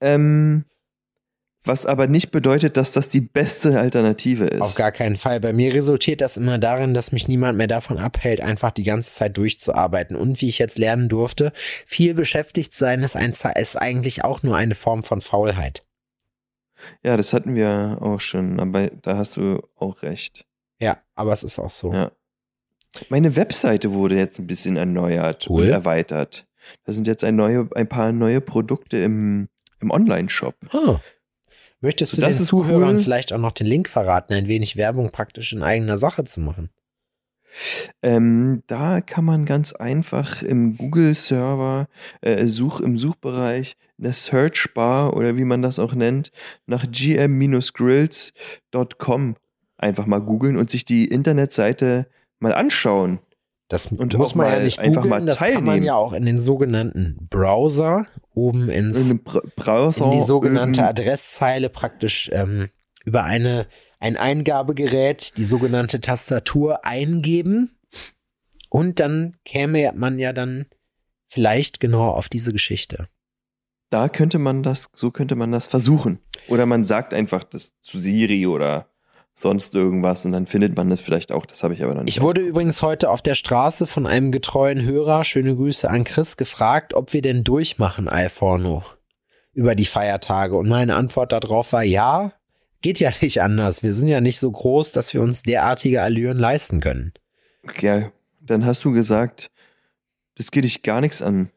Ähm, 0.00 0.64
was 1.64 1.86
aber 1.86 2.06
nicht 2.06 2.30
bedeutet, 2.30 2.76
dass 2.76 2.92
das 2.92 3.08
die 3.08 3.22
beste 3.22 3.80
Alternative 3.80 4.44
ist. 4.44 4.60
Auf 4.60 4.74
gar 4.74 4.92
keinen 4.92 5.16
Fall. 5.16 5.40
Bei 5.40 5.52
mir 5.52 5.74
resultiert 5.74 6.20
das 6.20 6.36
immer 6.36 6.58
darin, 6.58 6.92
dass 6.92 7.10
mich 7.10 7.26
niemand 7.26 7.56
mehr 7.56 7.66
davon 7.66 7.98
abhält, 7.98 8.40
einfach 8.40 8.70
die 8.70 8.84
ganze 8.84 9.14
Zeit 9.14 9.36
durchzuarbeiten. 9.36 10.14
Und 10.14 10.40
wie 10.40 10.48
ich 10.48 10.58
jetzt 10.58 10.78
lernen 10.78 11.08
durfte, 11.08 11.52
viel 11.86 12.14
beschäftigt 12.14 12.74
sein 12.74 13.02
ist, 13.02 13.16
ein, 13.16 13.32
ist 13.32 13.76
eigentlich 13.76 14.24
auch 14.24 14.42
nur 14.42 14.56
eine 14.56 14.74
Form 14.74 15.04
von 15.04 15.22
Faulheit. 15.22 15.84
Ja, 17.02 17.16
das 17.16 17.32
hatten 17.32 17.54
wir 17.54 17.98
auch 18.00 18.20
schon, 18.20 18.60
aber 18.60 18.88
da 18.88 19.16
hast 19.16 19.38
du 19.38 19.62
auch 19.76 20.02
recht. 20.02 20.44
Ja, 20.80 20.98
aber 21.14 21.32
es 21.32 21.42
ist 21.42 21.58
auch 21.58 21.70
so. 21.70 21.92
Ja. 21.92 22.12
Meine 23.08 23.36
Webseite 23.36 23.92
wurde 23.92 24.16
jetzt 24.16 24.38
ein 24.38 24.46
bisschen 24.46 24.76
erneuert 24.76 25.46
Cool. 25.48 25.62
und 25.62 25.68
erweitert. 25.70 26.46
Da 26.84 26.92
sind 26.92 27.06
jetzt 27.06 27.24
ein, 27.24 27.36
neue, 27.36 27.68
ein 27.74 27.88
paar 27.88 28.12
neue 28.12 28.40
Produkte 28.40 28.98
im, 28.98 29.48
im 29.80 29.90
Online-Shop. 29.90 30.56
Ah. 30.72 31.00
Möchtest 31.84 32.12
So, 32.12 32.16
du 32.16 32.22
das 32.22 32.38
den 32.38 32.46
Zuhörern 32.46 32.96
cool. 32.96 33.02
vielleicht 33.02 33.34
auch 33.34 33.38
noch 33.38 33.52
den 33.52 33.66
Link 33.66 33.90
verraten, 33.90 34.32
ein 34.32 34.48
wenig 34.48 34.76
Werbung 34.76 35.10
praktisch 35.10 35.52
in 35.52 35.62
eigener 35.62 35.98
Sache 35.98 36.24
zu 36.24 36.40
machen? 36.40 36.70
Ähm, 38.02 38.62
da 38.66 39.00
kann 39.02 39.24
man 39.24 39.44
ganz 39.44 39.72
einfach 39.74 40.42
im 40.42 40.76
Google-Server, 40.78 41.88
äh, 42.22 42.46
Such, 42.46 42.80
im 42.80 42.96
Suchbereich, 42.96 43.76
in 43.98 44.04
der 44.04 44.14
Search-Bar 44.14 45.14
oder 45.14 45.36
wie 45.36 45.44
man 45.44 45.60
das 45.62 45.78
auch 45.78 45.94
nennt, 45.94 46.32
nach 46.66 46.86
gm-grills.com 46.90 49.36
einfach 49.76 50.06
mal 50.06 50.22
googeln 50.22 50.56
und 50.56 50.70
sich 50.70 50.86
die 50.86 51.04
Internetseite 51.04 52.06
mal 52.40 52.54
anschauen. 52.54 53.18
Das 53.68 53.86
Und 53.86 54.16
muss 54.18 54.34
man 54.34 54.52
ja 54.52 54.60
nicht 54.60 54.78
einfach 54.78 55.02
googeln, 55.02 55.24
mal 55.24 55.26
das 55.26 55.38
kann 55.40 55.64
man 55.64 55.82
ja 55.82 55.94
auch 55.94 56.12
in 56.12 56.26
den 56.26 56.38
sogenannten 56.38 57.26
Browser 57.30 58.06
oben 58.34 58.68
ins 58.68 59.10
In 59.10 59.22
Browser. 59.24 60.04
in 60.04 60.10
die 60.12 60.20
sogenannte 60.20 60.86
Adresszeile 60.86 61.70
praktisch 61.70 62.30
ähm, 62.32 62.68
über 63.04 63.24
eine, 63.24 63.66
ein 64.00 64.16
Eingabegerät, 64.18 65.32
die 65.38 65.44
sogenannte 65.44 66.00
Tastatur 66.00 66.84
eingeben. 66.84 67.70
Und 68.68 69.00
dann 69.00 69.36
käme 69.44 69.92
man 69.94 70.18
ja 70.18 70.32
dann 70.32 70.66
vielleicht 71.28 71.80
genau 71.80 72.10
auf 72.10 72.28
diese 72.28 72.52
Geschichte. 72.52 73.08
da 73.90 74.08
könnte 74.08 74.38
man 74.38 74.62
das, 74.62 74.88
so 74.94 75.10
könnte 75.10 75.36
man 75.36 75.52
das 75.52 75.66
versuchen. 75.68 76.18
Oder 76.48 76.66
man 76.66 76.84
sagt 76.84 77.14
einfach 77.14 77.44
das 77.44 77.72
zu 77.80 77.98
Siri 78.00 78.46
oder 78.46 78.88
sonst 79.34 79.74
irgendwas 79.74 80.24
und 80.24 80.32
dann 80.32 80.46
findet 80.46 80.76
man 80.76 80.88
das 80.88 81.00
vielleicht 81.00 81.32
auch. 81.32 81.44
Das 81.44 81.62
habe 81.64 81.74
ich 81.74 81.82
aber 81.82 81.94
noch 81.94 82.04
nicht. 82.04 82.16
Ich 82.16 82.22
wurde 82.22 82.40
übrigens 82.40 82.82
heute 82.82 83.10
auf 83.10 83.20
der 83.20 83.34
Straße 83.34 83.86
von 83.86 84.06
einem 84.06 84.32
getreuen 84.32 84.82
Hörer, 84.82 85.24
schöne 85.24 85.56
Grüße 85.56 85.90
an 85.90 86.04
Chris, 86.04 86.36
gefragt, 86.36 86.94
ob 86.94 87.12
wir 87.12 87.20
denn 87.20 87.42
durchmachen, 87.42 88.08
Alforno, 88.08 88.84
über 89.52 89.74
die 89.74 89.86
Feiertage. 89.86 90.56
Und 90.56 90.68
meine 90.68 90.94
Antwort 90.94 91.32
darauf 91.32 91.72
war 91.72 91.82
ja, 91.82 92.32
geht 92.80 93.00
ja 93.00 93.10
nicht 93.20 93.42
anders. 93.42 93.82
Wir 93.82 93.92
sind 93.92 94.08
ja 94.08 94.20
nicht 94.20 94.38
so 94.38 94.50
groß, 94.50 94.92
dass 94.92 95.12
wir 95.12 95.20
uns 95.20 95.42
derartige 95.42 96.02
Allüren 96.02 96.38
leisten 96.38 96.80
können. 96.80 97.12
Ja, 97.80 98.12
dann 98.40 98.64
hast 98.64 98.84
du 98.84 98.92
gesagt, 98.92 99.50
das 100.36 100.50
geht 100.52 100.64
dich 100.64 100.82
gar 100.82 101.00
nichts 101.00 101.22
an. 101.22 101.50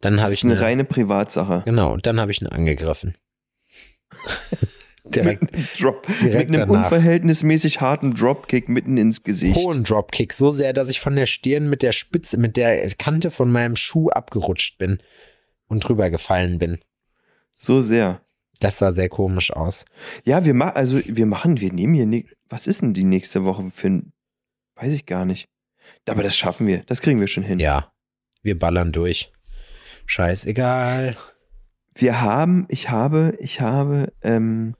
Dann 0.00 0.14
Das 0.14 0.22
habe 0.24 0.32
ist 0.32 0.38
ich 0.40 0.44
eine 0.44 0.54
eine 0.54 0.62
reine 0.62 0.84
Privatsache. 0.84 1.62
Genau, 1.64 1.96
dann 1.98 2.20
habe 2.20 2.32
ich 2.32 2.40
ihn 2.42 2.48
angegriffen. 2.48 3.16
Direkt 5.14 5.42
mit 5.42 5.54
einem, 5.54 5.68
Drop, 5.78 6.06
direkt 6.20 6.50
mit 6.50 6.60
einem 6.60 6.68
danach. 6.68 6.84
unverhältnismäßig 6.84 7.80
harten 7.80 8.14
Dropkick 8.14 8.68
mitten 8.68 8.96
ins 8.96 9.22
Gesicht. 9.22 9.56
hohen 9.56 9.84
Dropkick, 9.84 10.32
so 10.32 10.52
sehr, 10.52 10.72
dass 10.72 10.88
ich 10.88 11.00
von 11.00 11.16
der 11.16 11.26
Stirn 11.26 11.70
mit 11.70 11.82
der 11.82 11.92
Spitze, 11.92 12.38
mit 12.38 12.56
der 12.56 12.88
Kante 12.96 13.30
von 13.30 13.50
meinem 13.50 13.76
Schuh 13.76 14.10
abgerutscht 14.10 14.78
bin 14.78 14.98
und 15.68 15.80
drüber 15.80 16.10
gefallen 16.10 16.58
bin. 16.58 16.78
So 17.58 17.82
sehr. 17.82 18.20
Das 18.60 18.78
sah 18.78 18.92
sehr 18.92 19.08
komisch 19.08 19.52
aus. 19.52 19.84
Ja, 20.24 20.44
wir 20.44 20.54
machen, 20.54 20.76
also 20.76 21.00
wir 21.04 21.26
machen, 21.26 21.60
wir 21.60 21.72
nehmen 21.72 21.94
hier, 21.94 22.06
ne 22.06 22.24
was 22.48 22.66
ist 22.66 22.82
denn 22.82 22.94
die 22.94 23.04
nächste 23.04 23.44
Woche 23.44 23.70
für 23.70 23.88
ein, 23.88 24.12
weiß 24.76 24.92
ich 24.92 25.06
gar 25.06 25.24
nicht. 25.24 25.48
Aber 26.08 26.22
das 26.22 26.36
schaffen 26.36 26.66
wir, 26.66 26.82
das 26.86 27.00
kriegen 27.00 27.20
wir 27.20 27.26
schon 27.26 27.42
hin. 27.42 27.58
Ja, 27.58 27.92
wir 28.42 28.58
ballern 28.58 28.92
durch. 28.92 29.32
Scheißegal. 30.06 31.16
Wir 31.94 32.20
haben, 32.20 32.66
ich 32.68 32.90
habe, 32.90 33.36
ich 33.40 33.60
habe, 33.60 34.12
ähm, 34.22 34.74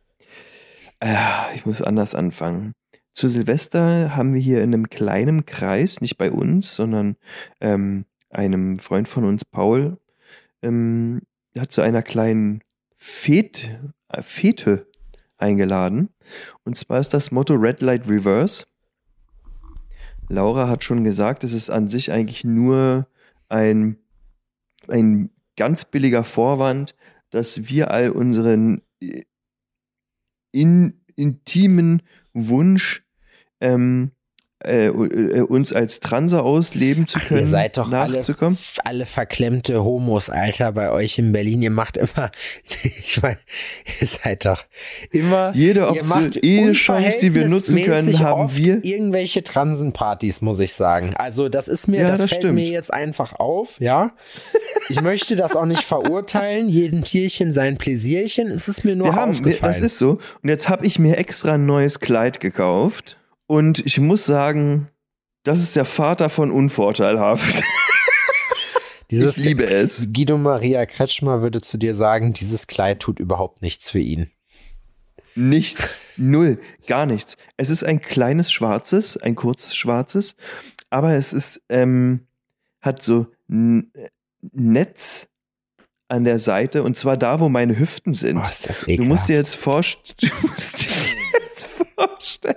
äh, 1.00 1.54
ich 1.54 1.66
muss 1.66 1.82
anders 1.82 2.14
anfangen. 2.14 2.72
Zu 3.12 3.28
Silvester 3.28 4.14
haben 4.14 4.34
wir 4.34 4.40
hier 4.40 4.62
in 4.62 4.74
einem 4.74 4.90
kleinen 4.90 5.46
Kreis, 5.46 6.00
nicht 6.00 6.18
bei 6.18 6.30
uns, 6.30 6.74
sondern 6.74 7.16
ähm, 7.60 8.04
einem 8.30 8.78
Freund 8.78 9.08
von 9.08 9.24
uns, 9.24 9.44
Paul, 9.44 9.98
ähm, 10.62 11.22
hat 11.58 11.72
zu 11.72 11.80
einer 11.80 12.02
kleinen 12.02 12.62
Fet, 12.96 13.78
äh, 14.08 14.22
Fete 14.22 14.86
eingeladen. 15.38 16.10
Und 16.64 16.76
zwar 16.76 17.00
ist 17.00 17.14
das 17.14 17.30
Motto 17.30 17.54
Red 17.54 17.80
Light 17.80 18.08
Reverse. 18.08 18.66
Laura 20.28 20.68
hat 20.68 20.84
schon 20.84 21.04
gesagt, 21.04 21.44
es 21.44 21.52
ist 21.52 21.70
an 21.70 21.88
sich 21.88 22.10
eigentlich 22.10 22.44
nur 22.44 23.06
ein, 23.48 23.96
ein 24.88 25.30
ganz 25.56 25.84
billiger 25.84 26.24
Vorwand, 26.24 26.94
dass 27.30 27.68
wir 27.68 27.90
all 27.90 28.10
unseren 28.10 28.82
äh, 29.00 29.22
in, 30.56 30.94
intimen 31.16 32.02
Wunsch, 32.32 33.04
ähm, 33.60 34.12
äh, 34.64 34.86
äh, 34.86 35.40
uns 35.42 35.72
als 35.74 36.00
Transe 36.00 36.42
ausleben 36.42 37.06
zu 37.06 37.18
Ach, 37.20 37.28
können, 37.28 37.40
ihr 37.40 37.46
seid 37.46 37.76
doch 37.76 37.92
alle, 37.92 38.18
nachzukommen. 38.18 38.56
alle 38.84 39.04
verklemmte 39.04 39.84
Homos, 39.84 40.30
Alter, 40.30 40.72
bei 40.72 40.90
euch 40.90 41.18
in 41.18 41.30
Berlin. 41.32 41.60
Ihr 41.60 41.70
macht 41.70 41.98
immer, 41.98 42.30
ich 42.82 43.20
meine, 43.20 43.38
ihr 44.00 44.06
seid 44.06 44.46
doch 44.46 44.64
immer 45.12 45.52
Jede 45.54 45.88
Option, 45.88 46.30
jede 46.42 46.72
Chance, 46.72 47.18
die 47.20 47.34
wir 47.34 47.48
nutzen 47.48 47.82
können, 47.84 48.18
haben 48.18 48.56
wir. 48.56 48.82
Irgendwelche 48.82 49.42
Transenpartys, 49.42 50.40
muss 50.40 50.58
ich 50.58 50.72
sagen. 50.72 51.14
Also, 51.16 51.50
das 51.50 51.68
ist 51.68 51.86
mir, 51.86 52.00
Ja, 52.00 52.08
das, 52.08 52.20
das 52.20 52.30
fällt 52.30 52.40
stimmt. 52.42 52.54
mir 52.54 52.68
jetzt 52.70 52.92
einfach 52.92 53.34
auf, 53.38 53.78
ja. 53.78 54.12
Ich 54.88 55.02
möchte 55.02 55.36
das 55.36 55.54
auch 55.54 55.66
nicht 55.66 55.82
verurteilen. 55.82 56.68
Jedem 56.70 57.04
Tierchen 57.04 57.52
sein 57.52 57.76
Pläsierchen. 57.76 58.48
Es 58.50 58.68
ist 58.68 58.84
mir 58.84 58.96
nur 58.96 59.08
Wir 59.08 59.14
haben, 59.16 59.32
aufgefallen. 59.32 59.72
das 59.74 59.80
ist 59.80 59.98
so. 59.98 60.18
Und 60.42 60.48
jetzt 60.48 60.68
habe 60.70 60.86
ich 60.86 60.98
mir 60.98 61.18
extra 61.18 61.54
ein 61.54 61.66
neues 61.66 62.00
Kleid 62.00 62.40
gekauft. 62.40 63.18
Und 63.46 63.84
ich 63.86 63.98
muss 63.98 64.24
sagen, 64.24 64.88
das 65.44 65.60
ist 65.60 65.76
der 65.76 65.84
Vater 65.84 66.28
von 66.28 66.50
unvorteilhaft. 66.50 67.62
Dieses 69.10 69.38
ich 69.38 69.44
liebe 69.44 69.64
es. 69.64 70.08
Guido 70.12 70.36
Maria 70.36 70.84
Kretschmer 70.86 71.40
würde 71.40 71.60
zu 71.60 71.78
dir 71.78 71.94
sagen, 71.94 72.32
dieses 72.32 72.66
Kleid 72.66 72.98
tut 72.98 73.20
überhaupt 73.20 73.62
nichts 73.62 73.88
für 73.88 74.00
ihn. 74.00 74.32
Nichts. 75.36 75.94
Null, 76.16 76.58
gar 76.88 77.06
nichts. 77.06 77.36
Es 77.56 77.70
ist 77.70 77.84
ein 77.84 78.00
kleines 78.00 78.50
schwarzes, 78.50 79.16
ein 79.16 79.36
kurzes 79.36 79.76
schwarzes, 79.76 80.34
aber 80.90 81.12
es 81.12 81.32
ist, 81.32 81.62
ähm, 81.68 82.26
hat 82.80 83.02
so 83.02 83.26
ein 83.48 83.92
Netz 84.40 85.28
an 86.08 86.24
der 86.24 86.38
Seite 86.38 86.82
und 86.82 86.96
zwar 86.96 87.16
da, 87.16 87.40
wo 87.40 87.48
meine 87.48 87.78
Hüften 87.78 88.14
sind. 88.14 88.38
Oh, 88.38 88.86
du 88.86 89.04
musst 89.04 89.28
dir 89.28 89.36
jetzt, 89.36 89.56
vorst 89.56 89.98
du 90.22 90.28
musst 90.42 90.84
dir 90.84 90.92
jetzt 91.48 91.68
vorstellen, 91.96 92.56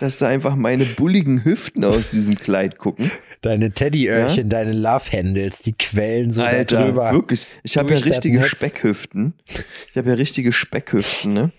dass 0.00 0.18
da 0.18 0.28
einfach 0.28 0.54
meine 0.54 0.84
bulligen 0.84 1.44
Hüften 1.44 1.84
aus 1.84 2.10
diesem 2.10 2.38
Kleid 2.38 2.78
gucken. 2.78 3.10
Deine 3.40 3.72
Teddyöhrchen, 3.72 4.48
deine 4.48 4.72
Love-Handles, 4.72 5.60
die 5.60 5.72
quellen 5.72 6.32
so 6.32 6.42
da 6.42 6.48
Alter, 6.48 6.84
drüber. 6.84 7.12
wirklich. 7.12 7.46
Ich 7.62 7.76
habe 7.76 7.92
ja 7.94 7.98
richtige. 7.98 8.42
Speckhüften. 8.44 9.34
Ich 9.90 9.96
habe 9.96 10.10
ja 10.10 10.14
richtige 10.14 10.52
Speckhüften, 10.52 11.32
ne? 11.32 11.52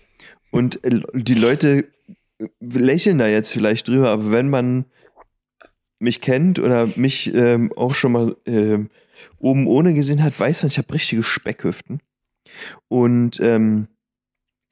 Und 0.50 0.84
äh, 0.84 1.00
die 1.12 1.34
Leute 1.34 1.86
lächeln 2.60 3.18
da 3.18 3.26
jetzt 3.26 3.52
vielleicht 3.52 3.88
drüber, 3.88 4.10
aber 4.10 4.30
wenn 4.30 4.48
man 4.48 4.84
mich 5.98 6.20
kennt 6.20 6.58
oder 6.58 6.88
mich 6.96 7.34
ähm, 7.34 7.72
auch 7.74 7.94
schon 7.94 8.12
mal 8.12 8.36
ähm, 8.46 8.90
oben 9.38 9.66
ohne 9.66 9.94
gesehen 9.94 10.22
hat, 10.22 10.38
weiß 10.38 10.62
man, 10.62 10.68
ich 10.68 10.78
habe 10.78 10.94
richtige 10.94 11.22
Speckhüften. 11.22 12.00
Und 12.88 13.40
ähm, 13.40 13.88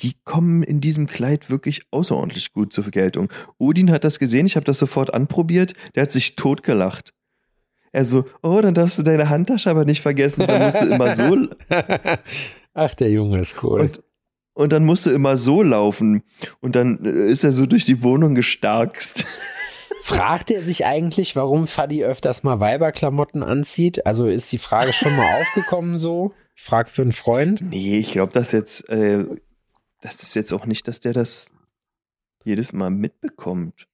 die 0.00 0.14
kommen 0.24 0.62
in 0.62 0.80
diesem 0.80 1.06
Kleid 1.06 1.50
wirklich 1.50 1.82
außerordentlich 1.90 2.52
gut 2.52 2.72
zur 2.72 2.84
Geltung. 2.84 3.30
Odin 3.58 3.90
hat 3.90 4.04
das 4.04 4.18
gesehen, 4.18 4.46
ich 4.46 4.56
habe 4.56 4.64
das 4.64 4.78
sofort 4.78 5.14
anprobiert, 5.14 5.74
der 5.94 6.02
hat 6.02 6.12
sich 6.12 6.36
totgelacht. 6.36 7.14
Er 7.92 8.04
so, 8.04 8.24
oh, 8.42 8.60
dann 8.60 8.74
darfst 8.74 8.98
du 8.98 9.02
deine 9.02 9.28
Handtasche 9.28 9.70
aber 9.70 9.84
nicht 9.84 10.02
vergessen, 10.02 10.46
dann 10.46 10.64
musst 10.64 10.82
du 10.82 10.92
immer 10.92 11.14
so 11.14 11.48
Ach, 12.74 12.94
der 12.94 13.10
Junge 13.10 13.38
ist 13.38 13.62
cool. 13.62 13.82
und, 13.82 14.02
und 14.52 14.72
dann 14.72 14.84
musst 14.84 15.06
du 15.06 15.10
immer 15.10 15.36
so 15.36 15.62
laufen. 15.62 16.24
Und 16.60 16.74
dann 16.74 17.04
äh, 17.04 17.30
ist 17.30 17.44
er 17.44 17.52
so 17.52 17.66
durch 17.66 17.84
die 17.84 18.02
Wohnung 18.02 18.34
gestarkst. 18.34 19.24
Fragt 20.04 20.50
er 20.50 20.60
sich 20.60 20.84
eigentlich, 20.84 21.34
warum 21.34 21.66
Fadi 21.66 22.04
öfters 22.04 22.42
mal 22.42 22.60
Weiberklamotten 22.60 23.42
anzieht? 23.42 24.04
Also 24.04 24.26
ist 24.26 24.52
die 24.52 24.58
Frage 24.58 24.92
schon 24.92 25.16
mal 25.16 25.34
aufgekommen 25.40 25.98
so? 25.98 26.34
Ich 26.54 26.62
frag 26.62 26.90
für 26.90 27.00
einen 27.00 27.12
Freund. 27.12 27.62
Nee, 27.62 27.96
ich 27.96 28.12
glaube, 28.12 28.30
dass 28.30 28.52
jetzt, 28.52 28.86
äh, 28.90 29.24
das 30.02 30.16
ist 30.16 30.34
jetzt 30.34 30.52
auch 30.52 30.66
nicht, 30.66 30.86
dass 30.88 31.00
der 31.00 31.14
das 31.14 31.46
jedes 32.44 32.74
Mal 32.74 32.90
mitbekommt. 32.90 33.88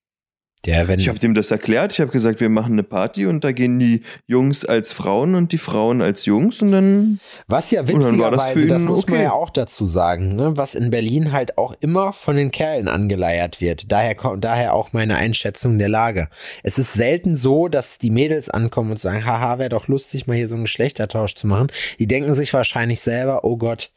Der, 0.66 0.88
wenn 0.88 1.00
Ich 1.00 1.08
habe 1.08 1.18
dem 1.18 1.32
das 1.32 1.50
erklärt. 1.50 1.92
Ich 1.92 2.00
habe 2.00 2.10
gesagt, 2.10 2.40
wir 2.40 2.50
machen 2.50 2.72
eine 2.72 2.82
Party 2.82 3.24
und 3.24 3.44
da 3.44 3.52
gehen 3.52 3.78
die 3.78 4.02
Jungs 4.26 4.66
als 4.66 4.92
Frauen 4.92 5.34
und 5.34 5.52
die 5.52 5.58
Frauen 5.58 6.02
als 6.02 6.26
Jungs 6.26 6.60
und 6.60 6.72
dann. 6.72 7.20
Was 7.46 7.70
ja 7.70 7.82
das 7.82 7.94
witzigerweise, 7.94 8.66
das, 8.66 8.82
ihn 8.82 8.88
muss 8.88 9.06
man 9.06 9.14
okay. 9.14 9.22
ja 9.22 9.32
auch 9.32 9.48
dazu 9.48 9.86
sagen, 9.86 10.36
ne? 10.36 10.58
was 10.58 10.74
in 10.74 10.90
Berlin 10.90 11.32
halt 11.32 11.56
auch 11.56 11.74
immer 11.80 12.12
von 12.12 12.36
den 12.36 12.50
Kerlen 12.50 12.88
angeleiert 12.88 13.62
wird. 13.62 13.90
Daher 13.90 14.14
kommt 14.14 14.44
daher 14.44 14.74
auch 14.74 14.92
meine 14.92 15.16
Einschätzung 15.16 15.78
der 15.78 15.88
Lage. 15.88 16.28
Es 16.62 16.78
ist 16.78 16.92
selten 16.92 17.36
so, 17.36 17.68
dass 17.68 17.96
die 17.96 18.10
Mädels 18.10 18.50
ankommen 18.50 18.90
und 18.90 19.00
sagen, 19.00 19.24
haha, 19.24 19.58
wäre 19.58 19.70
doch 19.70 19.88
lustig, 19.88 20.26
mal 20.26 20.36
hier 20.36 20.48
so 20.48 20.56
einen 20.56 20.64
Geschlechtertausch 20.64 21.36
zu 21.36 21.46
machen. 21.46 21.68
Die 21.98 22.06
denken 22.06 22.34
sich 22.34 22.52
wahrscheinlich 22.52 23.00
selber, 23.00 23.44
oh 23.44 23.56
Gott, 23.56 23.90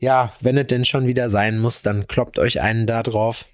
ja, 0.00 0.32
wenn 0.40 0.58
es 0.58 0.66
denn 0.66 0.84
schon 0.84 1.06
wieder 1.06 1.30
sein 1.30 1.58
muss, 1.58 1.82
dann 1.82 2.08
kloppt 2.08 2.40
euch 2.40 2.60
einen 2.60 2.86
da 2.88 3.04
drauf, 3.04 3.44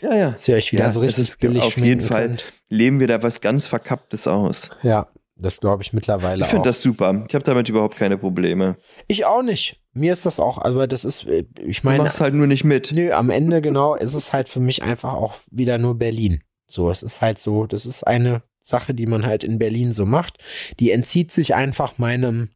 Ja, 0.00 0.14
ja. 0.14 0.30
dass 0.30 0.48
ihr 0.48 0.56
euch 0.56 0.72
wieder 0.72 0.84
Ja, 0.84 0.90
so 0.90 1.00
es 1.00 1.06
richtig 1.18 1.28
ist 1.28 1.40
billig 1.40 1.62
auf 1.62 1.76
jeden 1.76 2.00
Fall 2.00 2.28
könnt. 2.28 2.44
Leben 2.68 3.00
wir 3.00 3.06
da 3.06 3.22
was 3.22 3.40
ganz 3.40 3.66
Verkapptes 3.66 4.26
aus. 4.26 4.70
Ja, 4.82 5.08
das 5.36 5.60
glaube 5.60 5.82
ich 5.82 5.92
mittlerweile 5.92 6.40
Ich 6.40 6.46
auch. 6.46 6.50
finde 6.50 6.68
das 6.68 6.82
super. 6.82 7.24
Ich 7.28 7.34
habe 7.34 7.44
damit 7.44 7.68
überhaupt 7.68 7.96
keine 7.96 8.18
Probleme. 8.18 8.76
ich 9.06 9.24
auch 9.24 9.42
nicht. 9.42 9.80
Mir 9.92 10.12
ist 10.12 10.26
das 10.26 10.38
auch, 10.38 10.58
aber 10.58 10.86
das 10.86 11.04
ist, 11.04 11.26
äh, 11.26 11.44
ich 11.64 11.80
Du 11.82 11.88
meine, 11.88 12.02
machst 12.04 12.20
halt 12.20 12.34
nur 12.34 12.46
nicht 12.46 12.64
mit. 12.64 12.92
Nö, 12.94 13.10
am 13.12 13.30
Ende 13.30 13.60
genau 13.60 13.94
ist 13.94 14.14
es 14.14 14.32
halt 14.32 14.48
für 14.48 14.60
mich 14.60 14.82
einfach 14.82 15.12
auch 15.12 15.34
wieder 15.50 15.78
nur 15.78 15.98
Berlin. 15.98 16.42
So, 16.68 16.90
es 16.90 17.02
ist 17.02 17.20
halt 17.20 17.38
so, 17.38 17.66
das 17.66 17.84
ist 17.86 18.06
eine 18.06 18.42
Sache, 18.62 18.94
die 18.94 19.06
man 19.06 19.24
halt 19.26 19.42
in 19.44 19.58
Berlin 19.58 19.92
so 19.92 20.06
macht. 20.06 20.38
Die 20.78 20.90
entzieht 20.92 21.32
sich 21.32 21.54
einfach 21.54 21.98
meinem, 21.98 22.50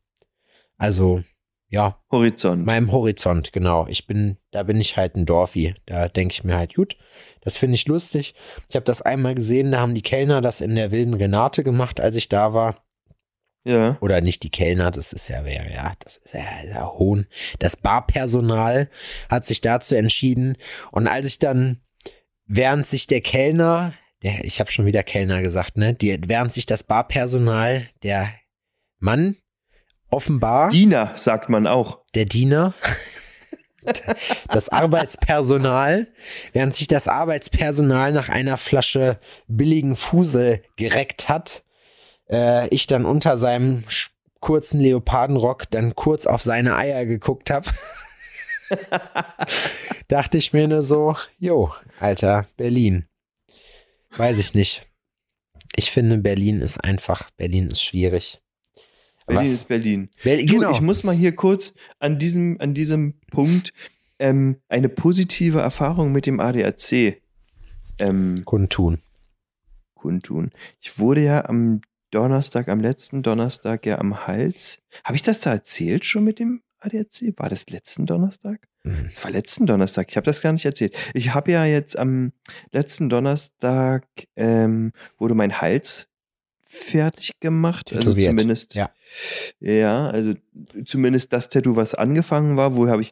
also 0.77 1.23
ja, 1.73 1.99
Horizont. 2.12 2.66
meinem 2.66 2.93
Horizont, 2.93 3.51
genau. 3.53 3.87
Ich 3.89 4.07
bin, 4.07 4.37
da 4.51 4.62
bin 4.62 4.79
ich 4.79 4.99
halt 4.99 5.16
ein 5.16 5.25
Dorfi. 5.25 5.75
Da 5.87 6.07
denke 6.09 6.33
ich 6.33 6.45
mir 6.45 6.57
halt, 6.57 6.75
gut, 6.75 6.99
das 7.41 7.57
finde 7.57 7.77
ich 7.77 7.87
lustig. 7.89 8.35
Ich 8.68 8.77
habe 8.77 8.85
das 8.85 9.01
einmal 9.01 9.35
gesehen, 9.35 9.73
da 9.73 9.81
haben 9.81 9.95
die 9.95 10.03
Kellner 10.03 10.43
das 10.43 10.61
in 10.61 10.77
der 10.77 10.91
wilden 10.91 11.14
Renate 11.14 11.64
gemacht, 11.64 11.99
als 11.99 12.16
ich 12.16 12.29
da 12.29 12.53
war 12.53 12.85
Ja. 13.64 13.97
oder 14.03 14.20
nicht 14.20 14.43
die 14.43 14.51
Kellner, 14.51 14.91
das 14.91 15.14
ist 15.14 15.29
ja, 15.29 15.43
ja, 15.47 15.64
ja, 15.66 15.93
das 16.01 16.18
ist 16.18 16.35
ja, 16.35 16.45
ja 16.62 16.93
Hohn. 16.93 17.27
Das 17.59 17.77
Barpersonal 17.77 18.91
hat 19.31 19.47
sich 19.47 19.62
dazu 19.62 19.95
entschieden. 19.95 20.59
Und 20.91 21.07
als 21.09 21.27
ich 21.27 21.39
dann, 21.39 21.81
während 22.45 22.87
sich 22.87 23.07
der 23.07 23.23
Kellner, 23.23 23.95
der, 24.23 24.45
ich 24.45 24.61
habe 24.61 24.70
schon 24.70 24.85
wieder 24.85 25.03
Kellner 25.03 25.41
gesagt, 25.41 25.79
ne, 25.79 25.95
die, 25.95 26.18
während 26.27 26.53
sich 26.53 26.66
das 26.66 26.83
Barpersonal, 26.83 27.89
der 28.03 28.29
Mann, 28.99 29.37
offenbar, 30.13 30.71
Diener 30.71 31.13
sagt 31.17 31.49
man 31.49 31.67
auch. 31.67 32.01
der 32.15 32.27
Diener, 32.27 32.75
das 34.49 34.69
Arbeitspersonal, 34.69 36.09
während 36.53 36.75
sich 36.75 36.89
das 36.89 37.09
Arbeitspersonal 37.09 38.13
nach 38.13 38.29
einer 38.29 38.57
Flasche 38.57 39.19
billigen 39.49 39.97
Fusel 39.97 40.63
gereckt 40.77 41.29
hat, 41.29 41.65
äh, 42.31 42.69
ich 42.69 42.87
dann 42.87 43.05
unter 43.05 43.39
seinem 43.39 43.85
kurzen 44.41 44.81
Leopardenrock 44.81 45.71
dann 45.71 45.95
kurz 45.95 46.27
auf 46.27 46.43
seine 46.43 46.77
Eier 46.77 47.07
geguckt 47.07 47.51
habe, 47.51 47.71
dachte 50.09 50.39
ich 50.39 50.53
mir 50.53 50.69
nur 50.69 50.83
so, 50.83 51.17
jo, 51.39 51.73
Alter, 51.99 52.49
Berlin. 52.57 53.07
Weiß 54.17 54.39
ich 54.39 54.53
nicht. 54.55 54.83
Ich 55.75 55.91
finde, 55.91 56.19
Berlin 56.19 56.61
ist 56.61 56.85
einfach, 56.85 57.31
Berlin 57.37 57.69
ist 57.69 57.83
schwierig. 57.83 58.41
Berlin 59.27 59.45
Was? 59.45 59.53
ist 59.55 59.68
Berlin. 59.68 60.09
Berlin, 60.23 60.47
Du, 60.47 60.55
genau. 60.55 60.73
ich 60.73 60.81
muss 60.81 61.05
mal 61.05 61.14
hier 61.14 61.35
kurz 61.35 61.75
an 61.99 62.18
diesem, 62.18 62.57
an 62.61 62.75
diesem 62.75 63.14
Punkt 63.31 63.73
ähm, 64.18 64.57
eine 64.68 64.89
positive 64.89 65.61
Erfahrung 65.61 66.12
mit 66.12 66.27
dem 66.27 66.41
ADAC 66.41 67.20
ähm, 68.01 68.43
kundtun. 68.45 68.99
kundtun. 69.95 70.51
Ich 70.81 70.99
wurde 70.99 71.23
ja 71.23 71.45
am 71.45 71.81
Donnerstag, 72.11 72.68
am 72.68 72.81
letzten 72.81 73.23
Donnerstag 73.23 73.87
ja 73.87 73.99
am 73.99 74.27
Hals. 74.27 74.81
Habe 75.05 75.16
ich 75.16 75.23
das 75.23 75.41
da 75.41 75.53
erzählt 75.53 76.05
schon 76.05 76.25
mit 76.25 76.39
dem 76.39 76.62
ADAC? 76.81 77.35
War 77.37 77.49
das 77.49 77.70
letzten 77.70 78.07
Donnerstag? 78.07 78.61
Mhm. 78.83 79.07
Das 79.09 79.23
war 79.25 79.31
letzten 79.31 79.66
Donnerstag. 79.66 80.09
Ich 80.11 80.16
habe 80.16 80.25
das 80.25 80.43
gar 80.43 80.53
nicht 80.53 80.64
erzählt. 80.64 80.95
Ich 81.14 81.33
habe 81.35 81.53
ja 81.53 81.64
jetzt 81.64 81.97
am 81.97 82.33
letzten 82.73 83.09
Donnerstag 83.09 84.07
ähm, 84.37 84.93
wurde 85.16 85.35
mein 85.35 85.61
Hals 85.61 86.09
fertig 86.73 87.33
gemacht. 87.41 87.93
Also 87.93 88.11
Tätowiert. 88.11 88.31
zumindest. 88.31 88.75
Ja. 88.75 88.91
Ja, 89.61 90.09
also 90.09 90.35
zumindest 90.85 91.33
das 91.33 91.51
Tattoo, 91.51 91.77
was 91.77 91.95
angefangen 91.95 92.57
war, 92.57 92.77
wo 92.77 92.89
habe 92.89 93.03
ich. 93.03 93.11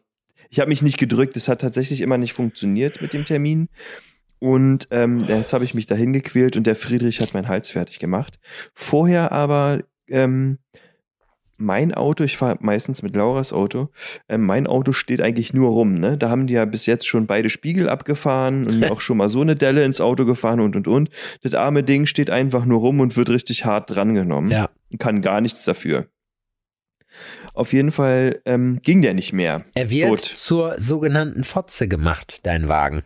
Ich 0.49 0.59
habe 0.59 0.71
mich 0.71 0.83
nicht 0.83 0.99
gedrückt. 0.99 1.37
Es 1.37 1.47
hat 1.47 1.61
tatsächlich 1.61 2.01
immer 2.01 2.19
nicht 2.19 2.33
funktioniert 2.33 3.01
mit 3.01 3.13
dem 3.13 3.25
Termin. 3.25 3.69
Und 4.41 4.89
ähm, 4.91 5.27
jetzt 5.29 5.53
habe 5.53 5.65
ich 5.65 5.75
mich 5.75 5.87
dahin 5.87 6.13
gequält 6.13 6.57
und 6.57 6.67
der 6.67 6.75
Friedrich 6.75 7.21
hat 7.21 7.35
meinen 7.35 7.47
Hals 7.47 7.71
fertig 7.71 7.99
gemacht. 7.99 8.41
Vorher 8.75 9.31
aber 9.31 9.83
ähm, 10.09 10.59
mein 11.61 11.95
Auto, 11.95 12.25
ich 12.25 12.37
fahre 12.37 12.59
meistens 12.61 13.03
mit 13.03 13.15
Lauras 13.15 13.53
Auto, 13.53 13.91
ähm, 14.29 14.45
mein 14.47 14.67
Auto 14.67 14.93
steht 14.93 15.21
eigentlich 15.21 15.53
nur 15.53 15.71
rum. 15.71 15.95
Ne? 15.95 16.17
Da 16.17 16.31
haben 16.31 16.47
die 16.47 16.55
ja 16.55 16.65
bis 16.65 16.87
jetzt 16.87 17.07
schon 17.07 17.27
beide 17.27 17.51
Spiegel 17.51 17.89
abgefahren 17.89 18.67
und 18.67 18.85
auch 18.91 19.01
schon 19.01 19.19
mal 19.19 19.29
so 19.29 19.41
eine 19.41 19.57
Delle 19.57 19.85
ins 19.85 20.01
Auto 20.01 20.25
gefahren 20.25 20.61
und 20.61 20.77
und 20.77 20.89
und. 20.89 21.11
Das 21.43 21.55
arme 21.55 21.83
Ding 21.83 22.07
steht 22.07 22.31
einfach 22.31 22.65
nur 22.65 22.81
rum 22.81 23.01
und 23.01 23.17
wird 23.17 23.29
richtig 23.29 23.65
hart 23.65 23.91
drangenommen. 23.91 24.51
Ja. 24.51 24.71
Kann 24.99 25.21
gar 25.21 25.41
nichts 25.41 25.65
dafür. 25.65 26.09
Auf 27.55 27.73
jeden 27.73 27.91
Fall 27.91 28.41
ähm, 28.45 28.81
ging 28.83 29.03
der 29.03 29.15
nicht 29.15 29.33
mehr. 29.33 29.65
Er 29.75 29.91
wird 29.91 30.09
Tot. 30.09 30.21
zur 30.21 30.81
sogenannten 30.81 31.45
Fotze 31.45 31.89
gemacht, 31.89 32.41
dein 32.45 32.69
Wagen. 32.69 33.03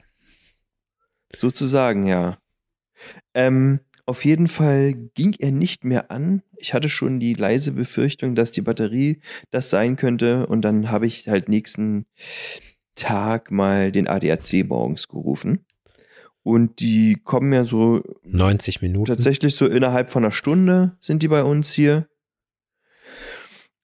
Sozusagen, 1.34 2.06
ja. 2.06 2.38
Ähm, 3.34 3.80
auf 4.06 4.24
jeden 4.24 4.48
Fall 4.48 4.94
ging 5.14 5.34
er 5.38 5.50
nicht 5.50 5.84
mehr 5.84 6.10
an. 6.10 6.42
Ich 6.56 6.74
hatte 6.74 6.88
schon 6.88 7.20
die 7.20 7.34
leise 7.34 7.72
Befürchtung, 7.72 8.34
dass 8.34 8.50
die 8.50 8.60
Batterie 8.60 9.20
das 9.50 9.70
sein 9.70 9.96
könnte. 9.96 10.46
Und 10.46 10.62
dann 10.62 10.90
habe 10.90 11.06
ich 11.06 11.28
halt 11.28 11.48
nächsten 11.48 12.06
Tag 12.94 13.50
mal 13.50 13.92
den 13.92 14.06
ADAC 14.06 14.64
morgens 14.66 15.08
gerufen. 15.08 15.64
Und 16.42 16.80
die 16.80 17.16
kommen 17.24 17.52
ja 17.54 17.64
so 17.64 18.02
90 18.24 18.82
Minuten. 18.82 19.06
Tatsächlich 19.06 19.56
so 19.56 19.66
innerhalb 19.66 20.10
von 20.10 20.24
einer 20.24 20.32
Stunde 20.32 20.96
sind 21.00 21.22
die 21.22 21.28
bei 21.28 21.42
uns 21.42 21.72
hier. 21.72 22.06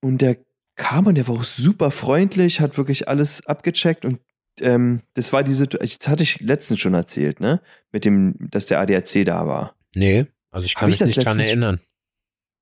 Und 0.03 0.21
der 0.21 0.37
kam 0.77 1.07
und 1.07 1.15
der 1.15 1.29
war 1.29 1.37
auch 1.37 1.45
super 1.45 1.91
freundlich, 1.91 2.61
hat 2.61 2.77
wirklich 2.77 3.09
alles 3.09 3.47
abgecheckt 3.47 4.05
und 4.05 4.21
ähm, 4.61 5.03
das 5.15 5.33
war 5.33 5.43
die 5.43 5.55
Situation, 5.55 5.99
das 5.99 6.09
hatte 6.09 6.23
ich 6.23 6.41
letztens 6.41 6.81
schon 6.81 6.95
erzählt, 6.95 7.41
ne? 7.41 7.61
Mit 7.93 8.05
dem, 8.05 8.35
dass 8.51 8.67
der 8.67 8.81
ADAC 8.81 9.25
da 9.25 9.47
war. 9.47 9.75
Nee, 9.95 10.27
also 10.51 10.65
ich 10.67 10.75
Hab 10.75 10.81
kann 10.81 10.91
ich 10.91 10.95
mich 10.95 10.99
das 10.99 11.09
nicht 11.17 11.27
dran 11.27 11.37
letztens- 11.37 11.49
erinnern. 11.49 11.81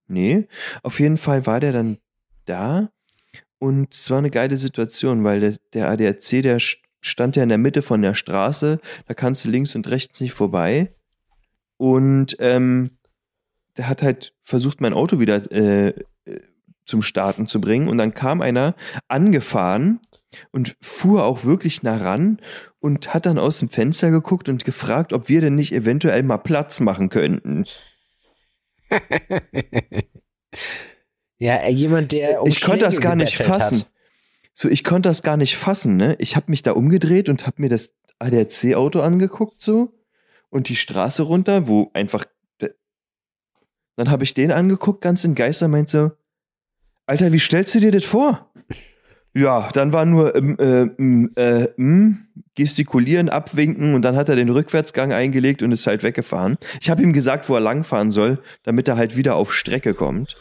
Nee, 0.07 0.49
auf 0.83 1.01
jeden 1.01 1.19
Fall 1.19 1.47
war 1.47 1.61
der 1.61 1.73
dann 1.73 1.99
da 2.47 2.91
und 3.59 3.93
es 3.93 4.09
war 4.11 4.19
eine 4.19 4.31
geile 4.31 4.57
Situation, 4.57 5.23
weil 5.25 5.41
der, 5.41 5.57
der 5.75 5.91
ADAC, 5.91 6.43
der 6.43 6.59
st- 6.61 6.79
stand 7.01 7.37
ja 7.37 7.43
in 7.43 7.49
der 7.51 7.59
Mitte 7.59 7.83
von 7.83 8.01
der 8.01 8.15
Straße, 8.15 8.81
da 9.07 9.15
kannst 9.15 9.45
du 9.45 9.51
links 9.51 9.75
und 9.75 9.89
rechts 9.91 10.21
nicht 10.21 10.33
vorbei. 10.33 10.95
Und 11.77 12.37
ähm, 12.41 12.99
der 13.77 13.89
hat 13.89 14.03
halt 14.03 14.33
versucht, 14.43 14.81
mein 14.81 14.95
Auto 14.95 15.21
wieder 15.21 15.51
äh, 15.53 15.89
äh 16.25 16.41
zum 16.85 17.03
Starten 17.03 17.47
zu 17.47 17.61
bringen. 17.61 17.87
Und 17.87 17.99
dann 17.99 18.15
kam 18.15 18.41
einer 18.41 18.75
angefahren 19.09 20.01
und 20.51 20.77
fuhr 20.81 21.25
auch 21.25 21.45
wirklich 21.45 21.83
nah 21.83 21.97
ran 21.97 22.41
und 22.81 23.15
hat 23.15 23.27
dann 23.27 23.39
aus 23.39 23.59
dem 23.59 23.69
Fenster 23.69 24.11
geguckt 24.11 24.49
und 24.49 24.65
gefragt, 24.65 25.13
ob 25.13 25.29
wir 25.29 25.41
denn 25.41 25.55
nicht 25.55 25.73
eventuell 25.73 26.23
mal 26.23 26.39
Platz 26.39 26.81
machen 26.81 27.09
könnten. 27.09 27.65
ja, 31.39 31.69
jemand, 31.69 32.13
der 32.13 32.43
um 32.43 32.49
Ich 32.49 32.61
konnte 32.61 32.85
das 32.85 33.01
gar 33.01 33.17
nicht 33.17 33.37
fassen. 33.37 33.81
Hat. 33.81 33.91
So, 34.53 34.69
ich 34.69 34.85
konnte 34.85 35.09
das 35.09 35.23
gar 35.23 35.37
nicht 35.37 35.57
fassen, 35.57 35.97
ne? 35.97 36.17
Ich 36.19 36.37
habe 36.37 36.51
mich 36.51 36.63
da 36.63 36.73
umgedreht 36.73 37.29
und 37.29 37.47
habe 37.47 37.63
mir 37.63 37.69
das 37.69 37.95
ADAC-Auto 38.19 39.01
angeguckt, 39.01 39.63
so, 39.63 39.95
und 40.51 40.69
die 40.69 40.77
Straße 40.77 41.23
runter, 41.23 41.69
wo 41.69 41.91
einfach. 41.95 42.25
Dann 43.97 44.11
habe 44.11 44.25
ich 44.25 44.35
den 44.35 44.53
angeguckt, 44.53 45.01
ganz 45.01 45.25
in 45.25 45.35
Geister, 45.35 45.69
meint 45.69 45.89
so, 45.89 46.13
Alter, 47.07 47.33
wie 47.33 47.39
stellst 47.39 47.75
du 47.75 47.81
dir 47.81 47.91
das 47.91 48.05
vor? 48.05 48.48
Ja, 49.35 49.69
dann 49.73 49.93
war 49.93 50.05
nur 50.05 50.35
ähm, 50.35 51.31
äh, 51.37 51.65
äh, 51.65 52.15
gestikulieren, 52.55 53.29
abwinken 53.29 53.95
und 53.95 54.03
dann 54.03 54.17
hat 54.17 54.29
er 54.29 54.37
den 54.37 54.49
Rückwärtsgang 54.49 55.13
eingelegt 55.13 55.63
und 55.63 55.71
ist 55.71 55.87
halt 55.87 56.03
weggefahren. 56.03 56.57
Ich 56.81 56.91
habe 56.91 57.03
ihm 57.03 57.13
gesagt, 57.13 57.49
wo 57.49 57.55
er 57.55 57.61
langfahren 57.61 58.11
soll, 58.11 58.39
damit 58.65 58.89
er 58.89 58.97
halt 58.97 59.17
wieder 59.17 59.37
auf 59.37 59.55
Strecke 59.55 59.95
kommt. 59.95 60.37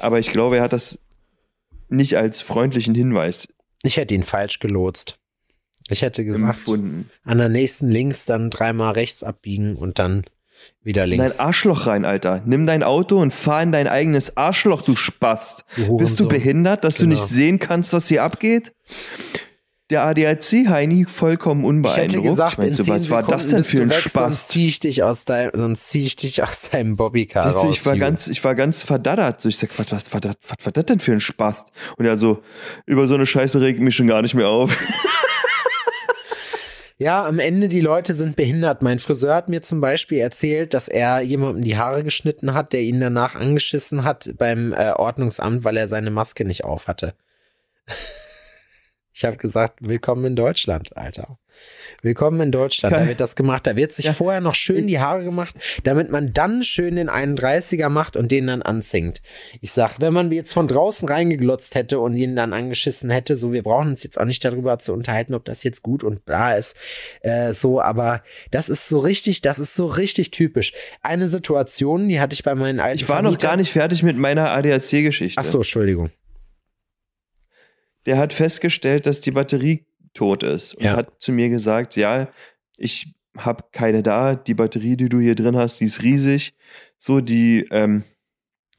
Aber 0.00 0.18
ich 0.18 0.32
glaube, 0.32 0.56
er 0.56 0.62
hat 0.62 0.72
das 0.72 0.98
nicht 1.88 2.16
als 2.16 2.40
freundlichen 2.40 2.94
Hinweis. 2.94 3.48
Ich 3.82 3.96
hätte 3.96 4.14
ihn 4.14 4.24
falsch 4.24 4.58
gelotst. 4.58 5.18
Ich 5.88 6.02
hätte 6.02 6.24
gesagt, 6.24 6.56
empfunden. 6.56 7.10
an 7.22 7.38
der 7.38 7.48
nächsten 7.48 7.88
links 7.88 8.24
dann 8.24 8.50
dreimal 8.50 8.94
rechts 8.94 9.22
abbiegen 9.22 9.76
und 9.76 10.00
dann 10.00 10.24
wieder 10.82 11.06
links. 11.06 11.36
Dein 11.36 11.46
Arschloch 11.46 11.86
rein, 11.86 12.04
Alter. 12.04 12.42
Nimm 12.46 12.66
dein 12.66 12.82
Auto 12.82 13.18
und 13.18 13.32
fahr 13.32 13.62
in 13.62 13.72
dein 13.72 13.88
eigenes 13.88 14.36
Arschloch, 14.36 14.82
du 14.82 14.96
Spast. 14.96 15.64
Du 15.76 15.96
Bist 15.96 16.20
du 16.20 16.28
behindert, 16.28 16.84
dass 16.84 16.96
genau. 16.96 17.04
du 17.04 17.10
nicht 17.14 17.24
sehen 17.24 17.58
kannst, 17.58 17.92
was 17.92 18.08
hier 18.08 18.22
abgeht? 18.22 18.72
Der 19.90 20.02
ADAC-Heini 20.02 21.04
vollkommen 21.04 21.64
unbeeindruckt. 21.64 22.10
Ich 22.10 22.16
hätte 22.16 22.28
gesagt, 22.28 22.58
in 22.58 22.74
so, 22.74 22.88
was 22.88 23.08
war 23.08 23.22
das 23.22 23.46
denn 23.46 23.62
für 23.62 23.82
ein 23.82 23.90
weg, 23.90 24.00
Spaß? 24.00 24.12
Sonst 24.12 24.48
ziehe 24.48 24.68
ich 24.68 24.80
dich 24.80 25.04
aus 25.04 25.24
deinem, 25.24 25.52
sonst 25.54 25.90
zieh 25.90 26.06
ich 26.06 26.16
dich 26.16 26.42
aus 26.42 26.70
deinem 26.70 26.96
Bobbycar 26.96 27.46
raus. 27.46 27.66
Ich 27.70 27.86
war 27.86 27.94
you. 27.94 28.00
ganz, 28.00 28.26
ich 28.26 28.42
war 28.42 28.56
ganz 28.56 28.82
verdaddert. 28.82 29.44
Ich 29.44 29.58
sag, 29.58 29.78
was, 29.78 29.92
was, 29.92 30.12
was, 30.12 30.24
was, 30.24 30.36
was 30.48 30.66
war 30.66 30.72
das 30.72 30.86
denn 30.86 30.98
für 30.98 31.12
ein 31.12 31.20
Spaß? 31.20 31.66
Und 31.98 32.04
er 32.04 32.16
so, 32.16 32.42
über 32.84 33.06
so 33.06 33.14
eine 33.14 33.26
Scheiße 33.26 33.60
regt 33.60 33.78
mich 33.78 33.94
schon 33.94 34.08
gar 34.08 34.22
nicht 34.22 34.34
mehr 34.34 34.48
auf. 34.48 34.76
Ja, 36.98 37.26
am 37.26 37.38
Ende 37.38 37.68
die 37.68 37.82
Leute 37.82 38.14
sind 38.14 38.36
behindert. 38.36 38.80
Mein 38.80 38.98
Friseur 38.98 39.34
hat 39.34 39.50
mir 39.50 39.60
zum 39.60 39.82
Beispiel 39.82 40.18
erzählt, 40.18 40.72
dass 40.72 40.88
er 40.88 41.20
jemandem 41.20 41.62
die 41.62 41.76
Haare 41.76 42.02
geschnitten 42.02 42.54
hat, 42.54 42.72
der 42.72 42.80
ihn 42.80 43.00
danach 43.00 43.34
angeschissen 43.34 44.02
hat 44.02 44.32
beim 44.38 44.72
äh, 44.72 44.92
Ordnungsamt, 44.92 45.62
weil 45.64 45.76
er 45.76 45.88
seine 45.88 46.10
Maske 46.10 46.46
nicht 46.46 46.64
auf 46.64 46.86
hatte. 46.86 47.14
ich 49.12 49.26
habe 49.26 49.36
gesagt, 49.36 49.86
willkommen 49.86 50.24
in 50.24 50.36
Deutschland, 50.36 50.96
Alter. 50.96 51.38
Willkommen 52.02 52.40
in 52.40 52.52
Deutschland. 52.52 52.94
Da 52.94 53.08
wird 53.08 53.20
das 53.20 53.36
gemacht. 53.36 53.66
Da 53.66 53.74
wird 53.74 53.92
sich 53.92 54.04
ja. 54.04 54.12
vorher 54.12 54.40
noch 54.40 54.54
schön 54.54 54.86
die 54.86 55.00
Haare 55.00 55.24
gemacht, 55.24 55.54
damit 55.84 56.10
man 56.10 56.32
dann 56.32 56.62
schön 56.62 56.96
den 56.96 57.08
31er 57.08 57.88
macht 57.88 58.16
und 58.16 58.30
den 58.30 58.46
dann 58.46 58.62
anzinkt. 58.62 59.22
Ich 59.60 59.72
sag, 59.72 60.00
wenn 60.00 60.12
man 60.12 60.30
jetzt 60.30 60.52
von 60.52 60.68
draußen 60.68 61.08
reingeglotzt 61.08 61.74
hätte 61.74 61.98
und 61.98 62.14
ihn 62.14 62.36
dann 62.36 62.52
angeschissen 62.52 63.10
hätte, 63.10 63.36
so, 63.36 63.52
wir 63.52 63.62
brauchen 63.62 63.88
uns 63.88 64.02
jetzt 64.02 64.20
auch 64.20 64.24
nicht 64.24 64.44
darüber 64.44 64.78
zu 64.78 64.92
unterhalten, 64.92 65.34
ob 65.34 65.44
das 65.44 65.64
jetzt 65.64 65.82
gut 65.82 66.04
und 66.04 66.24
bla 66.24 66.54
ist, 66.54 66.76
äh, 67.22 67.52
so, 67.52 67.80
aber 67.80 68.22
das 68.50 68.68
ist 68.68 68.88
so 68.88 68.98
richtig, 68.98 69.40
das 69.40 69.58
ist 69.58 69.74
so 69.74 69.86
richtig 69.86 70.30
typisch. 70.30 70.74
Eine 71.02 71.28
Situation, 71.28 72.08
die 72.08 72.20
hatte 72.20 72.34
ich 72.34 72.42
bei 72.42 72.54
meinen 72.54 72.78
alten 72.78 72.96
Ich 72.96 73.08
war 73.08 73.16
Vermieter. 73.16 73.32
noch 73.32 73.38
gar 73.38 73.56
nicht 73.56 73.72
fertig 73.72 74.02
mit 74.02 74.16
meiner 74.16 74.50
ADAC-Geschichte. 74.50 75.40
Ach 75.40 75.44
so, 75.44 75.58
Entschuldigung. 75.58 76.10
Der 78.04 78.18
hat 78.18 78.32
festgestellt, 78.32 79.06
dass 79.06 79.20
die 79.20 79.32
Batterie 79.32 79.85
tot 80.16 80.42
ist. 80.42 80.74
Und 80.74 80.84
ja. 80.84 80.96
hat 80.96 81.12
zu 81.20 81.32
mir 81.32 81.48
gesagt, 81.48 81.96
ja, 81.96 82.28
ich 82.76 83.14
habe 83.36 83.64
keine 83.72 84.02
da, 84.02 84.34
die 84.34 84.54
Batterie, 84.54 84.96
die 84.96 85.08
du 85.08 85.20
hier 85.20 85.34
drin 85.34 85.56
hast, 85.56 85.80
die 85.80 85.84
ist 85.84 86.02
riesig. 86.02 86.54
So, 86.98 87.20
die, 87.20 87.66
ähm, 87.70 88.04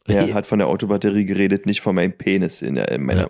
er 0.06 0.34
hat 0.34 0.48
von 0.48 0.60
der 0.60 0.68
Autobatterie 0.68 1.26
geredet, 1.26 1.66
nicht 1.66 1.82
von 1.82 1.96
meinem 1.96 2.14
Penis 2.14 2.62
in, 2.62 2.76
der, 2.76 2.92
in 2.92 3.04
meiner. 3.04 3.30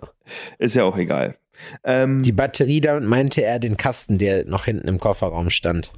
Ist 0.58 0.76
ja 0.76 0.84
auch 0.84 0.96
egal. 0.96 1.36
Ähm, 1.84 2.22
die 2.22 2.32
Batterie, 2.32 2.80
damit 2.80 3.08
meinte 3.08 3.42
er 3.42 3.58
den 3.58 3.76
Kasten, 3.76 4.18
der 4.18 4.44
noch 4.46 4.64
hinten 4.64 4.86
im 4.86 4.98
Kofferraum 4.98 5.50
stand. 5.50 5.92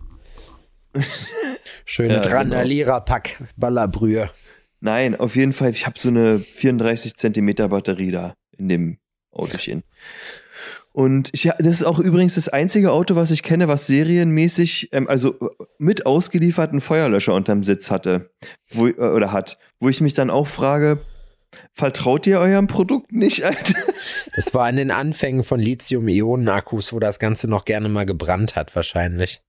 Schöne 1.84 2.14
ja, 2.14 2.20
Tranalierer-Pack, 2.20 3.36
genau. 3.38 3.50
Ballerbrühe. 3.56 4.30
Nein, 4.80 5.14
auf 5.14 5.36
jeden 5.36 5.52
Fall, 5.52 5.70
ich 5.70 5.86
habe 5.86 5.98
so 5.98 6.08
eine 6.08 6.38
34 6.38 7.14
Zentimeter 7.16 7.68
Batterie 7.68 8.11
da 8.11 8.34
in 8.56 8.68
dem 8.68 8.98
Autochen. 9.30 9.84
Und 10.93 11.30
ich, 11.32 11.49
das 11.59 11.66
ist 11.66 11.84
auch 11.84 12.01
übrigens 12.01 12.34
das 12.34 12.49
einzige 12.49 12.91
Auto, 12.91 13.14
was 13.14 13.30
ich 13.30 13.43
kenne, 13.43 13.68
was 13.68 13.86
serienmäßig, 13.86 14.88
ähm, 14.93 15.09
also 15.09 15.36
mit 15.78 16.05
ausgelieferten 16.05 16.80
Feuerlöscher 16.80 17.32
unterm 17.32 17.62
Sitz 17.62 17.91
hatte 17.91 18.30
wo, 18.70 18.88
äh, 18.88 18.93
oder 18.93 19.32
hat, 19.32 19.57
wo 19.78 19.88
ich 19.88 20.01
mich 20.01 20.14
dann 20.14 20.30
auch 20.30 20.49
frage, 20.49 21.01
vertraut 21.72 22.26
ihr 22.26 22.41
eurem 22.41 22.66
Produkt 22.66 23.12
nicht? 23.12 23.45
Alter? 23.45 23.74
Das 24.34 24.53
war 24.53 24.68
in 24.68 24.76
den 24.76 24.91
Anfängen 24.91 25.45
von 25.45 25.61
Lithium-Ionen-Akkus, 25.61 26.93
wo 26.93 26.99
das 26.99 27.18
Ganze 27.18 27.49
noch 27.49 27.64
gerne 27.64 27.88
mal 27.88 28.07
gebrannt 28.07 28.57
hat, 28.57 28.74
wahrscheinlich. 28.74 29.43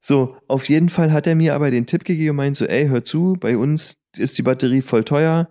So, 0.00 0.36
auf 0.48 0.68
jeden 0.68 0.88
Fall 0.88 1.12
hat 1.12 1.26
er 1.26 1.34
mir 1.34 1.54
aber 1.54 1.70
den 1.70 1.86
Tipp 1.86 2.04
gegeben 2.04 2.30
und 2.30 2.36
meint 2.36 2.56
so, 2.56 2.64
ey, 2.64 2.88
hör 2.88 3.04
zu, 3.04 3.36
bei 3.38 3.56
uns 3.56 3.98
ist 4.16 4.36
die 4.38 4.42
Batterie 4.42 4.82
voll 4.82 5.04
teuer 5.04 5.48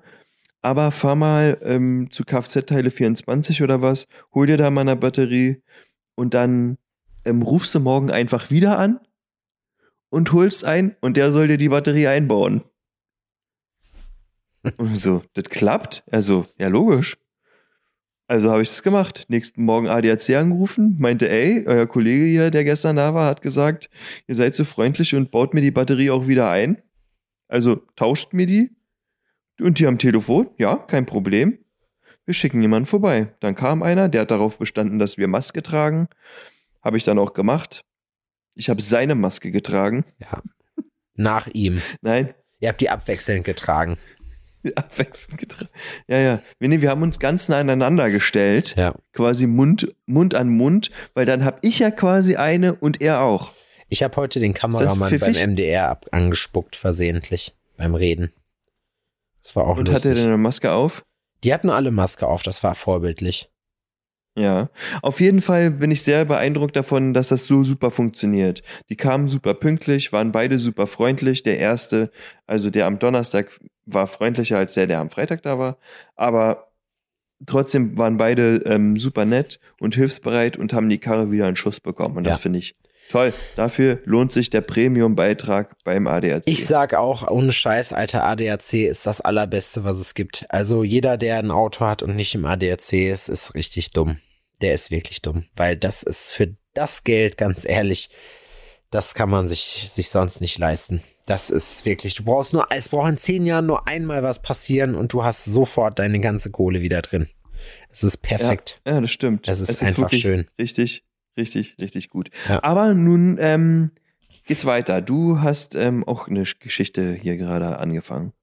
aber 0.61 0.91
fahr 0.91 1.15
mal 1.15 1.57
ähm, 1.63 2.09
zu 2.11 2.23
Kfz-Teile 2.23 2.91
24 2.91 3.63
oder 3.63 3.81
was, 3.81 4.07
hol 4.33 4.45
dir 4.45 4.57
da 4.57 4.69
mal 4.69 4.81
eine 4.81 4.95
Batterie 4.95 5.61
und 6.15 6.33
dann 6.33 6.77
ähm, 7.25 7.41
rufst 7.41 7.73
du 7.75 7.79
morgen 7.79 8.11
einfach 8.11 8.51
wieder 8.51 8.77
an 8.77 8.99
und 10.09 10.31
holst 10.33 10.65
ein 10.65 10.95
und 11.01 11.17
der 11.17 11.31
soll 11.31 11.47
dir 11.47 11.57
die 11.57 11.69
Batterie 11.69 12.07
einbauen. 12.07 12.63
Und 14.77 14.95
so, 14.99 15.23
das 15.33 15.45
klappt? 15.45 16.03
Also, 16.11 16.45
ja, 16.59 16.67
logisch. 16.67 17.17
Also 18.27 18.51
habe 18.51 18.61
ich 18.61 18.69
es 18.69 18.83
gemacht. 18.83 19.25
Nächsten 19.27 19.65
Morgen 19.65 19.87
ADAC 19.89 20.29
angerufen, 20.35 20.95
meinte, 20.99 21.27
ey, 21.27 21.65
euer 21.67 21.87
Kollege 21.87 22.25
hier, 22.25 22.51
der 22.51 22.63
gestern 22.63 22.95
da 22.95 23.13
war, 23.13 23.25
hat 23.25 23.41
gesagt, 23.41 23.89
ihr 24.27 24.35
seid 24.35 24.55
so 24.55 24.63
freundlich 24.63 25.15
und 25.15 25.31
baut 25.31 25.53
mir 25.53 25.61
die 25.61 25.71
Batterie 25.71 26.11
auch 26.11 26.27
wieder 26.27 26.49
ein. 26.49 26.81
Also 27.47 27.77
tauscht 27.95 28.33
mir 28.33 28.45
die 28.45 28.69
und 29.59 29.79
die 29.79 29.87
am 29.87 29.97
Telefon, 29.97 30.49
ja, 30.57 30.75
kein 30.75 31.05
Problem. 31.05 31.59
Wir 32.25 32.33
schicken 32.33 32.61
jemanden 32.61 32.85
vorbei. 32.85 33.33
Dann 33.39 33.55
kam 33.55 33.83
einer, 33.83 34.07
der 34.07 34.21
hat 34.21 34.31
darauf 34.31 34.59
bestanden, 34.59 34.99
dass 34.99 35.17
wir 35.17 35.27
Maske 35.27 35.63
tragen. 35.63 36.07
Habe 36.83 36.97
ich 36.97 37.03
dann 37.03 37.19
auch 37.19 37.33
gemacht. 37.33 37.83
Ich 38.55 38.69
habe 38.69 38.81
seine 38.81 39.15
Maske 39.15 39.51
getragen. 39.51 40.05
Ja. 40.19 40.41
Nach 41.15 41.47
ihm. 41.47 41.81
Nein. 42.01 42.33
Ihr 42.59 42.69
habt 42.69 42.81
die 42.81 42.89
abwechselnd 42.89 43.43
getragen. 43.43 43.97
Abwechselnd 44.75 45.39
getragen. 45.39 45.69
Ja, 46.07 46.19
ja. 46.19 46.41
Wir, 46.59 46.69
nee, 46.69 46.81
wir 46.81 46.89
haben 46.89 47.01
uns 47.01 47.19
ganz 47.19 47.49
nah 47.49 47.57
aneinander 47.57 48.09
gestellt. 48.11 48.75
Ja. 48.77 48.93
Quasi 49.13 49.47
Mund, 49.47 49.93
Mund 50.05 50.35
an 50.35 50.49
Mund, 50.49 50.91
weil 51.13 51.25
dann 51.25 51.43
habe 51.43 51.59
ich 51.61 51.79
ja 51.79 51.89
quasi 51.89 52.35
eine 52.35 52.75
und 52.75 53.01
er 53.01 53.21
auch. 53.21 53.51
Ich 53.89 54.03
habe 54.03 54.15
heute 54.15 54.39
den 54.39 54.53
Kameramann 54.53 55.17
beim 55.17 55.51
MDR 55.51 55.99
angespuckt, 56.11 56.75
versehentlich, 56.75 57.53
beim 57.77 57.95
Reden. 57.95 58.31
Das 59.43 59.55
war 59.55 59.65
auch 59.65 59.77
Und 59.77 59.87
lustig. 59.87 59.95
hat 59.95 60.05
er 60.05 60.15
denn 60.15 60.27
eine 60.27 60.37
Maske 60.37 60.71
auf? 60.71 61.03
Die 61.43 61.53
hatten 61.53 61.69
alle 61.69 61.91
Maske 61.91 62.27
auf, 62.27 62.43
das 62.43 62.63
war 62.63 62.75
vorbildlich. 62.75 63.49
Ja, 64.37 64.69
auf 65.01 65.19
jeden 65.19 65.41
Fall 65.41 65.71
bin 65.71 65.91
ich 65.91 66.03
sehr 66.03 66.23
beeindruckt 66.23 66.75
davon, 66.77 67.13
dass 67.13 67.27
das 67.29 67.45
so 67.47 67.63
super 67.63 67.91
funktioniert. 67.91 68.63
Die 68.89 68.95
kamen 68.95 69.27
super 69.27 69.53
pünktlich, 69.53 70.13
waren 70.13 70.31
beide 70.31 70.57
super 70.57 70.87
freundlich. 70.87 71.43
Der 71.43 71.59
erste, 71.59 72.11
also 72.47 72.69
der 72.69 72.85
am 72.85 72.97
Donnerstag, 72.97 73.59
war 73.85 74.07
freundlicher 74.07 74.57
als 74.57 74.73
der, 74.75 74.87
der 74.87 74.99
am 74.99 75.09
Freitag 75.09 75.43
da 75.43 75.59
war. 75.59 75.77
Aber 76.15 76.71
trotzdem 77.45 77.97
waren 77.97 78.15
beide 78.15 78.57
ähm, 78.65 78.95
super 78.95 79.25
nett 79.25 79.59
und 79.81 79.95
hilfsbereit 79.95 80.55
und 80.55 80.71
haben 80.71 80.87
die 80.87 80.99
Karre 80.99 81.29
wieder 81.31 81.49
in 81.49 81.57
Schuss 81.57 81.81
bekommen. 81.81 82.15
Und 82.15 82.23
das 82.23 82.39
finde 82.39 82.59
ich 82.59 82.73
Toll, 83.11 83.33
dafür 83.55 83.99
lohnt 84.05 84.31
sich 84.31 84.49
der 84.49 84.61
Premium-Beitrag 84.61 85.75
beim 85.83 86.07
ADAC. 86.07 86.43
Ich 86.45 86.65
sag 86.65 86.93
auch, 86.93 87.29
ohne 87.29 87.51
Scheiß, 87.51 87.91
alter 87.91 88.23
ADAC 88.23 88.73
ist 88.73 89.05
das 89.05 89.19
allerbeste, 89.19 89.83
was 89.83 89.97
es 89.97 90.13
gibt. 90.13 90.45
Also 90.49 90.83
jeder, 90.83 91.17
der 91.17 91.37
ein 91.37 91.51
Auto 91.51 91.85
hat 91.85 92.03
und 92.03 92.15
nicht 92.15 92.35
im 92.35 92.45
ADAC 92.45 92.93
ist, 92.93 93.27
ist 93.27 93.53
richtig 93.53 93.91
dumm. 93.91 94.17
Der 94.61 94.73
ist 94.73 94.91
wirklich 94.91 95.21
dumm, 95.21 95.45
weil 95.55 95.75
das 95.75 96.03
ist 96.03 96.31
für 96.31 96.55
das 96.73 97.03
Geld, 97.03 97.37
ganz 97.37 97.65
ehrlich, 97.65 98.09
das 98.91 99.13
kann 99.13 99.29
man 99.29 99.49
sich, 99.49 99.83
sich 99.87 100.09
sonst 100.09 100.39
nicht 100.39 100.57
leisten. 100.57 101.01
Das 101.25 101.49
ist 101.49 101.85
wirklich, 101.85 102.15
du 102.15 102.23
brauchst 102.23 102.53
nur, 102.53 102.67
es 102.69 102.89
braucht 102.89 103.09
in 103.09 103.17
zehn 103.17 103.45
Jahren 103.45 103.65
nur 103.65 103.87
einmal 103.87 104.23
was 104.23 104.41
passieren 104.41 104.95
und 104.95 105.13
du 105.13 105.23
hast 105.23 105.45
sofort 105.45 105.99
deine 105.99 106.19
ganze 106.19 106.51
Kohle 106.51 106.81
wieder 106.81 107.01
drin. 107.01 107.27
Es 107.89 108.03
ist 108.03 108.17
perfekt. 108.17 108.81
Ja, 108.85 108.93
ja 108.93 109.01
das 109.01 109.11
stimmt. 109.11 109.47
Es 109.47 109.59
ist, 109.59 109.69
es 109.69 109.81
ist 109.81 109.87
einfach 109.87 110.11
schön. 110.11 110.47
Richtig, 110.59 111.03
Richtig, 111.37 111.77
richtig 111.79 112.09
gut. 112.09 112.29
Ja. 112.49 112.63
Aber 112.63 112.93
nun 112.93 113.37
ähm, 113.39 113.91
geht's 114.45 114.65
weiter. 114.65 115.01
Du 115.01 115.41
hast 115.41 115.75
ähm, 115.75 116.07
auch 116.07 116.27
eine 116.27 116.43
Geschichte 116.59 117.13
hier 117.13 117.37
gerade 117.37 117.79
angefangen. 117.79 118.33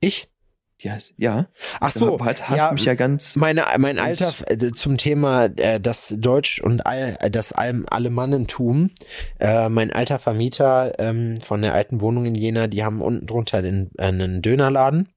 Ich? 0.00 0.28
Ja, 0.82 0.98
ja. 1.16 1.46
Ach 1.78 1.92
so, 1.92 2.16
Du 2.16 2.24
hast, 2.24 2.48
hast 2.48 2.58
ja, 2.58 2.72
mich 2.72 2.84
ja 2.84 2.94
ganz. 2.94 3.36
Meine, 3.36 3.66
mein 3.78 4.00
Alter 4.00 4.34
äh, 4.48 4.72
zum 4.72 4.98
Thema 4.98 5.44
äh, 5.44 5.80
das 5.80 6.12
Deutsch 6.18 6.60
und 6.60 6.84
all, 6.84 7.16
äh, 7.20 7.30
das 7.30 7.52
Al 7.52 7.84
Alemannentum. 7.88 8.90
Äh, 9.38 9.68
mein 9.68 9.92
alter 9.92 10.18
Vermieter 10.18 10.98
ähm, 10.98 11.40
von 11.40 11.62
der 11.62 11.74
alten 11.74 12.00
Wohnung 12.00 12.24
in 12.24 12.34
Jena, 12.34 12.66
die 12.66 12.82
haben 12.82 13.00
unten 13.00 13.28
drunter 13.28 13.62
den, 13.62 13.92
äh, 13.96 14.06
einen 14.06 14.42
Dönerladen. 14.42 15.08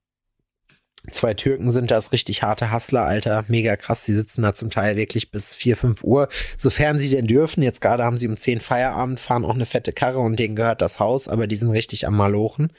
Zwei 1.12 1.34
Türken 1.34 1.72
sind 1.72 1.91
das, 1.91 2.12
richtig 2.12 2.43
harte 2.43 2.72
Hustler, 2.72 3.03
Alter, 3.03 3.45
mega 3.47 3.76
krass. 3.76 4.06
Die 4.06 4.14
sitzen 4.14 4.41
da 4.41 4.53
zum 4.53 4.70
Teil 4.70 4.95
wirklich 4.95 5.32
bis 5.32 5.53
4, 5.53 5.78
5 5.78 6.03
Uhr, 6.03 6.30
sofern 6.58 6.99
sie 6.99 7.10
denn 7.10 7.28
dürfen. 7.28 7.64
Jetzt 7.64 7.82
gerade 7.82 8.03
haben 8.03 8.18
sie 8.18 8.28
um 8.28 8.38
10 8.38 8.62
Feierabend, 8.62 9.20
fahren 9.20 9.45
auch 9.45 9.53
eine 9.53 9.66
fette 9.66 9.93
Karre 9.93 10.20
und 10.20 10.38
denen 10.38 10.56
gehört 10.56 10.82
das 10.82 10.99
Haus, 10.99 11.28
aber 11.28 11.47
die 11.47 11.56
sind 11.56 11.72
richtig 11.72 12.08
am 12.08 12.16
Malochen. 12.16 12.72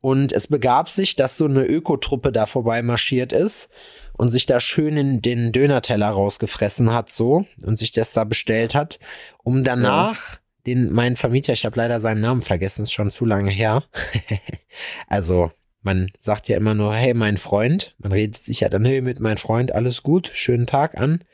Und 0.00 0.32
es 0.32 0.46
begab 0.46 0.88
sich, 0.88 1.16
dass 1.16 1.36
so 1.36 1.46
eine 1.46 1.64
Ökotruppe 1.64 2.30
da 2.30 2.46
vorbei 2.46 2.82
marschiert 2.82 3.32
ist 3.32 3.68
und 4.12 4.30
sich 4.30 4.46
da 4.46 4.60
schön 4.60 4.96
in 4.96 5.22
den 5.22 5.52
Dönerteller 5.52 6.08
rausgefressen 6.08 6.92
hat, 6.92 7.10
so, 7.10 7.46
und 7.62 7.78
sich 7.78 7.92
das 7.92 8.12
da 8.12 8.24
bestellt 8.24 8.74
hat, 8.74 8.98
um 9.42 9.64
danach 9.64 10.38
den, 10.66 10.92
meinen 10.92 11.16
Vermieter, 11.16 11.52
ich 11.52 11.64
habe 11.64 11.76
leider 11.76 12.00
seinen 12.00 12.20
Namen 12.20 12.42
vergessen, 12.42 12.82
ist 12.82 12.92
schon 12.92 13.10
zu 13.10 13.24
lange 13.24 13.50
her. 13.50 13.84
also, 15.08 15.52
man 15.86 16.10
sagt 16.18 16.48
ja 16.48 16.56
immer 16.58 16.74
nur, 16.74 16.94
hey, 16.94 17.14
mein 17.14 17.38
Freund. 17.38 17.94
Man 17.98 18.12
redet 18.12 18.36
sich 18.36 18.60
ja 18.60 18.68
dann, 18.68 18.84
hey, 18.84 19.00
mit 19.00 19.20
meinem 19.20 19.38
Freund, 19.38 19.72
alles 19.72 20.02
gut, 20.02 20.30
schönen 20.34 20.66
Tag 20.66 21.00
an. 21.00 21.24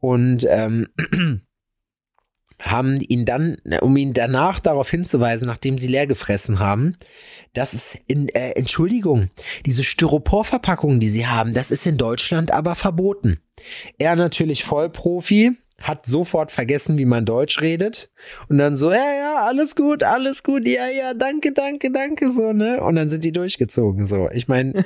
Und 0.00 0.46
ähm, 0.50 0.88
haben 2.60 3.00
ihn 3.00 3.24
dann, 3.24 3.58
um 3.80 3.96
ihn 3.96 4.12
danach 4.12 4.60
darauf 4.60 4.90
hinzuweisen, 4.90 5.46
nachdem 5.46 5.78
sie 5.78 5.86
leer 5.86 6.06
gefressen 6.06 6.58
haben, 6.58 6.96
dass 7.54 7.74
es 7.74 7.96
in, 8.06 8.28
äh, 8.30 8.50
Entschuldigung, 8.50 9.30
diese 9.64 9.84
Styroporverpackungen, 9.84 11.00
die 11.00 11.08
sie 11.08 11.26
haben, 11.26 11.54
das 11.54 11.70
ist 11.70 11.86
in 11.86 11.96
Deutschland 11.96 12.50
aber 12.50 12.74
verboten. 12.74 13.38
Er 13.98 14.16
natürlich 14.16 14.64
Vollprofi, 14.64 15.52
hat 15.80 16.06
sofort 16.06 16.50
vergessen, 16.50 16.96
wie 16.98 17.04
man 17.04 17.24
Deutsch 17.24 17.60
redet 17.60 18.10
und 18.48 18.58
dann 18.58 18.76
so, 18.76 18.90
ja, 18.90 19.12
ja, 19.14 19.34
alles 19.44 19.76
gut, 19.76 20.02
alles 20.02 20.42
gut, 20.42 20.66
ja, 20.66 20.88
ja, 20.88 21.14
danke, 21.14 21.52
danke, 21.52 21.90
danke, 21.90 22.30
so, 22.32 22.52
ne? 22.52 22.80
Und 22.80 22.96
dann 22.96 23.10
sind 23.10 23.24
die 23.24 23.32
durchgezogen, 23.32 24.06
so. 24.06 24.30
Ich 24.32 24.48
meine, 24.48 24.72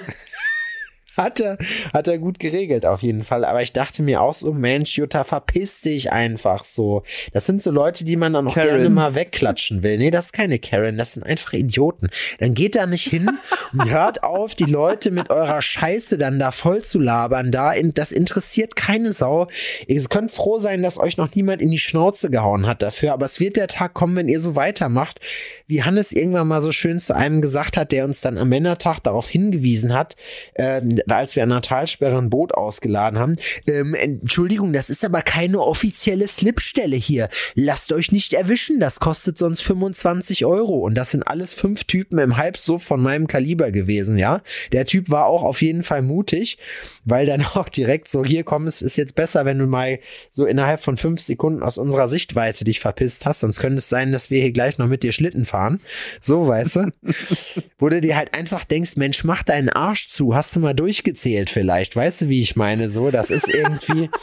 hat 1.17 1.41
er, 1.41 1.59
hat 1.93 2.09
er 2.09 2.19
gut 2.19 2.39
geregelt 2.39 2.87
auf 2.87 3.03
jeden 3.03 3.25
Fall. 3.25 3.45
Aber 3.45 3.63
ich 3.63 3.73
dachte 3.73 4.03
mir 4.03 4.21
auch 4.23 4.35
so, 4.35 4.53
Mensch, 4.53 4.97
Jutta, 4.97 5.25
verpiss 5.25 5.81
dich 5.81 6.13
einfach 6.13 6.65
so. 6.65 7.03
Das 7.33 7.47
sind 7.47 7.63
so 7.63 7.71
Leute, 7.71 8.05
die 8.05 8.17
man 8.17 8.33
dann 8.33 8.49
auch 8.49 8.55
Karen. 8.55 8.69
gerne 8.69 8.91
mal 8.91 9.15
wegklatschen 9.15 9.83
will. 9.83 9.99
Nee, 9.99 10.11
das 10.11 10.27
ist 10.27 10.33
keine 10.33 10.59
Karen, 10.59 10.97
das 10.97 11.15
sind 11.15 11.25
einfach 11.25 11.53
Idioten. 11.53 12.11
Dann 12.39 12.55
geht 12.55 12.77
da 12.77 12.87
nicht 12.87 13.09
hin 13.09 13.31
und 13.73 13.91
hört 13.91 14.23
auf, 14.23 14.55
die 14.55 14.65
Leute 14.65 15.11
mit 15.11 15.31
eurer 15.31 15.63
Scheiße 15.63 16.19
dann 16.19 16.39
da 16.39 16.51
voll 16.51 16.83
zu 16.83 16.99
labern. 16.99 17.51
Da, 17.53 17.73
das 17.95 18.13
interessiert 18.13 18.77
keine 18.77 19.13
Sau. 19.13 19.49
Ihr 19.87 20.03
könnt 20.05 20.31
froh 20.31 20.59
sein, 20.59 20.83
dass 20.83 20.99
euch 20.99 21.17
noch 21.17 21.35
niemand 21.35 21.63
in 21.63 21.71
die 21.71 21.79
Schnauze 21.79 22.31
gehauen 22.31 22.67
hat 22.67 22.83
dafür. 22.83 23.13
Aber 23.13 23.27
es 23.27 23.41
wird 23.41 23.57
der 23.57 23.69
Tag 23.69 23.95
kommen, 23.95 24.17
wenn 24.17 24.29
ihr 24.29 24.41
so 24.41 24.57
weitermacht, 24.57 25.21
wie 25.67 25.83
Hannes 25.83 26.13
irgendwann 26.13 26.49
mal 26.49 26.63
so 26.63 26.73
schön 26.73 27.01
zu 27.01 27.15
einem 27.15 27.43
gesagt 27.43 27.77
hat, 27.77 27.93
der 27.93 28.05
uns 28.05 28.21
dann 28.21 28.39
am 28.39 28.49
Männertag 28.49 29.01
darauf 29.01 29.29
hingewiesen 29.29 29.95
hat, 29.95 30.17
ähm, 30.57 31.00
als 31.09 31.37
wir 31.37 31.43
an 31.43 31.51
der 31.51 31.63
Talsperre 31.63 32.19
ein 32.19 32.31
Boot 32.31 32.55
ausgeladen 32.55 33.19
haben. 33.19 33.37
Ähm, 33.69 33.95
Entschuldigung, 33.95 34.73
das 34.73 34.91
ist 34.91 35.05
aber 35.05 35.23
keine 35.23 35.61
offizielle 35.61 36.29
Slipstelle 36.29 36.97
hier. 36.97 37.29
Lasst 37.55 37.93
euch 37.93 38.13
nicht 38.13 38.33
erwischen, 38.33 38.81
das 38.81 39.01
kostet 39.01 39.39
sonst 39.39 39.63
25 39.63 40.45
Euro. 40.45 40.79
Und 40.79 40.95
das 40.95 41.11
sind 41.11 41.23
alles 41.23 41.55
fünf 41.55 41.85
Typen 41.85 42.19
im 42.19 42.37
Halbsuff 42.37 42.83
von 42.83 43.01
meinem 43.01 43.27
Kaliber 43.27 43.71
gewesen, 43.71 44.19
ja. 44.19 44.43
Der 44.73 44.85
Typ 44.85 45.11
war 45.11 45.27
auch 45.27 45.43
auf 45.43 45.63
jeden 45.63 45.83
Fall 45.83 46.03
mutig, 46.03 46.59
weil 47.05 47.27
dann 47.27 47.45
auch 47.55 47.69
direkt 47.69 48.09
so, 48.09 48.25
hier 48.25 48.45
komm, 48.45 48.67
es 48.67 48.83
ist 48.83 48.97
jetzt 48.97 49.15
besser, 49.15 49.45
wenn 49.45 49.59
du 49.59 49.67
mal 49.67 49.99
so 50.33 50.47
innerhalb 50.47 50.83
von 50.83 50.97
fünf 50.97 51.21
Sekunden 51.21 51.63
aus 51.63 51.79
unserer 51.79 52.09
Sichtweite 52.09 52.65
dich 52.65 52.81
verpisst 52.81 53.27
hast, 53.27 53.41
sonst 53.41 53.61
könnte 53.61 53.79
es 53.79 53.89
sein, 53.89 54.13
dass 54.13 54.31
wir 54.31 54.41
hier 54.41 54.53
gleich 54.53 54.79
noch 54.79 54.87
mit 54.87 55.03
dir 55.03 55.13
Schlitten 55.13 55.45
fahren. 55.45 55.81
So, 56.21 56.47
weißt 56.49 56.77
du? 56.77 56.91
Wo 57.79 57.89
du 57.89 58.01
dir 58.01 58.17
halt 58.17 58.35
einfach 58.35 58.65
denkst, 58.65 58.97
Mensch, 58.97 59.25
mach 59.25 59.43
deinen 59.43 59.69
Arsch 59.69 60.09
zu, 60.09 60.35
hast 60.35 60.57
du 60.57 60.61
mal 60.61 60.75
durchgezählt 60.91 61.51
vielleicht, 61.51 61.95
weißt 61.95 62.23
du, 62.23 62.29
wie 62.29 62.43
ich 62.43 62.57
meine? 62.57 62.91
So, 62.91 63.11
das 63.11 63.31
ist 63.31 63.49
irgendwie. 63.49 64.11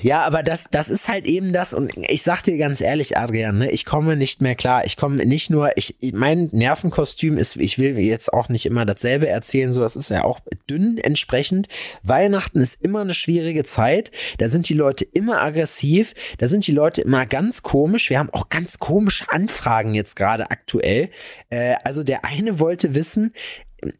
Ja, 0.00 0.22
aber 0.22 0.42
das, 0.42 0.68
das 0.70 0.88
ist 0.88 1.06
halt 1.06 1.26
eben 1.26 1.52
das 1.52 1.74
und 1.74 1.92
ich 2.08 2.22
sag 2.22 2.42
dir 2.42 2.56
ganz 2.56 2.80
ehrlich, 2.80 3.18
Adrian, 3.18 3.58
ne, 3.58 3.70
ich 3.70 3.84
komme 3.84 4.16
nicht 4.16 4.40
mehr 4.40 4.54
klar. 4.54 4.86
Ich 4.86 4.96
komme 4.96 5.24
nicht 5.26 5.50
nur, 5.50 5.76
ich, 5.76 5.96
mein 6.14 6.48
Nervenkostüm 6.50 7.36
ist, 7.36 7.56
ich 7.56 7.78
will 7.78 7.98
jetzt 7.98 8.32
auch 8.32 8.48
nicht 8.48 8.64
immer 8.64 8.86
dasselbe 8.86 9.28
erzählen, 9.28 9.72
so, 9.74 9.80
das 9.80 9.94
ist 9.94 10.08
ja 10.08 10.24
auch 10.24 10.40
dünn 10.68 10.96
entsprechend. 10.96 11.68
Weihnachten 12.02 12.58
ist 12.60 12.82
immer 12.82 13.02
eine 13.02 13.12
schwierige 13.12 13.64
Zeit. 13.64 14.10
Da 14.38 14.48
sind 14.48 14.70
die 14.70 14.74
Leute 14.74 15.04
immer 15.04 15.42
aggressiv. 15.42 16.14
Da 16.38 16.48
sind 16.48 16.66
die 16.66 16.72
Leute 16.72 17.02
immer 17.02 17.26
ganz 17.26 17.62
komisch. 17.62 18.08
Wir 18.08 18.18
haben 18.18 18.30
auch 18.30 18.48
ganz 18.48 18.78
komische 18.78 19.26
Anfragen 19.30 19.94
jetzt 19.94 20.16
gerade 20.16 20.50
aktuell. 20.50 21.10
Äh, 21.50 21.74
also 21.84 22.02
der 22.02 22.24
eine 22.24 22.58
wollte 22.58 22.94
wissen, 22.94 23.34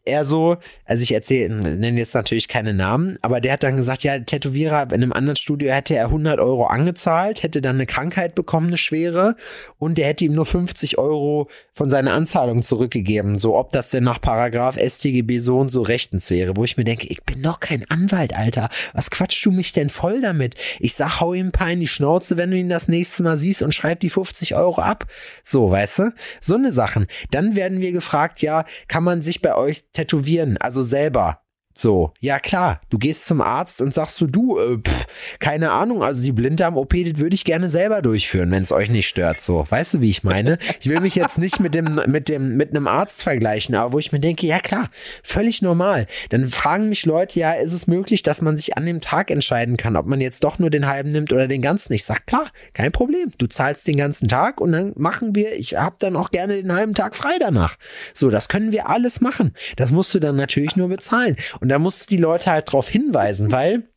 er 0.05 0.25
so, 0.25 0.57
also 0.85 1.03
ich 1.03 1.13
erzähle, 1.13 1.53
nenne 1.53 1.99
jetzt 1.99 2.15
natürlich 2.15 2.47
keine 2.47 2.73
Namen, 2.73 3.17
aber 3.21 3.41
der 3.41 3.53
hat 3.53 3.63
dann 3.63 3.77
gesagt, 3.77 4.03
ja, 4.03 4.19
Tätowierer 4.19 4.83
in 4.83 4.93
einem 4.93 5.13
anderen 5.13 5.35
Studio 5.35 5.71
hätte 5.71 5.95
er 5.95 6.05
100 6.05 6.39
Euro 6.39 6.65
angezahlt, 6.65 7.43
hätte 7.43 7.61
dann 7.61 7.75
eine 7.75 7.85
Krankheit 7.85 8.35
bekommen, 8.35 8.67
eine 8.67 8.77
schwere, 8.77 9.35
und 9.79 9.97
der 9.97 10.07
hätte 10.07 10.25
ihm 10.25 10.33
nur 10.33 10.45
50 10.45 10.97
Euro 10.97 11.49
von 11.73 11.89
seiner 11.89 12.13
Anzahlung 12.13 12.63
zurückgegeben, 12.63 13.37
so 13.37 13.55
ob 13.55 13.71
das 13.71 13.89
denn 13.89 14.03
nach 14.03 14.21
Paragraph 14.21 14.77
StGB 14.77 15.39
so 15.39 15.59
und 15.59 15.69
so 15.69 15.81
rechtens 15.81 16.29
wäre, 16.29 16.55
wo 16.55 16.63
ich 16.63 16.77
mir 16.77 16.83
denke, 16.83 17.07
ich 17.07 17.23
bin 17.23 17.41
doch 17.41 17.59
kein 17.59 17.89
Anwalt, 17.89 18.35
Alter, 18.35 18.69
was 18.93 19.09
quatschst 19.09 19.45
du 19.45 19.51
mich 19.51 19.73
denn 19.73 19.89
voll 19.89 20.21
damit? 20.21 20.55
Ich 20.79 20.93
sag, 20.95 21.19
hau 21.19 21.33
ihm 21.33 21.47
ein 21.47 21.51
paar 21.51 21.71
in 21.71 21.79
die 21.79 21.87
Schnauze, 21.87 22.37
wenn 22.37 22.51
du 22.51 22.57
ihn 22.57 22.69
das 22.69 22.87
nächste 22.87 23.23
Mal 23.23 23.37
siehst 23.37 23.61
und 23.61 23.73
schreib 23.73 23.99
die 23.99 24.09
50 24.09 24.55
Euro 24.55 24.81
ab. 24.81 25.05
So, 25.43 25.69
weißt 25.69 25.99
du? 25.99 26.13
So 26.41 26.55
eine 26.55 26.71
Sachen. 26.71 27.07
Dann 27.31 27.55
werden 27.55 27.81
wir 27.81 27.91
gefragt, 27.91 28.41
ja, 28.41 28.65
kann 28.87 29.03
man 29.03 29.21
sich 29.21 29.41
bei 29.41 29.55
euch 29.55 29.72
tätowieren, 29.73 30.57
also 30.57 30.83
selber. 30.83 31.42
So, 31.75 32.13
ja 32.19 32.39
klar, 32.39 32.81
du 32.91 32.99
gehst 32.99 33.25
zum 33.25 33.41
Arzt 33.41 33.81
und 33.81 33.93
sagst 33.93 34.17
so, 34.17 34.27
du, 34.27 34.59
äh, 34.59 34.77
pff, 34.77 35.07
keine 35.39 35.71
Ahnung, 35.71 36.03
also 36.03 36.23
die 36.23 36.31
Blinddarm-OP, 36.31 36.93
das 37.03 37.17
würde 37.17 37.33
ich 37.33 37.45
gerne 37.45 37.69
selber 37.69 38.03
durchführen, 38.03 38.51
wenn 38.51 38.61
es 38.61 38.71
euch 38.71 38.89
nicht 38.89 39.07
stört, 39.07 39.41
so. 39.41 39.65
Weißt 39.67 39.95
du, 39.95 40.01
wie 40.01 40.09
ich 40.11 40.23
meine? 40.23 40.59
Ich 40.79 40.87
will 40.87 40.99
mich 40.99 41.15
jetzt 41.15 41.39
nicht 41.39 41.59
mit 41.59 41.73
dem, 41.73 41.99
mit 42.07 42.29
dem, 42.29 42.57
mit 42.57 42.69
einem 42.69 42.87
Arzt 42.87 43.23
vergleichen, 43.23 43.73
aber 43.73 43.93
wo 43.93 43.99
ich 43.99 44.11
mir 44.11 44.19
denke, 44.19 44.45
ja 44.45 44.59
klar, 44.59 44.87
völlig 45.23 45.63
normal. 45.63 46.05
Dann 46.29 46.47
fragen 46.49 46.89
mich 46.89 47.07
Leute, 47.07 47.39
ja, 47.39 47.53
ist 47.53 47.73
es 47.73 47.87
möglich, 47.87 48.21
dass 48.21 48.41
man 48.41 48.55
sich 48.55 48.77
an 48.77 48.85
dem 48.85 49.01
Tag 49.01 49.31
entscheiden 49.31 49.75
kann, 49.75 49.95
ob 49.95 50.05
man 50.05 50.21
jetzt 50.21 50.43
doch 50.43 50.59
nur 50.59 50.69
den 50.69 50.87
halben 50.87 51.09
nimmt 51.09 51.33
oder 51.33 51.47
den 51.47 51.63
ganzen? 51.63 51.93
Ich 51.93 52.03
sag, 52.03 52.27
klar, 52.27 52.51
kein 52.73 52.91
Problem. 52.91 53.31
Du 53.39 53.47
zahlst 53.47 53.87
den 53.87 53.97
ganzen 53.97 54.27
Tag 54.27 54.61
und 54.61 54.73
dann 54.73 54.93
machen 54.95 55.33
wir, 55.33 55.53
ich 55.53 55.75
hab 55.75 55.99
dann 55.99 56.15
auch 56.15 56.29
gerne 56.29 56.61
den 56.61 56.71
halben 56.71 56.93
Tag 56.93 57.15
frei 57.15 57.37
danach. 57.39 57.77
So, 58.13 58.29
das 58.29 58.47
können 58.47 58.71
wir 58.71 58.89
alles 58.89 59.21
machen. 59.21 59.53
Das 59.75 59.91
musst 59.91 60.13
du 60.13 60.19
dann 60.19 60.35
natürlich 60.35 60.75
nur 60.75 60.89
bezahlen. 60.89 61.35
Und 61.63 61.69
da 61.69 61.79
musst 61.79 62.01
du 62.11 62.17
die 62.17 62.21
Leute 62.21 62.51
halt 62.51 62.73
drauf 62.73 62.89
hinweisen, 62.89 63.49
weil 63.49 63.87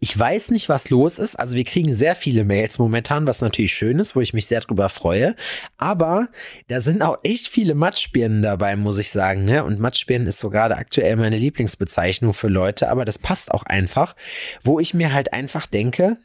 ich 0.00 0.18
weiß 0.18 0.50
nicht, 0.50 0.68
was 0.68 0.90
los 0.90 1.20
ist. 1.20 1.36
Also 1.36 1.54
wir 1.54 1.62
kriegen 1.62 1.94
sehr 1.94 2.16
viele 2.16 2.42
Mails 2.42 2.80
momentan, 2.80 3.28
was 3.28 3.42
natürlich 3.42 3.72
schön 3.72 4.00
ist, 4.00 4.16
wo 4.16 4.20
ich 4.20 4.34
mich 4.34 4.46
sehr 4.46 4.58
drüber 4.58 4.88
freue. 4.88 5.36
Aber 5.76 6.26
da 6.66 6.80
sind 6.80 7.02
auch 7.02 7.18
echt 7.22 7.46
viele 7.46 7.76
Matschbirnen 7.76 8.42
dabei, 8.42 8.74
muss 8.74 8.98
ich 8.98 9.12
sagen. 9.12 9.44
Ne? 9.44 9.62
Und 9.62 9.78
Matschbirnen 9.78 10.26
ist 10.26 10.40
so 10.40 10.50
gerade 10.50 10.76
aktuell 10.76 11.14
meine 11.14 11.38
Lieblingsbezeichnung 11.38 12.34
für 12.34 12.48
Leute, 12.48 12.88
aber 12.88 13.04
das 13.04 13.20
passt 13.20 13.52
auch 13.52 13.62
einfach, 13.62 14.16
wo 14.64 14.80
ich 14.80 14.94
mir 14.94 15.12
halt 15.12 15.32
einfach 15.32 15.66
denke, 15.66 16.18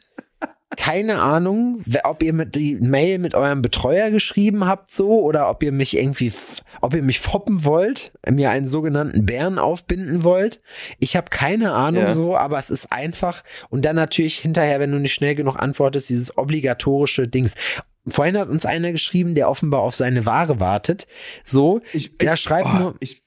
keine 0.76 1.20
Ahnung, 1.20 1.84
ob 2.04 2.22
ihr 2.22 2.32
mit 2.32 2.54
die 2.54 2.76
Mail 2.76 3.18
mit 3.18 3.34
eurem 3.34 3.62
Betreuer 3.62 4.10
geschrieben 4.10 4.66
habt 4.66 4.90
so 4.90 5.20
oder 5.22 5.48
ob 5.48 5.62
ihr 5.62 5.72
mich 5.72 5.96
irgendwie, 5.96 6.32
ob 6.80 6.94
ihr 6.94 7.02
mich 7.02 7.20
foppen 7.20 7.64
wollt, 7.64 8.12
mir 8.28 8.50
einen 8.50 8.66
sogenannten 8.66 9.26
Bären 9.26 9.58
aufbinden 9.58 10.24
wollt. 10.24 10.60
Ich 10.98 11.16
habe 11.16 11.30
keine 11.30 11.72
Ahnung 11.72 12.04
Ja. 12.04 12.10
so, 12.10 12.36
aber 12.36 12.58
es 12.58 12.70
ist 12.70 12.92
einfach 12.92 13.42
und 13.70 13.84
dann 13.84 13.96
natürlich 13.96 14.38
hinterher, 14.38 14.80
wenn 14.80 14.92
du 14.92 14.98
nicht 14.98 15.14
schnell 15.14 15.34
genug 15.34 15.56
antwortest, 15.56 16.08
dieses 16.08 16.36
obligatorische 16.36 17.28
Dings. 17.28 17.54
Vorhin 18.06 18.36
hat 18.38 18.48
uns 18.48 18.66
einer 18.66 18.92
geschrieben, 18.92 19.34
der 19.34 19.48
offenbar 19.48 19.80
auf 19.80 19.94
seine 19.94 20.26
Ware 20.26 20.60
wartet. 20.60 21.06
So, 21.42 21.80
Ich, 21.92 22.18
der 22.18 22.36
schreibt 22.36 22.68
oh, 22.74 22.78
nur. 22.78 22.94
Ich, 23.00 23.22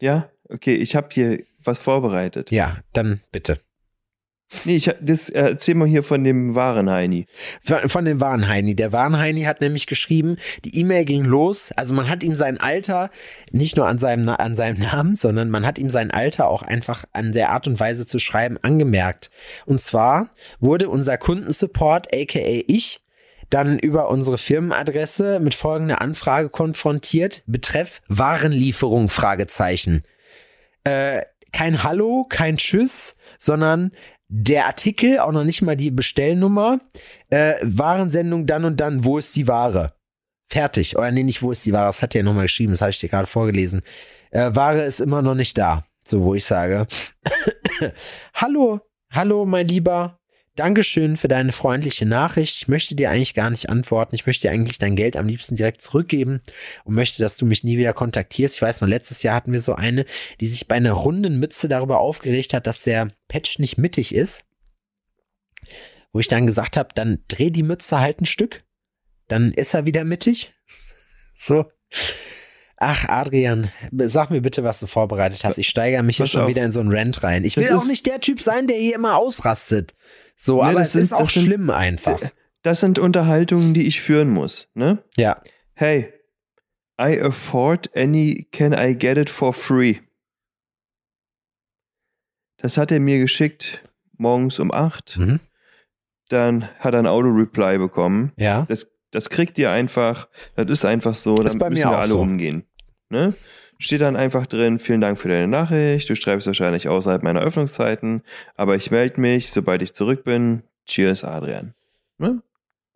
ja, 0.00 0.30
okay, 0.48 0.74
ich 0.74 0.96
habe 0.96 1.08
hier 1.12 1.40
was 1.62 1.78
vorbereitet. 1.78 2.50
Ja, 2.50 2.78
dann 2.92 3.20
bitte. 3.30 3.58
Nee, 4.64 4.76
ich, 4.76 4.90
das, 5.00 5.28
äh, 5.28 5.40
erzähl 5.40 5.74
mal 5.74 5.88
hier 5.88 6.04
von 6.04 6.22
dem 6.22 6.54
wahren 6.54 6.88
Heini. 6.88 7.26
Von, 7.64 7.88
von 7.88 8.04
dem 8.04 8.20
wahren 8.20 8.46
Heini. 8.46 8.76
Der 8.76 8.92
wahren 8.92 9.18
Heini 9.18 9.42
hat 9.42 9.60
nämlich 9.60 9.88
geschrieben, 9.88 10.36
die 10.64 10.78
E-Mail 10.78 11.04
ging 11.04 11.24
los. 11.24 11.72
Also 11.72 11.92
man 11.92 12.08
hat 12.08 12.22
ihm 12.22 12.36
sein 12.36 12.60
Alter 12.60 13.10
nicht 13.50 13.76
nur 13.76 13.88
an 13.88 13.98
seinem, 13.98 14.28
an 14.28 14.54
seinem 14.54 14.80
Namen, 14.80 15.16
sondern 15.16 15.50
man 15.50 15.66
hat 15.66 15.78
ihm 15.78 15.90
sein 15.90 16.12
Alter 16.12 16.48
auch 16.48 16.62
einfach 16.62 17.04
an 17.12 17.32
der 17.32 17.50
Art 17.50 17.66
und 17.66 17.80
Weise 17.80 18.06
zu 18.06 18.20
schreiben 18.20 18.56
angemerkt. 18.62 19.30
Und 19.64 19.80
zwar 19.80 20.30
wurde 20.60 20.88
unser 20.88 21.18
Kundensupport, 21.18 22.14
aka 22.14 22.62
ich, 22.68 23.00
dann 23.50 23.78
über 23.78 24.08
unsere 24.10 24.38
Firmenadresse 24.38 25.40
mit 25.40 25.54
folgender 25.54 26.00
Anfrage 26.00 26.50
konfrontiert. 26.50 27.42
Betreff 27.46 28.00
Warenlieferung, 28.08 29.08
Fragezeichen. 29.08 30.04
Äh, 30.84 31.22
kein 31.52 31.82
Hallo, 31.82 32.26
kein 32.28 32.58
Tschüss, 32.58 33.14
sondern 33.38 33.92
der 34.28 34.66
Artikel, 34.66 35.18
auch 35.18 35.32
noch 35.32 35.44
nicht 35.44 35.62
mal 35.62 35.76
die 35.76 35.90
Bestellnummer, 35.90 36.80
äh, 37.30 37.54
Warensendung 37.62 38.46
dann 38.46 38.64
und 38.64 38.80
dann, 38.80 39.04
wo 39.04 39.18
ist 39.18 39.34
die 39.36 39.46
Ware? 39.46 39.94
Fertig. 40.50 40.96
Oder 40.96 41.10
nee, 41.10 41.22
nicht 41.22 41.42
wo 41.42 41.52
ist 41.52 41.64
die 41.66 41.72
Ware, 41.72 41.86
das 41.86 42.02
hat 42.02 42.14
er 42.14 42.22
nochmal 42.22 42.44
geschrieben, 42.44 42.72
das 42.72 42.80
habe 42.80 42.90
ich 42.90 43.00
dir 43.00 43.08
gerade 43.08 43.26
vorgelesen. 43.26 43.82
Äh, 44.30 44.54
Ware 44.54 44.82
ist 44.82 45.00
immer 45.00 45.22
noch 45.22 45.34
nicht 45.34 45.56
da. 45.58 45.84
So, 46.06 46.22
wo 46.22 46.34
ich 46.34 46.44
sage, 46.44 46.86
hallo, 48.34 48.80
hallo, 49.10 49.44
mein 49.44 49.66
Lieber, 49.66 50.15
Dankeschön 50.56 51.18
für 51.18 51.28
deine 51.28 51.52
freundliche 51.52 52.06
Nachricht. 52.06 52.56
Ich 52.56 52.66
möchte 52.66 52.94
dir 52.94 53.10
eigentlich 53.10 53.34
gar 53.34 53.50
nicht 53.50 53.68
antworten. 53.68 54.14
Ich 54.14 54.26
möchte 54.26 54.48
dir 54.48 54.52
eigentlich 54.52 54.78
dein 54.78 54.96
Geld 54.96 55.16
am 55.16 55.28
liebsten 55.28 55.54
direkt 55.54 55.82
zurückgeben 55.82 56.40
und 56.84 56.94
möchte, 56.94 57.22
dass 57.22 57.36
du 57.36 57.44
mich 57.44 57.62
nie 57.62 57.76
wieder 57.76 57.92
kontaktierst. 57.92 58.56
Ich 58.56 58.62
weiß 58.62 58.80
noch, 58.80 58.88
letztes 58.88 59.22
Jahr 59.22 59.36
hatten 59.36 59.52
wir 59.52 59.60
so 59.60 59.74
eine, 59.74 60.06
die 60.40 60.46
sich 60.46 60.66
bei 60.66 60.76
einer 60.76 60.92
runden 60.92 61.38
Mütze 61.38 61.68
darüber 61.68 61.98
aufgeregt 61.98 62.54
hat, 62.54 62.66
dass 62.66 62.82
der 62.82 63.10
Patch 63.28 63.58
nicht 63.58 63.76
mittig 63.76 64.14
ist. 64.14 64.44
Wo 66.10 66.20
ich 66.20 66.28
dann 66.28 66.46
gesagt 66.46 66.78
habe, 66.78 66.88
dann 66.94 67.18
dreh 67.28 67.50
die 67.50 67.62
Mütze 67.62 68.00
halt 68.00 68.22
ein 68.22 68.26
Stück. 68.26 68.64
Dann 69.28 69.52
ist 69.52 69.74
er 69.74 69.86
wieder 69.86 70.04
mittig. 70.04 70.52
So. 71.38 71.66
Ach, 72.78 73.10
Adrian, 73.10 73.70
sag 73.92 74.30
mir 74.30 74.40
bitte, 74.40 74.64
was 74.64 74.80
du 74.80 74.86
vorbereitet 74.86 75.44
hast. 75.44 75.58
Ich 75.58 75.68
steigere 75.68 76.02
mich 76.02 76.16
hier 76.16 76.26
schon 76.26 76.42
auf. 76.42 76.48
wieder 76.48 76.64
in 76.64 76.72
so 76.72 76.80
einen 76.80 76.90
Rant 76.90 77.22
rein. 77.22 77.44
Ich 77.44 77.58
will 77.58 77.70
auch 77.74 77.84
nicht 77.84 78.06
der 78.06 78.22
Typ 78.22 78.40
sein, 78.40 78.66
der 78.66 78.78
hier 78.78 78.94
immer 78.94 79.18
ausrastet. 79.18 79.94
So, 80.36 80.62
nee, 80.62 80.70
aber 80.70 80.82
es 80.82 80.92
sind, 80.92 81.02
ist 81.02 81.12
auch 81.12 81.28
schlimm 81.28 81.66
sind, 81.66 81.70
einfach. 81.70 82.20
Das 82.62 82.80
sind 82.80 82.98
Unterhaltungen, 82.98 83.74
die 83.74 83.86
ich 83.86 84.00
führen 84.00 84.30
muss, 84.30 84.68
ne? 84.74 85.02
Ja. 85.16 85.42
Hey, 85.74 86.12
I 87.00 87.20
afford 87.20 87.94
any, 87.96 88.46
can 88.52 88.72
I 88.72 88.94
get 88.94 89.18
it 89.18 89.30
for 89.30 89.52
free? 89.52 90.00
Das 92.58 92.76
hat 92.78 92.90
er 92.90 93.00
mir 93.00 93.18
geschickt 93.18 93.82
morgens 94.16 94.58
um 94.58 94.72
8. 94.72 95.16
Mhm. 95.18 95.40
Dann 96.28 96.68
hat 96.78 96.94
er 96.94 97.00
ein 97.00 97.06
Auto-Reply 97.06 97.78
bekommen. 97.78 98.32
Ja. 98.36 98.66
Das 98.68 98.86
das 99.16 99.30
kriegt 99.30 99.56
ihr 99.58 99.70
einfach, 99.70 100.28
das 100.56 100.68
ist 100.68 100.84
einfach 100.84 101.14
so, 101.14 101.34
das 101.34 101.56
dann 101.56 101.72
müssen 101.72 101.88
wir 101.88 101.98
alle 101.98 102.08
so. 102.08 102.20
umgehen. 102.20 102.64
Ne? 103.08 103.34
Steht 103.78 104.00
dann 104.00 104.16
einfach 104.16 104.46
drin, 104.46 104.78
vielen 104.78 105.02
Dank 105.02 105.18
für 105.18 105.28
deine 105.28 105.48
Nachricht, 105.48 106.08
du 106.08 106.16
schreibst 106.16 106.46
wahrscheinlich 106.46 106.88
außerhalb 106.88 107.22
meiner 107.22 107.42
Öffnungszeiten, 107.42 108.22
aber 108.54 108.74
ich 108.74 108.90
melde 108.90 109.20
mich, 109.20 109.50
sobald 109.50 109.82
ich 109.82 109.92
zurück 109.92 110.24
bin. 110.24 110.62
Cheers, 110.86 111.24
Adrian. 111.24 111.74
Ne? 112.16 112.42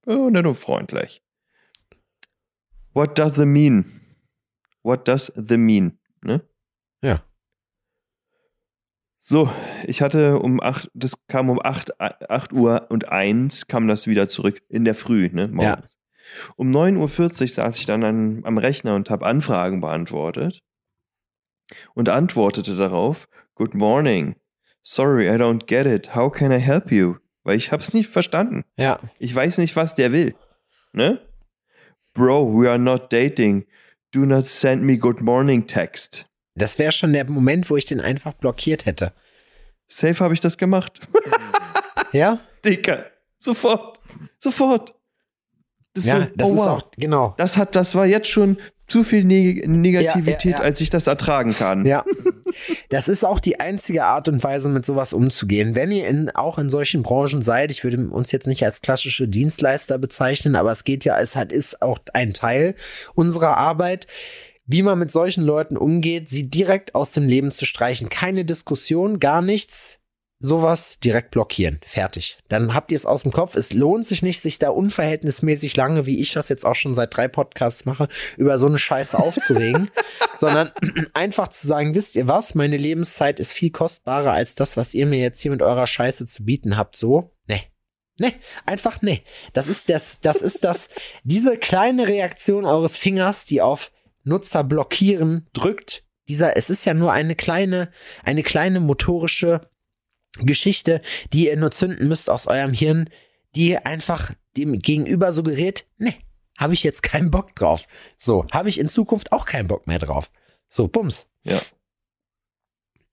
Oh, 0.06 0.12
und 0.26 0.54
freundlich. 0.54 1.22
What 2.94 3.18
does 3.18 3.34
the 3.34 3.44
mean? 3.44 4.00
What 4.82 5.06
does 5.06 5.30
the 5.36 5.58
mean? 5.58 5.98
Ne? 6.22 6.40
Ja. 7.02 7.22
So, 9.18 9.50
ich 9.86 10.00
hatte 10.00 10.38
um 10.38 10.62
8, 10.62 10.90
das 10.94 11.12
kam 11.26 11.50
um 11.50 11.60
8, 11.60 12.00
8 12.00 12.52
Uhr 12.54 12.86
und 12.88 13.08
1 13.10 13.66
kam 13.66 13.86
das 13.86 14.06
wieder 14.06 14.28
zurück 14.28 14.62
in 14.70 14.86
der 14.86 14.94
Früh, 14.94 15.28
ne? 15.30 15.48
Morgens. 15.48 15.98
Ja. 15.98 16.54
Um 16.56 16.70
9.40 16.70 17.42
Uhr 17.42 17.48
saß 17.48 17.78
ich 17.78 17.86
dann 17.86 18.02
an, 18.02 18.40
am 18.44 18.56
Rechner 18.56 18.94
und 18.94 19.10
habe 19.10 19.26
Anfragen 19.26 19.82
beantwortet 19.82 20.62
und 21.94 22.08
antwortete 22.08 22.76
darauf, 22.76 23.28
Good 23.54 23.74
morning. 23.74 24.36
Sorry, 24.82 25.28
I 25.28 25.36
don't 25.36 25.66
get 25.66 25.84
it. 25.84 26.14
How 26.14 26.30
can 26.30 26.50
I 26.50 26.58
help 26.58 26.90
you? 26.90 27.16
Weil 27.44 27.56
ich 27.56 27.72
hab's 27.72 27.92
nicht 27.92 28.08
verstanden. 28.08 28.64
Ja. 28.76 28.98
Ich 29.18 29.34
weiß 29.34 29.58
nicht, 29.58 29.76
was 29.76 29.94
der 29.94 30.12
will. 30.12 30.34
Ne? 30.92 31.20
Bro, 32.14 32.58
we 32.58 32.68
are 32.68 32.78
not 32.78 33.12
dating. 33.12 33.66
Do 34.12 34.20
not 34.20 34.48
send 34.48 34.82
me 34.82 34.96
good 34.96 35.20
morning 35.20 35.66
text. 35.66 36.26
Das 36.54 36.78
wäre 36.78 36.92
schon 36.92 37.12
der 37.12 37.28
Moment, 37.28 37.70
wo 37.70 37.76
ich 37.76 37.84
den 37.84 38.00
einfach 38.00 38.32
blockiert 38.32 38.86
hätte. 38.86 39.12
Safe 39.88 40.18
habe 40.24 40.34
ich 40.34 40.40
das 40.40 40.56
gemacht. 40.56 41.00
ja? 42.12 42.40
Dicker. 42.64 43.06
Sofort. 43.38 44.00
Sofort. 44.38 44.94
Das 45.94 46.06
ja, 46.06 46.20
so, 46.20 46.26
das 46.34 46.50
oh, 46.50 46.54
ist 46.54 46.60
auch, 46.60 46.90
genau. 46.96 47.34
Das 47.36 47.56
hat, 47.56 47.74
das 47.74 47.94
war 47.94 48.06
jetzt 48.06 48.28
schon 48.28 48.58
zu 48.91 49.05
viel 49.05 49.24
Neg 49.24 49.66
Negativität, 49.68 50.45
ja, 50.45 50.51
ja, 50.51 50.57
ja. 50.59 50.62
als 50.64 50.80
ich 50.80 50.91
das 50.91 51.07
ertragen 51.07 51.55
kann. 51.55 51.84
Ja. 51.84 52.05
Das 52.88 53.09
ist 53.09 53.24
auch 53.24 53.38
die 53.38 53.61
einzige 53.61 54.05
Art 54.05 54.28
und 54.28 54.43
Weise, 54.43 54.68
mit 54.68 54.84
sowas 54.84 55.12
umzugehen. 55.12 55.76
Wenn 55.76 55.93
ihr 55.93 56.09
in, 56.09 56.30
auch 56.30 56.59
in 56.59 56.68
solchen 56.68 57.03
Branchen 57.03 57.43
seid, 57.43 57.70
ich 57.70 57.84
würde 57.84 58.09
uns 58.09 58.32
jetzt 58.32 58.49
nicht 58.49 58.64
als 58.64 58.80
klassische 58.80 59.28
Dienstleister 59.28 59.99
bezeichnen, 59.99 60.57
aber 60.57 60.72
es 60.72 60.82
geht 60.82 61.05
ja, 61.05 61.18
es 61.20 61.36
hat, 61.36 61.53
ist 61.53 61.80
auch 61.80 62.01
ein 62.12 62.34
Teil 62.34 62.74
unserer 63.14 63.57
Arbit 63.57 64.07
wie 64.66 64.82
man 64.82 65.01
mit 65.01 65.11
solchen 65.11 65.43
Leuten 65.43 65.76
umgeht, 65.76 66.28
sie 66.28 66.49
direkt 66.49 66.95
aus 66.95 67.11
dem 67.11 67.26
Leben 67.26 67.51
zu 67.51 67.64
streichen. 67.64 68.09
Keine 68.09 68.45
Diskussion, 68.45 69.18
gar 69.18 69.43
nichts 69.43 69.99
sowas 70.41 70.99
direkt 71.05 71.30
blockieren. 71.30 71.80
Fertig. 71.84 72.38
Dann 72.49 72.74
habt 72.74 72.91
ihr 72.91 72.97
es 72.97 73.05
aus 73.05 73.22
dem 73.22 73.30
Kopf. 73.30 73.55
Es 73.55 73.74
lohnt 73.74 74.07
sich 74.07 74.22
nicht, 74.22 74.41
sich 74.41 74.59
da 74.59 74.70
unverhältnismäßig 74.70 75.76
lange, 75.76 76.07
wie 76.07 76.18
ich 76.18 76.32
das 76.32 76.49
jetzt 76.49 76.64
auch 76.64 76.74
schon 76.74 76.95
seit 76.95 77.14
drei 77.14 77.28
Podcasts 77.28 77.84
mache, 77.84 78.09
über 78.38 78.59
so 78.59 78.66
eine 78.66 78.78
Scheiße 78.78 79.18
aufzuregen, 79.18 79.91
sondern 80.36 80.72
einfach 81.14 81.49
zu 81.49 81.66
sagen, 81.66 81.95
wisst 81.95 82.16
ihr 82.16 82.26
was? 82.26 82.55
Meine 82.55 82.78
Lebenszeit 82.78 83.38
ist 83.38 83.53
viel 83.53 83.70
kostbarer 83.70 84.32
als 84.32 84.55
das, 84.55 84.78
was 84.78 84.95
ihr 84.95 85.07
mir 85.07 85.18
jetzt 85.18 85.41
hier 85.41 85.51
mit 85.51 85.61
eurer 85.61 85.86
Scheiße 85.86 86.24
zu 86.26 86.45
bieten 86.45 86.78
habt. 86.78 86.97
So, 86.97 87.30
ne. 87.47 87.61
Ne, 88.18 88.32
einfach 88.64 89.03
ne. 89.03 89.20
Das 89.53 89.68
ist 89.68 89.91
das, 89.91 90.20
das 90.20 90.43
ist 90.43 90.64
das, 90.64 90.88
diese 91.22 91.59
kleine 91.59 92.07
Reaktion 92.07 92.64
eures 92.64 92.97
Fingers, 92.97 93.45
die 93.45 93.61
auf 93.61 93.93
Nutzer 94.24 94.64
blockieren 94.64 95.47
drückt. 95.53 96.05
Dieser, 96.28 96.57
es 96.57 96.70
ist 96.70 96.84
ja 96.84 96.95
nur 96.95 97.12
eine 97.12 97.34
kleine, 97.34 97.91
eine 98.22 98.43
kleine 98.43 98.80
motorische 98.80 99.68
Geschichte, 100.38 101.02
die 101.32 101.46
ihr 101.46 101.56
nur 101.56 101.70
zünden 101.70 102.08
müsst 102.08 102.30
aus 102.30 102.46
eurem 102.46 102.72
Hirn, 102.72 103.10
die 103.54 103.76
einfach 103.76 104.32
dem 104.56 104.78
Gegenüber 104.78 105.32
suggeriert, 105.32 105.86
ne, 105.98 106.14
habe 106.56 106.74
ich 106.74 106.82
jetzt 106.82 107.02
keinen 107.02 107.30
Bock 107.30 107.54
drauf. 107.56 107.86
So, 108.18 108.46
habe 108.52 108.68
ich 108.68 108.78
in 108.78 108.88
Zukunft 108.88 109.32
auch 109.32 109.46
keinen 109.46 109.68
Bock 109.68 109.86
mehr 109.86 109.98
drauf. 109.98 110.30
So, 110.68 110.88
bums. 110.88 111.26
Ja. 111.42 111.60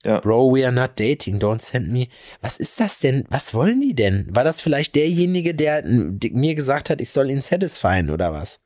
Ja. 0.03 0.19
Bro, 0.19 0.55
we 0.55 0.63
are 0.63 0.73
not 0.73 0.99
dating, 0.99 1.39
don't 1.39 1.61
send 1.61 1.89
me. 1.89 2.07
Was 2.39 2.57
ist 2.57 2.79
das 2.79 2.99
denn? 2.99 3.25
Was 3.29 3.53
wollen 3.53 3.81
die 3.81 3.95
denn? 3.95 4.27
War 4.29 4.43
das 4.43 4.61
vielleicht 4.61 4.95
derjenige, 4.95 5.55
der 5.55 5.83
mir 5.83 6.55
gesagt 6.55 6.89
hat, 6.89 7.01
ich 7.01 7.09
soll 7.09 7.31
ihn 7.31 7.41
satisfyen 7.41 8.09
oder 8.09 8.31
was? 8.31 8.61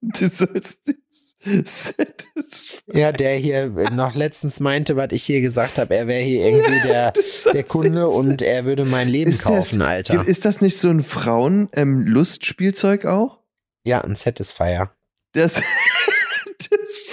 Du 0.00 0.28
sollst 0.28 0.78
ja, 2.92 3.12
der 3.12 3.36
hier 3.36 3.68
noch 3.92 4.14
letztens 4.14 4.58
meinte, 4.58 4.96
was 4.96 5.08
ich 5.12 5.22
hier 5.22 5.40
gesagt 5.40 5.78
habe, 5.78 5.94
er 5.94 6.08
wäre 6.08 6.22
hier 6.22 6.44
irgendwie 6.44 6.88
der, 6.88 7.12
der 7.52 7.62
Kunde 7.62 8.08
und 8.08 8.42
er 8.42 8.64
würde 8.64 8.84
mein 8.84 9.08
Leben 9.08 9.30
ist 9.30 9.44
kaufen, 9.44 9.78
das, 9.78 9.88
Alter. 9.88 10.26
Ist 10.26 10.44
das 10.44 10.60
nicht 10.60 10.78
so 10.78 10.88
ein 10.88 11.02
Frauen-Lustspielzeug 11.02 13.04
ähm, 13.04 13.10
auch? 13.10 13.38
Ja, 13.84 14.00
ein 14.00 14.14
Satisfier. 14.14 14.90
Das, 15.32 15.54
das 16.58 17.04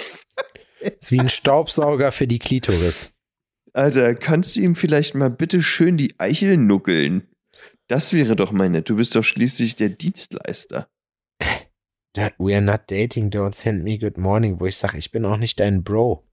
ist 0.98 1.12
wie 1.12 1.20
ein 1.20 1.28
Staubsauger 1.28 2.10
für 2.10 2.26
die 2.26 2.38
Klitoris. 2.38 3.12
Alter, 3.72 4.14
kannst 4.14 4.56
du 4.56 4.60
ihm 4.60 4.74
vielleicht 4.74 5.14
mal 5.14 5.30
bitte 5.30 5.62
schön 5.62 5.96
die 5.96 6.18
Eichel 6.18 6.56
nuckeln? 6.56 7.28
Das 7.88 8.12
wäre 8.12 8.36
doch 8.36 8.52
mal 8.52 8.70
nett. 8.70 8.88
Du 8.88 8.96
bist 8.96 9.14
doch 9.14 9.24
schließlich 9.24 9.76
der 9.76 9.90
Dienstleister. 9.90 10.88
We 12.38 12.54
are 12.54 12.62
not 12.62 12.82
dating, 12.90 13.30
don't 13.30 13.54
send 13.54 13.82
me 13.82 13.98
good 13.98 14.18
morning, 14.18 14.60
wo 14.60 14.66
ich 14.66 14.76
sage, 14.76 14.98
ich 14.98 15.10
bin 15.10 15.24
auch 15.24 15.36
nicht 15.36 15.58
dein 15.58 15.82
Bro. 15.82 16.24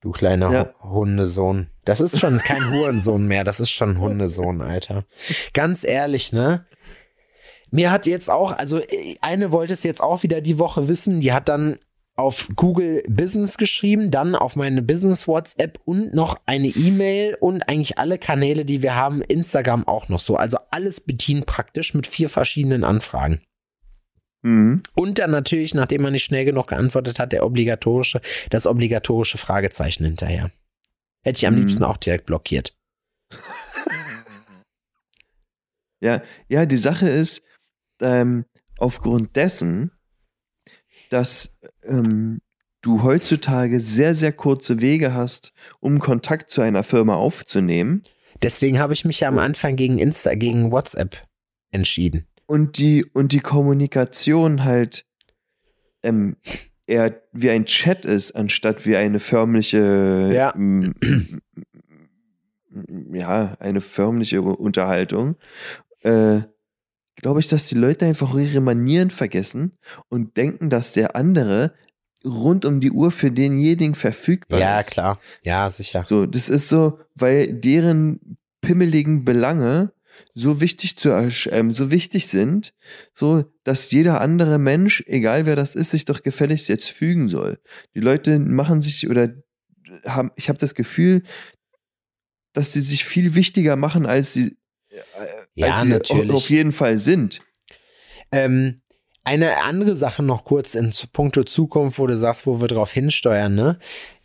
Du 0.00 0.12
kleiner 0.12 0.52
ja. 0.52 0.74
Hundesohn. 0.80 1.68
Das 1.84 2.00
ist 2.00 2.18
schon 2.18 2.38
kein 2.38 2.70
Hurensohn 2.72 3.26
mehr, 3.26 3.44
das 3.44 3.60
ist 3.60 3.70
schon 3.70 3.98
Hundesohn, 3.98 4.62
Alter. 4.62 5.04
Ganz 5.52 5.84
ehrlich, 5.84 6.32
ne? 6.32 6.66
Mir 7.70 7.90
hat 7.90 8.06
jetzt 8.06 8.30
auch, 8.30 8.52
also 8.52 8.80
eine 9.20 9.52
wollte 9.52 9.72
es 9.72 9.82
jetzt 9.82 10.00
auch 10.00 10.22
wieder 10.22 10.40
die 10.40 10.58
Woche 10.58 10.88
wissen, 10.88 11.20
die 11.20 11.32
hat 11.32 11.48
dann 11.48 11.78
auf 12.16 12.48
Google 12.54 13.02
Business 13.08 13.56
geschrieben, 13.56 14.10
dann 14.10 14.34
auf 14.34 14.56
meine 14.56 14.82
Business 14.82 15.26
WhatsApp 15.26 15.80
und 15.84 16.14
noch 16.14 16.36
eine 16.46 16.68
E-Mail 16.68 17.36
und 17.40 17.62
eigentlich 17.68 17.98
alle 17.98 18.18
Kanäle, 18.18 18.64
die 18.64 18.82
wir 18.82 18.94
haben, 18.94 19.22
Instagram 19.22 19.86
auch 19.86 20.08
noch 20.08 20.20
so. 20.20 20.36
Also 20.36 20.58
alles 20.70 21.00
bedient 21.00 21.46
praktisch 21.46 21.94
mit 21.94 22.06
vier 22.06 22.28
verschiedenen 22.28 22.84
Anfragen. 22.84 23.40
Mhm. 24.42 24.82
Und 24.94 25.18
dann 25.18 25.30
natürlich, 25.30 25.74
nachdem 25.74 26.02
man 26.02 26.12
nicht 26.12 26.24
schnell 26.24 26.44
genug 26.44 26.68
geantwortet 26.68 27.18
hat, 27.18 27.32
der 27.32 27.44
obligatorische, 27.44 28.20
das 28.50 28.66
obligatorische 28.66 29.38
Fragezeichen 29.38 30.04
hinterher. 30.04 30.50
Hätte 31.22 31.38
ich 31.38 31.46
am 31.46 31.54
mhm. 31.54 31.60
liebsten 31.60 31.84
auch 31.84 31.96
direkt 31.96 32.26
blockiert. 32.26 32.74
Ja, 36.00 36.22
ja, 36.48 36.66
die 36.66 36.78
Sache 36.78 37.08
ist, 37.08 37.42
ähm, 38.00 38.46
aufgrund 38.78 39.36
dessen, 39.36 39.92
dass 41.10 41.58
ähm, 41.82 42.40
du 42.80 43.02
heutzutage 43.02 43.80
sehr, 43.80 44.14
sehr 44.14 44.32
kurze 44.32 44.80
Wege 44.80 45.12
hast, 45.12 45.52
um 45.78 45.98
Kontakt 45.98 46.50
zu 46.50 46.62
einer 46.62 46.82
Firma 46.82 47.14
aufzunehmen. 47.14 48.04
Deswegen 48.42 48.78
habe 48.78 48.94
ich 48.94 49.04
mich 49.04 49.20
ja 49.20 49.28
am 49.28 49.38
Anfang 49.38 49.76
gegen 49.76 49.98
Insta, 49.98 50.34
gegen 50.34 50.72
WhatsApp 50.72 51.22
entschieden. 51.70 52.26
Und 52.50 52.78
die, 52.78 53.04
und 53.04 53.30
die 53.30 53.38
Kommunikation 53.38 54.64
halt 54.64 55.06
ähm, 56.02 56.36
eher 56.86 57.22
wie 57.32 57.48
ein 57.50 57.64
Chat 57.64 58.04
ist, 58.04 58.32
anstatt 58.32 58.84
wie 58.86 58.96
eine 58.96 59.20
förmliche, 59.20 60.32
Ja. 60.34 60.52
ähm, 60.56 60.92
ja, 63.12 63.56
eine 63.60 63.80
förmliche 63.80 64.42
Unterhaltung, 64.42 65.36
äh, 66.02 66.40
glaube 67.16 67.38
ich, 67.38 67.46
dass 67.46 67.68
die 67.68 67.76
Leute 67.76 68.06
einfach 68.06 68.34
ihre 68.34 68.60
Manieren 68.60 69.10
vergessen 69.10 69.78
und 70.08 70.36
denken, 70.36 70.70
dass 70.70 70.92
der 70.92 71.14
andere 71.14 71.72
rund 72.24 72.64
um 72.64 72.80
die 72.80 72.90
Uhr 72.90 73.12
für 73.12 73.30
denjenigen 73.30 73.94
verfügbar 73.94 74.58
Ja, 74.58 74.80
ist. 74.80 74.90
klar. 74.90 75.20
Ja, 75.44 75.70
sicher. 75.70 76.04
So, 76.04 76.26
das 76.26 76.48
ist 76.48 76.68
so, 76.68 76.98
weil 77.14 77.52
deren 77.52 78.38
pimmeligen 78.60 79.24
Belange 79.24 79.92
so 80.34 80.60
wichtig 80.60 80.96
zu 80.96 81.10
ähm, 81.50 81.72
so 81.72 81.90
wichtig 81.90 82.28
sind, 82.28 82.74
so 83.12 83.44
dass 83.64 83.90
jeder 83.90 84.20
andere 84.20 84.58
Mensch, 84.58 85.02
egal 85.06 85.46
wer 85.46 85.56
das 85.56 85.74
ist, 85.74 85.90
sich 85.90 86.04
doch 86.04 86.22
gefälligst 86.22 86.68
jetzt 86.68 86.90
fügen 86.90 87.28
soll. 87.28 87.58
Die 87.94 88.00
Leute 88.00 88.38
machen 88.38 88.82
sich 88.82 89.08
oder 89.08 89.34
haben, 90.04 90.30
ich 90.36 90.48
habe 90.48 90.58
das 90.58 90.74
Gefühl, 90.74 91.22
dass 92.52 92.72
sie 92.72 92.80
sich 92.80 93.04
viel 93.04 93.34
wichtiger 93.34 93.76
machen, 93.76 94.06
als 94.06 94.32
sie, 94.32 94.56
äh, 94.90 95.26
Ja, 95.54 95.72
als 95.72 95.82
sie 95.82 95.88
natürlich. 95.88 96.30
auf 96.30 96.50
jeden 96.50 96.72
Fall 96.72 96.98
sind. 96.98 97.40
Ähm, 98.32 98.82
eine 99.22 99.62
andere 99.62 99.96
Sache 99.96 100.22
noch 100.22 100.44
kurz 100.44 100.74
in 100.74 100.92
puncto 101.12 101.44
Zukunft, 101.44 101.98
wo 101.98 102.06
du 102.06 102.16
sagst, 102.16 102.46
wo 102.46 102.60
wir 102.60 102.68
drauf 102.68 102.92
hinsteuern, 102.92 103.54
ne? 103.54 103.78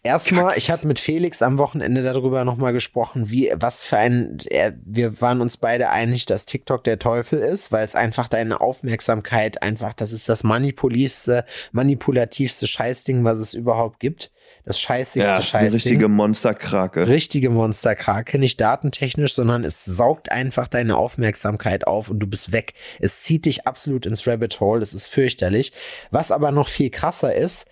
Erstmal, 0.06 0.56
ich 0.58 0.70
habe 0.70 0.88
mit 0.88 1.00
Felix 1.00 1.42
am 1.42 1.58
Wochenende 1.58 2.04
darüber 2.04 2.46
nochmal 2.46 2.74
gesprochen, 2.74 3.32
wie, 3.32 3.52
was 3.56 3.84
für 3.84 3.98
ein, 3.98 4.38
er, 4.48 4.76
wir 4.86 5.20
waren 5.20 5.42
uns 5.42 5.58
beide 5.58 5.90
einig, 5.90 6.28
dass 6.28 6.46
TikTok 6.46 6.84
der 6.84 7.00
Teufel 7.00 7.40
ist, 7.40 7.72
weil 7.72 7.84
es 7.86 7.96
einfach 7.96 8.28
deine 8.28 8.62
Aufmerksamkeit 8.62 9.64
einfach, 9.64 9.94
das 9.94 10.12
ist 10.12 10.30
das 10.30 10.44
manipulativste, 10.44 11.44
manipulativste 11.72 12.68
Scheißding, 12.68 13.24
was 13.24 13.40
es 13.40 13.56
überhaupt 13.56 14.00
gibt. 14.00 14.32
Das 14.64 14.80
scheißigste 14.80 15.20
Ja, 15.20 15.38
das 15.38 15.48
ist 15.48 15.56
eine 15.56 15.64
Scheißding 15.66 15.76
richtige 15.76 16.08
Monsterkrake. 16.08 17.08
richtige 17.08 17.50
Monsterkrake, 17.50 18.38
nicht 18.38 18.62
datentechnisch, 18.62 19.34
sondern 19.34 19.64
es 19.64 19.86
saugt 19.86 20.32
einfach 20.32 20.68
deine 20.68 20.98
Aufmerksamkeit 20.98 21.88
auf 21.88 22.10
und 22.10 22.20
du 22.20 22.28
bist 22.28 22.52
weg. 22.52 22.74
Es 23.00 23.24
zieht 23.24 23.46
dich 23.46 23.68
absolut 23.68 24.06
ins 24.06 24.28
Rabbit 24.28 24.60
Hole, 24.60 24.82
es 24.82 24.94
ist 24.94 25.08
fürchterlich. 25.08 25.72
Was 26.12 26.32
aber 26.32 26.52
noch 26.52 26.68
viel 26.68 26.92
krasser 26.92 27.36
ist, 27.36 27.66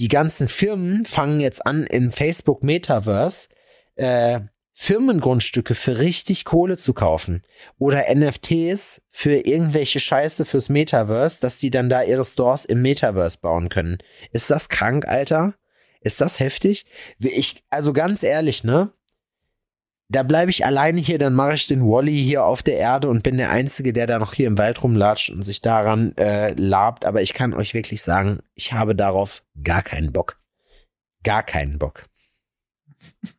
die 0.00 0.08
ganzen 0.08 0.48
Firmen 0.48 1.04
fangen 1.04 1.40
jetzt 1.40 1.66
an 1.66 1.86
im 1.86 2.12
Facebook 2.12 2.62
Metaverse 2.62 3.48
äh, 3.96 4.40
Firmengrundstücke 4.74 5.74
für 5.74 5.98
richtig 5.98 6.44
Kohle 6.44 6.78
zu 6.78 6.94
kaufen 6.94 7.42
oder 7.78 8.04
NFTs 8.12 9.02
für 9.10 9.46
irgendwelche 9.46 10.00
Scheiße 10.00 10.44
fürs 10.44 10.70
Metaverse, 10.70 11.40
dass 11.40 11.58
die 11.58 11.70
dann 11.70 11.90
da 11.90 12.02
ihre 12.02 12.24
Stores 12.24 12.64
im 12.64 12.80
Metaverse 12.80 13.38
bauen 13.38 13.68
können. 13.68 13.98
Ist 14.32 14.50
das 14.50 14.68
krank, 14.68 15.06
Alter? 15.06 15.54
Ist 16.00 16.20
das 16.20 16.40
heftig? 16.40 16.86
Ich, 17.18 17.62
also 17.70 17.92
ganz 17.92 18.22
ehrlich, 18.22 18.64
ne? 18.64 18.92
Da 20.12 20.22
bleibe 20.22 20.50
ich 20.50 20.66
alleine 20.66 21.00
hier, 21.00 21.16
dann 21.16 21.32
mache 21.32 21.54
ich 21.54 21.66
den 21.66 21.86
Wally 21.86 22.22
hier 22.22 22.44
auf 22.44 22.62
der 22.62 22.76
Erde 22.76 23.08
und 23.08 23.22
bin 23.22 23.38
der 23.38 23.48
Einzige, 23.48 23.94
der 23.94 24.06
da 24.06 24.18
noch 24.18 24.34
hier 24.34 24.46
im 24.46 24.58
Wald 24.58 24.82
rumlatscht 24.82 25.30
und 25.30 25.42
sich 25.42 25.62
daran 25.62 26.14
äh, 26.18 26.52
labt. 26.52 27.06
Aber 27.06 27.22
ich 27.22 27.32
kann 27.32 27.54
euch 27.54 27.72
wirklich 27.72 28.02
sagen, 28.02 28.40
ich 28.54 28.74
habe 28.74 28.94
darauf 28.94 29.42
gar 29.64 29.82
keinen 29.82 30.12
Bock. 30.12 30.38
Gar 31.24 31.42
keinen 31.42 31.78
Bock. 31.78 32.06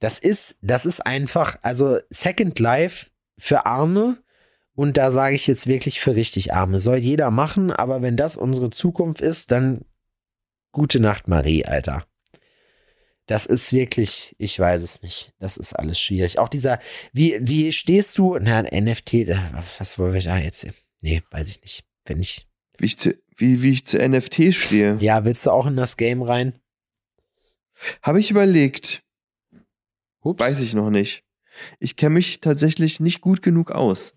Das 0.00 0.18
ist, 0.18 0.56
das 0.60 0.84
ist 0.84 1.06
einfach, 1.06 1.56
also 1.62 1.98
Second 2.10 2.58
Life 2.58 3.06
für 3.38 3.64
Arme 3.64 4.18
und 4.74 4.98
da 4.98 5.10
sage 5.10 5.34
ich 5.34 5.46
jetzt 5.46 5.66
wirklich 5.66 5.98
für 5.98 6.14
richtig 6.14 6.52
Arme. 6.52 6.78
Soll 6.78 6.98
jeder 6.98 7.30
machen, 7.30 7.72
aber 7.72 8.02
wenn 8.02 8.18
das 8.18 8.36
unsere 8.36 8.68
Zukunft 8.68 9.22
ist, 9.22 9.50
dann 9.50 9.86
gute 10.72 11.00
Nacht, 11.00 11.26
Marie, 11.26 11.64
Alter. 11.64 12.04
Das 13.26 13.46
ist 13.46 13.72
wirklich, 13.72 14.34
ich 14.38 14.58
weiß 14.58 14.82
es 14.82 15.00
nicht. 15.02 15.32
Das 15.38 15.56
ist 15.56 15.72
alles 15.72 15.98
schwierig. 15.98 16.38
Auch 16.38 16.48
dieser, 16.48 16.78
wie, 17.12 17.36
wie 17.40 17.72
stehst 17.72 18.18
du, 18.18 18.38
na, 18.40 18.58
ein 18.58 18.84
NFT, 18.84 19.28
was 19.78 19.98
wollen 19.98 20.12
wir 20.12 20.22
da 20.22 20.36
jetzt? 20.38 20.66
Nee, 21.00 21.22
weiß 21.30 21.48
ich 21.50 21.60
nicht. 21.62 21.84
Wenn 22.04 22.20
ich, 22.20 22.46
Wie 22.76 22.86
ich 22.86 22.98
zu, 22.98 23.14
wie, 23.36 23.62
wie 23.62 23.70
ich 23.72 23.86
zu 23.86 23.98
NFT 23.98 24.52
stehe. 24.54 24.98
ja, 25.00 25.24
willst 25.24 25.46
du 25.46 25.50
auch 25.50 25.66
in 25.66 25.76
das 25.76 25.96
Game 25.96 26.22
rein? 26.22 26.58
Habe 28.02 28.20
ich 28.20 28.30
überlegt. 28.30 29.02
Ups. 30.20 30.40
Weiß 30.40 30.60
ich 30.60 30.74
noch 30.74 30.90
nicht. 30.90 31.24
Ich 31.78 31.96
kenne 31.96 32.14
mich 32.14 32.40
tatsächlich 32.40 33.00
nicht 33.00 33.20
gut 33.20 33.40
genug 33.42 33.70
aus. 33.70 34.14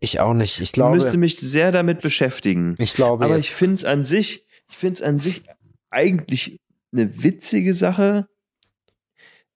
Ich 0.00 0.20
auch 0.20 0.34
nicht. 0.34 0.56
Ich 0.56 0.62
Ich 0.62 0.72
glaube, 0.72 0.96
müsste 0.96 1.16
mich 1.16 1.38
sehr 1.38 1.72
damit 1.72 2.00
beschäftigen. 2.02 2.74
ich 2.78 2.92
glaube, 2.94 3.24
Aber 3.24 3.36
jetzt, 3.36 3.46
ich 3.46 3.50
finde 3.52 3.74
es 3.76 3.84
an 3.84 4.04
sich, 4.04 4.44
ich 4.68 4.76
finde 4.76 4.94
es 4.94 5.02
an 5.02 5.20
sich 5.20 5.42
eigentlich 5.90 6.60
eine 6.92 7.22
witzige 7.22 7.74
Sache. 7.74 8.28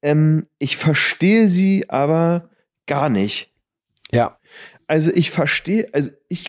Ähm, 0.03 0.47
ich 0.59 0.76
verstehe 0.76 1.49
sie 1.49 1.89
aber 1.89 2.51
gar 2.87 3.09
nicht. 3.09 3.53
ja, 4.12 4.39
Also 4.87 5.11
ich 5.12 5.30
verstehe, 5.30 5.89
also 5.93 6.11
ich, 6.28 6.47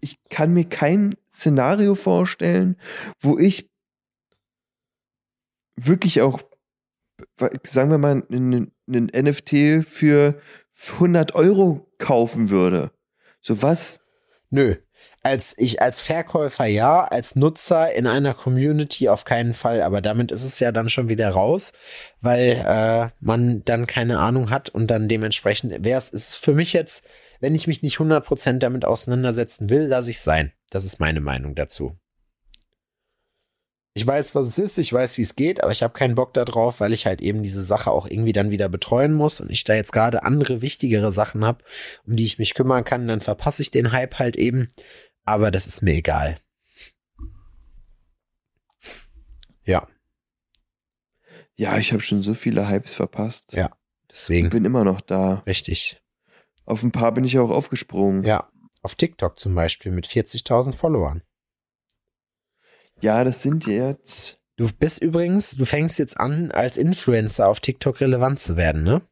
ich 0.00 0.18
kann 0.30 0.52
mir 0.52 0.64
kein 0.68 1.14
Szenario 1.34 1.94
vorstellen, 1.94 2.76
wo 3.20 3.38
ich 3.38 3.70
wirklich 5.76 6.20
auch, 6.20 6.40
sagen 7.64 7.90
wir 7.90 7.98
mal, 7.98 8.22
einen, 8.30 8.72
einen 8.86 9.06
NFT 9.06 9.86
für 9.86 10.40
100 10.94 11.34
Euro 11.34 11.90
kaufen 11.98 12.50
würde. 12.50 12.92
So 13.40 13.62
was? 13.62 14.00
nö. 14.50 14.76
Als 15.24 15.54
ich, 15.56 15.80
als 15.80 16.00
Verkäufer 16.00 16.66
ja, 16.66 17.04
als 17.04 17.36
Nutzer 17.36 17.92
in 17.92 18.08
einer 18.08 18.34
Community 18.34 19.08
auf 19.08 19.24
keinen 19.24 19.54
Fall, 19.54 19.80
aber 19.80 20.00
damit 20.00 20.32
ist 20.32 20.42
es 20.42 20.58
ja 20.58 20.72
dann 20.72 20.88
schon 20.88 21.08
wieder 21.08 21.30
raus, 21.30 21.72
weil 22.20 22.64
äh, 22.66 23.08
man 23.20 23.64
dann 23.64 23.86
keine 23.86 24.18
Ahnung 24.18 24.50
hat 24.50 24.68
und 24.70 24.88
dann 24.88 25.08
dementsprechend, 25.08 25.72
wer 25.78 25.96
es 25.96 26.08
ist 26.08 26.34
für 26.34 26.54
mich 26.54 26.72
jetzt, 26.72 27.04
wenn 27.38 27.54
ich 27.54 27.68
mich 27.68 27.82
nicht 27.82 27.98
100% 27.98 28.58
damit 28.58 28.84
auseinandersetzen 28.84 29.70
will, 29.70 29.86
lasse 29.86 30.10
ich 30.10 30.20
sein. 30.20 30.52
Das 30.70 30.84
ist 30.84 30.98
meine 30.98 31.20
Meinung 31.20 31.54
dazu. 31.54 31.96
Ich 33.94 34.06
weiß, 34.06 34.34
was 34.34 34.46
es 34.46 34.58
ist, 34.58 34.78
ich 34.78 34.90
weiß, 34.90 35.18
wie 35.18 35.22
es 35.22 35.36
geht, 35.36 35.62
aber 35.62 35.70
ich 35.70 35.82
habe 35.82 35.92
keinen 35.92 36.14
Bock 36.14 36.32
darauf, 36.32 36.80
weil 36.80 36.94
ich 36.94 37.04
halt 37.04 37.20
eben 37.20 37.42
diese 37.42 37.62
Sache 37.62 37.90
auch 37.90 38.08
irgendwie 38.08 38.32
dann 38.32 38.50
wieder 38.50 38.70
betreuen 38.70 39.12
muss 39.12 39.38
und 39.38 39.50
ich 39.50 39.64
da 39.64 39.74
jetzt 39.74 39.92
gerade 39.92 40.22
andere 40.22 40.62
wichtigere 40.62 41.12
Sachen 41.12 41.44
habe, 41.44 41.62
um 42.06 42.16
die 42.16 42.24
ich 42.24 42.38
mich 42.38 42.54
kümmern 42.54 42.84
kann, 42.84 43.06
dann 43.06 43.20
verpasse 43.20 43.60
ich 43.60 43.70
den 43.70 43.92
Hype 43.92 44.18
halt 44.18 44.36
eben. 44.36 44.70
Aber 45.24 45.50
das 45.50 45.66
ist 45.66 45.82
mir 45.82 45.94
egal. 45.94 46.38
Ja, 49.64 49.86
Ja, 51.54 51.76
ich 51.78 51.92
habe 51.92 52.02
schon 52.02 52.22
so 52.22 52.34
viele 52.34 52.68
Hypes 52.68 52.94
verpasst. 52.94 53.52
Ja. 53.52 53.66
Ich 53.66 54.08
deswegen 54.18 54.50
bin 54.50 54.64
immer 54.64 54.84
noch 54.84 55.00
da. 55.00 55.42
richtig. 55.46 56.02
Auf 56.64 56.82
ein 56.82 56.92
paar 56.92 57.12
bin 57.12 57.24
ich 57.24 57.38
auch 57.38 57.50
aufgesprungen. 57.50 58.24
Ja, 58.24 58.50
auf 58.82 58.94
TikTok 58.94 59.38
zum 59.38 59.54
Beispiel 59.54 59.92
mit 59.92 60.06
40.000 60.06 60.74
Followern. 60.74 61.22
Ja, 63.00 63.22
das 63.24 63.42
sind 63.42 63.66
jetzt. 63.66 64.40
Du 64.56 64.70
bist 64.72 65.00
übrigens, 65.02 65.52
du 65.52 65.64
fängst 65.64 65.98
jetzt 65.98 66.18
an, 66.18 66.50
als 66.50 66.76
Influencer 66.76 67.48
auf 67.48 67.60
TikTok 67.60 68.00
relevant 68.00 68.40
zu 68.40 68.56
werden, 68.56 68.82
ne? 68.82 69.02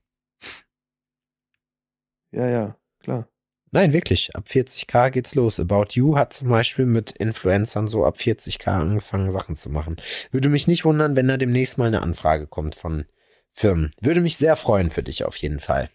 Ja, 2.31 2.49
ja, 2.49 2.77
klar. 3.01 3.29
Nein, 3.73 3.93
wirklich. 3.93 4.35
Ab 4.35 4.45
40k 4.49 5.11
geht's 5.11 5.35
los. 5.37 5.61
About 5.61 5.87
You 5.93 6.17
hat 6.17 6.33
zum 6.33 6.49
Beispiel 6.49 6.87
mit 6.87 7.13
Influencern 7.13 7.87
so 7.87 8.05
ab 8.05 8.17
40k 8.19 8.67
angefangen, 8.69 9.31
Sachen 9.31 9.55
zu 9.55 9.71
machen. 9.71 10.01
Würde 10.33 10.49
mich 10.49 10.67
nicht 10.67 10.85
wundern, 10.85 11.15
wenn 11.15 11.29
da 11.29 11.37
demnächst 11.37 11.79
mal 11.79 11.87
eine 11.87 12.03
Anfrage 12.03 12.47
kommt 12.49 12.75
von 12.75 13.07
Firmen. 13.53 13.93
Würde 14.01 14.21
mich 14.21 14.37
sehr 14.37 14.57
freuen 14.57 14.91
für 14.91 15.03
dich 15.05 15.25
auf 15.25 15.37
jeden 15.37 15.61
Fall. 15.61 15.89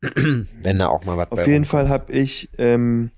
wenn 0.00 0.78
da 0.78 0.88
auch 0.88 1.04
mal 1.04 1.16
was 1.18 1.30
Auf 1.30 1.46
jeden. 1.46 1.64
Fall 1.64 1.88
habe 1.88 2.12
ich 2.12 2.48
ähm, 2.58 3.10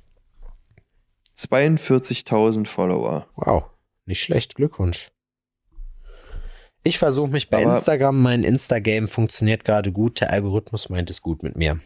42.000 1.38 2.66
Follower. 2.66 3.26
Wow, 3.36 3.64
nicht 4.06 4.22
schlecht. 4.22 4.54
Glückwunsch. 4.54 5.10
Ich 6.82 6.98
versuche 6.98 7.30
mich 7.30 7.48
bei 7.48 7.64
Aber- 7.64 7.74
Instagram. 7.76 8.20
Mein 8.20 8.44
Instagame 8.44 9.08
funktioniert 9.08 9.64
gerade 9.64 9.92
gut. 9.92 10.20
Der 10.20 10.30
Algorithmus 10.30 10.88
meint 10.90 11.08
es 11.10 11.22
gut 11.22 11.42
mit 11.42 11.56
mir. 11.56 11.78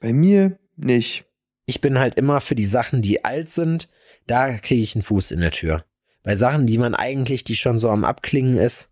Bei 0.00 0.12
mir 0.12 0.58
nicht. 0.76 1.24
ich 1.66 1.80
bin 1.80 1.98
halt 1.98 2.14
immer 2.14 2.40
für 2.40 2.54
die 2.54 2.64
Sachen, 2.64 3.02
die 3.02 3.24
alt 3.24 3.50
sind, 3.50 3.90
da 4.26 4.56
kriege 4.58 4.82
ich 4.82 4.94
einen 4.94 5.02
Fuß 5.02 5.30
in 5.32 5.40
der 5.40 5.50
Tür. 5.50 5.84
Bei 6.22 6.36
Sachen, 6.36 6.66
die 6.66 6.78
man 6.78 6.94
eigentlich, 6.94 7.44
die 7.44 7.56
schon 7.56 7.78
so 7.78 7.90
am 7.90 8.04
Abklingen 8.04 8.58
ist, 8.58 8.90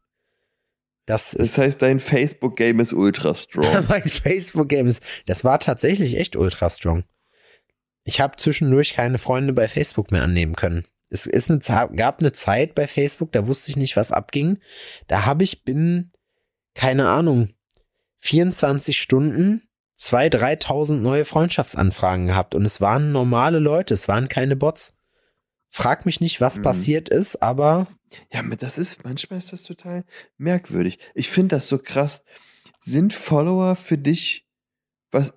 Das, 1.07 1.33
Das 1.33 1.51
ist, 1.51 1.59
heißt, 1.59 1.83
dein 1.83 2.01
Facebook-Game 2.01 2.81
ist 2.81 2.93
ultra 2.93 3.35
strong. 3.35 3.87
mein 3.89 4.09
Facebook-Game 4.09 4.89
ist, 4.89 5.05
das 5.27 5.45
war 5.45 5.61
tatsächlich 5.61 6.17
echt 6.17 6.35
ultra 6.35 6.69
strong. 6.71 7.05
Ich 8.05 8.21
habe 8.21 8.37
zwischendurch 8.37 8.95
keine 8.95 9.19
Freunde 9.19 9.53
bei 9.53 9.69
Facebook 9.69 10.11
mehr 10.11 10.23
annehmen 10.23 10.57
können. 10.57 10.87
Es 11.09 11.27
ist 11.27 11.51
eine, 11.51 11.61
gab 11.95 12.19
eine 12.19 12.33
Zeit 12.33 12.75
bei 12.75 12.87
Facebook, 12.87 13.33
da 13.33 13.47
wusste 13.47 13.71
ich 13.71 13.77
nicht, 13.77 13.97
was 13.97 14.13
abging. 14.13 14.59
Da 15.07 15.25
habe 15.25 15.45
ich 15.45 15.65
binnen, 15.65 16.13
keine 16.75 17.09
Ahnung, 17.09 17.51
24 18.21 18.99
Stunden 18.99 19.66
2.000, 19.99 20.31
3.000 20.61 20.93
neue 20.97 21.25
Freundschaftsanfragen 21.25 22.27
gehabt. 22.27 22.55
Und 22.55 22.65
es 22.65 22.81
waren 22.81 23.13
normale 23.13 23.59
Leute, 23.59 23.95
es 23.95 24.09
waren 24.09 24.29
keine 24.29 24.57
Bots. 24.57 24.95
Frag 25.69 26.07
mich 26.07 26.21
nicht, 26.21 26.41
was 26.41 26.59
Mhm. 26.59 26.63
passiert 26.63 27.09
ist, 27.09 27.43
aber 27.43 27.87
Ja, 28.33 28.43
das 28.43 28.79
ist, 28.79 29.05
manchmal 29.05 29.39
ist 29.39 29.53
das 29.53 29.63
total 29.63 30.05
merkwürdig. 30.39 30.99
Ich 31.15 31.29
finde 31.31 31.57
das 31.57 31.69
so 31.69 31.79
krass. 31.79 32.23
Sind 32.81 33.13
Follower 33.13 33.75
für 33.75 33.99
dich, 33.99 34.47
was, 35.11 35.35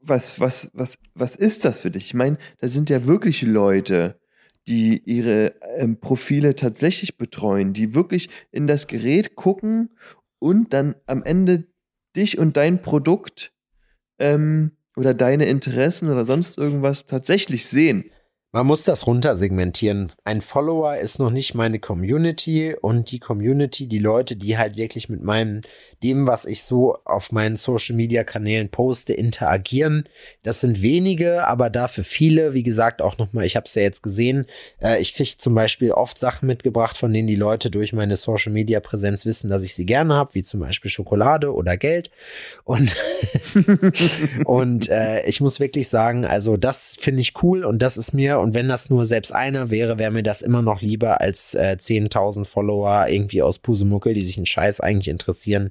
was, 0.00 0.40
was, 0.40 0.70
was, 0.74 0.98
was 1.14 1.36
ist 1.36 1.64
das 1.64 1.80
für 1.82 1.90
dich? 1.90 2.06
Ich 2.06 2.14
meine, 2.14 2.38
da 2.58 2.68
sind 2.68 2.90
ja 2.90 3.06
wirklich 3.06 3.42
Leute, 3.42 4.20
die 4.66 5.02
ihre 5.04 5.54
ähm, 5.76 5.98
Profile 5.98 6.54
tatsächlich 6.54 7.16
betreuen, 7.16 7.72
die 7.72 7.94
wirklich 7.94 8.28
in 8.50 8.66
das 8.66 8.86
Gerät 8.86 9.34
gucken 9.34 9.96
und 10.38 10.72
dann 10.72 10.94
am 11.06 11.22
Ende 11.24 11.66
dich 12.16 12.38
und 12.38 12.56
dein 12.56 12.82
Produkt 12.82 13.52
ähm, 14.18 14.72
oder 14.96 15.14
deine 15.14 15.46
Interessen 15.46 16.10
oder 16.10 16.24
sonst 16.24 16.58
irgendwas 16.58 17.06
tatsächlich 17.06 17.66
sehen. 17.66 18.10
Man 18.54 18.66
muss 18.66 18.84
das 18.84 19.06
runtersegmentieren. 19.06 20.12
Ein 20.24 20.42
Follower 20.42 20.96
ist 20.96 21.18
noch 21.18 21.30
nicht 21.30 21.54
meine 21.54 21.78
Community 21.78 22.76
und 22.78 23.10
die 23.10 23.18
Community, 23.18 23.86
die 23.88 23.98
Leute, 23.98 24.36
die 24.36 24.58
halt 24.58 24.76
wirklich 24.76 25.08
mit 25.08 25.22
meinem, 25.22 25.62
dem, 26.02 26.26
was 26.26 26.44
ich 26.44 26.64
so 26.64 26.98
auf 27.04 27.32
meinen 27.32 27.56
Social 27.56 27.96
Media 27.96 28.24
Kanälen 28.24 28.68
poste, 28.68 29.12
interagieren. 29.12 30.08
Das 30.42 30.60
sind 30.60 30.82
wenige, 30.82 31.46
aber 31.46 31.70
dafür 31.70 32.04
viele. 32.04 32.54
Wie 32.54 32.62
gesagt, 32.62 33.02
auch 33.02 33.18
nochmal, 33.18 33.44
ich 33.44 33.56
habe 33.56 33.66
es 33.66 33.74
ja 33.74 33.82
jetzt 33.82 34.02
gesehen. 34.02 34.46
Äh, 34.80 35.00
ich 35.00 35.14
kriege 35.14 35.36
zum 35.38 35.54
Beispiel 35.54 35.92
oft 35.92 36.18
Sachen 36.18 36.46
mitgebracht, 36.46 36.96
von 36.96 37.12
denen 37.12 37.28
die 37.28 37.36
Leute 37.36 37.70
durch 37.70 37.92
meine 37.92 38.16
Social 38.16 38.52
Media 38.52 38.80
Präsenz 38.80 39.24
wissen, 39.24 39.48
dass 39.48 39.62
ich 39.62 39.74
sie 39.74 39.86
gerne 39.86 40.14
habe, 40.14 40.34
wie 40.34 40.42
zum 40.42 40.60
Beispiel 40.60 40.90
Schokolade 40.90 41.54
oder 41.54 41.76
Geld. 41.76 42.10
Und 42.64 42.96
und 44.44 44.88
äh, 44.88 45.24
ich 45.26 45.40
muss 45.40 45.60
wirklich 45.60 45.88
sagen, 45.88 46.24
also 46.24 46.56
das 46.56 46.96
finde 46.98 47.20
ich 47.20 47.42
cool 47.42 47.64
und 47.64 47.80
das 47.80 47.96
ist 47.96 48.12
mir, 48.12 48.40
und 48.40 48.54
wenn 48.54 48.68
das 48.68 48.90
nur 48.90 49.06
selbst 49.06 49.32
einer 49.32 49.70
wäre, 49.70 49.98
wäre 49.98 50.10
mir 50.10 50.22
das 50.22 50.42
immer 50.42 50.62
noch 50.62 50.82
lieber 50.82 51.20
als 51.20 51.54
äh, 51.54 51.76
10.000 51.78 52.44
Follower 52.44 53.06
irgendwie 53.08 53.42
aus 53.42 53.58
Pusemuckel, 53.58 54.14
die 54.14 54.22
sich 54.22 54.36
einen 54.36 54.46
Scheiß 54.46 54.80
eigentlich 54.80 55.08
interessieren 55.08 55.70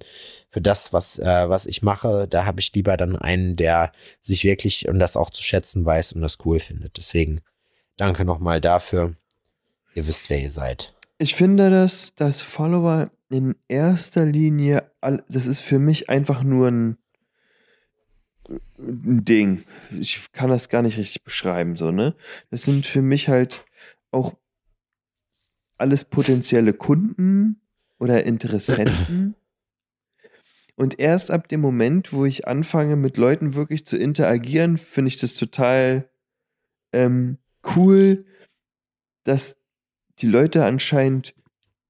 für 0.51 0.61
das, 0.61 0.91
was, 0.91 1.17
äh, 1.17 1.49
was 1.49 1.65
ich 1.65 1.81
mache. 1.81 2.27
Da 2.29 2.45
habe 2.45 2.59
ich 2.59 2.73
lieber 2.73 2.97
dann 2.97 3.15
einen, 3.15 3.55
der 3.55 3.93
sich 4.19 4.43
wirklich 4.43 4.87
und 4.87 4.99
das 4.99 5.15
auch 5.15 5.29
zu 5.29 5.41
schätzen 5.41 5.85
weiß 5.85 6.11
und 6.11 6.21
das 6.21 6.39
cool 6.45 6.59
findet. 6.59 6.97
Deswegen 6.97 7.39
danke 7.95 8.25
nochmal 8.25 8.59
dafür. 8.59 9.15
Ihr 9.95 10.07
wisst, 10.07 10.29
wer 10.29 10.39
ihr 10.39 10.51
seid. 10.51 10.93
Ich 11.17 11.35
finde, 11.35 11.69
dass, 11.69 12.15
dass 12.15 12.41
Follower 12.41 13.09
in 13.29 13.55
erster 13.69 14.25
Linie, 14.25 14.91
das 15.29 15.47
ist 15.47 15.61
für 15.61 15.79
mich 15.79 16.09
einfach 16.09 16.43
nur 16.43 16.67
ein, 16.67 16.97
ein 18.77 19.23
Ding. 19.23 19.63
Ich 19.97 20.33
kann 20.33 20.49
das 20.49 20.67
gar 20.67 20.81
nicht 20.81 20.97
richtig 20.97 21.23
beschreiben, 21.23 21.77
so, 21.77 21.91
ne? 21.91 22.13
Das 22.49 22.63
sind 22.63 22.85
für 22.85 23.01
mich 23.01 23.29
halt 23.29 23.63
auch 24.11 24.33
alles 25.77 26.03
potenzielle 26.03 26.73
Kunden 26.73 27.61
oder 27.99 28.25
Interessenten. 28.25 29.35
Und 30.81 30.99
erst 30.99 31.29
ab 31.29 31.47
dem 31.47 31.61
Moment, 31.61 32.11
wo 32.11 32.25
ich 32.25 32.47
anfange, 32.47 32.95
mit 32.95 33.15
Leuten 33.17 33.53
wirklich 33.53 33.85
zu 33.85 33.97
interagieren, 33.97 34.77
finde 34.79 35.09
ich 35.09 35.19
das 35.19 35.35
total 35.35 36.09
ähm, 36.91 37.37
cool, 37.75 38.25
dass 39.23 39.57
die 40.17 40.27
Leute 40.27 40.65
anscheinend 40.65 41.35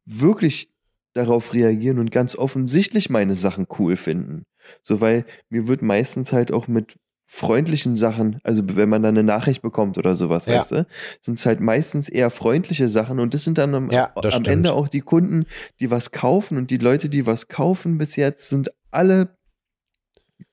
wirklich 0.06 0.74
darauf 1.14 1.54
reagieren 1.54 2.00
und 2.00 2.12
ganz 2.12 2.36
offensichtlich 2.36 3.10
meine 3.10 3.38
Sachen 3.38 3.66
cool 3.80 3.96
finden. 3.96 4.44
So, 4.82 5.00
weil 5.00 5.26
mir 5.50 5.68
wird 5.68 5.82
meistens 5.82 6.34
halt 6.34 6.52
auch 6.52 6.68
mit 6.68 6.98
freundlichen 7.26 7.96
Sachen, 7.96 8.42
also 8.44 8.62
wenn 8.76 8.90
man 8.90 9.04
dann 9.04 9.16
eine 9.16 9.24
Nachricht 9.24 9.62
bekommt 9.62 9.98
oder 9.98 10.16
sowas, 10.16 10.48
Ja. 10.48 10.58
weißt 10.58 10.72
du, 10.74 10.88
sind 11.22 11.40
es 11.40 11.46
halt 11.46 11.62
meistens 11.62 12.10
eher 12.10 12.30
freundliche 12.30 12.90
Sachen 12.90 13.22
und 13.22 13.34
das 13.34 13.46
sind 13.46 13.58
dann 13.58 13.74
am, 13.74 13.90
Ja, 13.90 14.12
das 14.22 14.36
am. 14.36 14.44
Ende 14.44 14.74
auch 14.74 14.90
die 14.90 15.00
Kunden, 15.00 15.46
die 15.80 15.90
was 15.90 16.12
kaufen 16.12 16.58
und 16.58 16.72
die 16.72 16.78
Leute, 16.78 17.08
die 17.08 17.26
was 17.26 17.48
kaufen 17.48 17.98
bis 17.98 18.18
jetzt, 18.18 18.50
sind 18.50 18.70
alle 18.92 19.38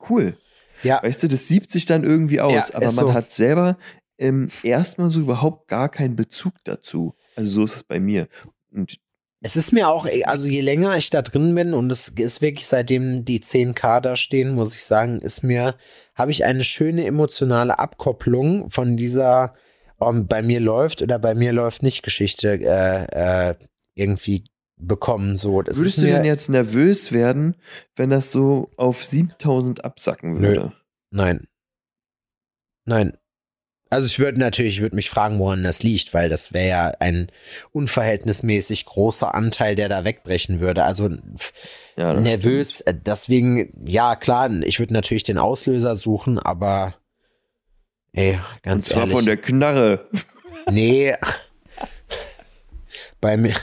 cool. 0.09 0.37
Ja, 0.83 1.03
Weißt 1.03 1.23
du, 1.23 1.29
das 1.29 1.49
siebt 1.49 1.71
sich 1.71 1.87
dann 1.87 2.05
irgendwie 2.05 2.41
aus, 2.41 2.69
Ja, 2.69 2.75
aber 2.75 2.87
man 2.87 2.95
so. 3.07 3.13
hat 3.15 3.33
selber 3.33 3.79
ähm, 4.17 4.49
erstmal 4.63 5.11
so 5.11 5.21
überhaupt 5.21 5.69
gar 5.69 5.89
keinen 5.89 6.17
Bezug 6.17 6.55
dazu. 6.65 7.15
Also 7.37 7.51
so 7.51 7.65
ist 7.65 7.77
es 7.77 7.85
bei 7.85 7.99
mir. 8.01 8.29
Und 8.73 8.99
Es 9.41 9.57
ist 9.57 9.73
mir 9.73 9.89
auch, 9.89 10.07
also 10.25 10.47
je 10.47 10.61
länger 10.61 10.97
ich 10.97 11.11
da 11.11 11.23
drin 11.23 11.55
bin 11.55 11.75
und 11.75 11.91
es 11.91 12.09
ist 12.09 12.41
wirklich 12.43 12.67
seitdem 12.67 13.25
die 13.25 13.41
10k 13.41 14.01
da 14.01 14.17
stehen, 14.17 14.55
muss 14.55 14.75
ich 14.75 14.85
sagen, 14.85 15.21
ist 15.21 15.43
mir, 15.43 15.77
habe 16.15 16.31
ich 16.31 16.45
eine 16.45 16.65
schöne 16.65 17.05
emotionale 17.07 17.79
Abkopplung 17.79 18.71
von 18.71 18.97
dieser 18.97 19.55
ähm, 20.01 20.27
bei 20.29 20.43
mir 20.43 20.61
läuft 20.61 21.03
oder 21.03 21.19
bei 21.19 21.35
mir 21.35 21.53
läuft 21.53 21.83
nicht 21.83 22.03
Geschichte 22.03 22.61
äh, 22.61 23.51
äh, 23.51 23.55
irgendwie 23.95 24.45
bekommen. 24.79 25.37
So, 25.37 25.63
das 25.63 25.77
würdest 25.77 25.99
du 25.99 26.03
denn 26.03 26.25
jetzt 26.25 26.49
nervös 26.49 27.13
werden, 27.13 27.57
wenn 27.97 28.11
das 28.11 28.33
so 28.33 28.71
auf 28.77 29.05
7000 29.05 29.85
absacken 29.85 30.35
Nö. 30.35 30.41
würde? 30.49 30.73
Nein. 31.11 31.47
Nein. 32.85 33.17
Also 33.91 34.07
ich 34.07 34.19
würde 34.19 34.39
natürlich, 34.39 34.77
ich 34.77 34.83
würde 34.83 34.97
mich 34.97 35.09
fragen, 35.09 35.39
woran 35.39 35.65
das 35.65 35.83
liegt, 35.83 36.13
weil 36.13 36.29
das 36.29 36.53
wäre 36.53 36.69
ja 36.69 36.87
ein 37.01 37.33
unverhältnismäßig 37.73 38.85
großer 38.85 39.35
Anteil, 39.35 39.77
der 39.77 39.89
da 39.89 40.05
wegbrechen 40.05 40.61
würde. 40.61 40.85
Also 40.85 41.09
Ja, 41.97 42.13
das 42.13 42.23
nervös. 42.23 42.83
äh, 42.83 42.93
Deswegen, 42.95 43.73
ja, 43.87 44.15
klar, 44.15 44.51
ich 44.63 44.79
würde 44.79 44.93
natürlich 44.93 45.23
den 45.23 45.39
Auslöser 45.39 45.97
suchen, 45.97 46.39
aber 46.39 46.97
ey, 48.13 48.35
Und 48.35 48.63
ganz 48.63 48.85
zwar 48.91 49.01
ehrlich. 49.01 49.15
von 49.17 49.25
der 49.25 49.39
Knarre. 49.39 50.07
nee. 50.71 51.15
Bei 53.23 53.39
mir. 53.39 53.55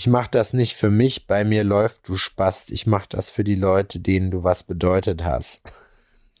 Ich 0.00 0.06
mach 0.06 0.28
das 0.28 0.54
nicht 0.54 0.76
für 0.76 0.88
mich, 0.90 1.26
bei 1.26 1.44
mir 1.44 1.62
läuft 1.62 2.08
du 2.08 2.16
Spast. 2.16 2.70
Ich 2.70 2.86
mach 2.86 3.04
das 3.04 3.30
für 3.30 3.44
die 3.44 3.54
Leute, 3.54 4.00
denen 4.00 4.30
du 4.30 4.42
was 4.44 4.62
bedeutet 4.62 5.22
hast. 5.22 5.60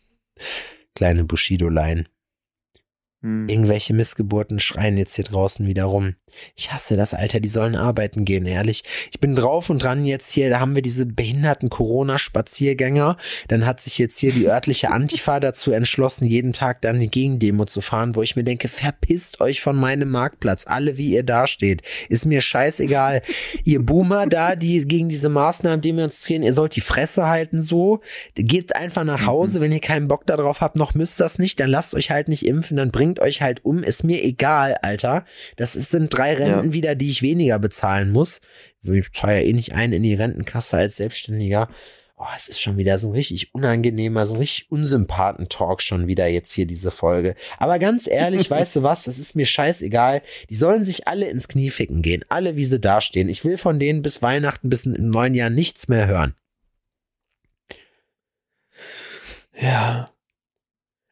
Kleine 0.94 1.24
Bushido-Line. 1.24 2.06
Hm. 3.20 3.50
Irgendwelche 3.50 3.92
Missgeburten 3.92 4.60
schreien 4.60 4.96
jetzt 4.96 5.14
hier 5.16 5.26
draußen 5.26 5.66
wieder 5.66 5.84
rum. 5.84 6.16
Ich 6.56 6.72
hasse 6.72 6.96
das, 6.96 7.14
Alter, 7.14 7.40
die 7.40 7.48
sollen 7.48 7.76
arbeiten 7.76 8.24
gehen, 8.24 8.46
ehrlich. 8.46 8.84
Ich 9.12 9.20
bin 9.20 9.34
drauf 9.34 9.70
und 9.70 9.82
dran 9.82 10.04
jetzt 10.04 10.30
hier, 10.30 10.50
da 10.50 10.60
haben 10.60 10.74
wir 10.74 10.82
diese 10.82 11.06
behinderten 11.06 11.70
Corona-Spaziergänger. 11.70 13.16
Dann 13.48 13.66
hat 13.66 13.80
sich 13.80 13.98
jetzt 13.98 14.18
hier 14.18 14.32
die 14.32 14.46
örtliche 14.46 14.90
Antifa 14.90 15.40
dazu 15.40 15.72
entschlossen, 15.72 16.26
jeden 16.26 16.52
Tag 16.52 16.82
dann 16.82 16.96
eine 16.96 17.08
Gegendemo 17.08 17.64
zu 17.64 17.80
fahren, 17.80 18.14
wo 18.14 18.22
ich 18.22 18.36
mir 18.36 18.44
denke, 18.44 18.68
verpisst 18.68 19.40
euch 19.40 19.60
von 19.60 19.76
meinem 19.76 20.10
Marktplatz, 20.10 20.66
alle 20.66 20.96
wie 20.96 21.12
ihr 21.12 21.22
dasteht. 21.22 21.82
Ist 22.08 22.26
mir 22.26 22.40
scheißegal. 22.40 23.22
ihr 23.64 23.84
Boomer 23.84 24.26
da, 24.26 24.56
die 24.56 24.80
gegen 24.86 25.08
diese 25.08 25.28
Maßnahmen 25.28 25.80
demonstrieren, 25.80 26.42
ihr 26.42 26.52
sollt 26.52 26.76
die 26.76 26.80
Fresse 26.80 27.26
halten 27.28 27.62
so. 27.62 28.00
Geht 28.34 28.76
einfach 28.76 29.04
nach 29.04 29.26
Hause, 29.26 29.60
wenn 29.60 29.72
ihr 29.72 29.80
keinen 29.80 30.08
Bock 30.08 30.26
darauf 30.26 30.60
habt, 30.60 30.76
noch 30.76 30.94
müsst 30.94 31.20
das 31.20 31.38
nicht, 31.38 31.60
dann 31.60 31.70
lasst 31.70 31.94
euch 31.94 32.10
halt 32.10 32.28
nicht 32.28 32.46
impfen, 32.46 32.76
dann 32.76 32.90
bringt 32.90 33.20
euch 33.20 33.42
halt 33.42 33.64
um. 33.64 33.82
Ist 33.82 34.04
mir 34.04 34.22
egal, 34.22 34.76
Alter. 34.82 35.24
Das 35.56 35.76
ist, 35.76 35.90
sind 35.90 36.10
drei 36.20 36.34
Renten 36.34 36.68
Ja. 36.68 36.72
wieder, 36.72 36.94
die 36.94 37.10
ich 37.10 37.22
weniger 37.22 37.58
bezahlen 37.58 38.10
muss. 38.12 38.40
Ich 38.82 39.12
zahle 39.12 39.40
ja 39.40 39.46
eh 39.46 39.52
nicht 39.52 39.72
ein 39.74 39.92
in 39.92 40.02
die 40.02 40.14
Rentenkasse 40.14 40.76
als 40.76 40.96
Selbstständiger. 40.96 41.68
Oh, 42.16 42.26
es 42.36 42.48
ist 42.48 42.60
schon 42.60 42.76
wieder 42.76 42.98
so 42.98 43.08
ein 43.08 43.12
richtig 43.12 43.54
unangenehmer, 43.54 44.26
so 44.26 44.34
ein 44.34 44.40
richtig 44.40 44.70
Unsympathen-Talk 44.70 45.80
schon 45.80 46.06
wieder 46.06 46.26
jetzt 46.26 46.52
hier 46.52 46.66
diese 46.66 46.90
Folge. 46.90 47.34
Aber 47.58 47.78
ganz 47.78 48.06
ehrlich, 48.06 48.50
weißt 48.50 48.76
du 48.76 48.82
was, 48.82 49.04
das 49.04 49.18
ist 49.18 49.34
mir 49.34 49.46
scheißegal. 49.46 50.20
Die 50.50 50.54
sollen 50.54 50.84
sich 50.84 51.08
alle 51.08 51.30
ins 51.30 51.48
Knie 51.48 51.70
ficken 51.70 52.02
gehen. 52.02 52.22
Alle, 52.28 52.56
wie 52.56 52.64
sie 52.66 52.78
dastehen. 52.78 53.30
Ich 53.30 53.42
will 53.46 53.56
von 53.56 53.78
denen 53.78 54.02
bis 54.02 54.20
Weihnachten, 54.20 54.68
bis 54.68 54.84
im 54.84 55.08
neuen 55.10 55.34
Jahr 55.34 55.48
nichts 55.48 55.88
mehr 55.88 56.06
hören. 56.06 56.34
Ja. 59.58 60.06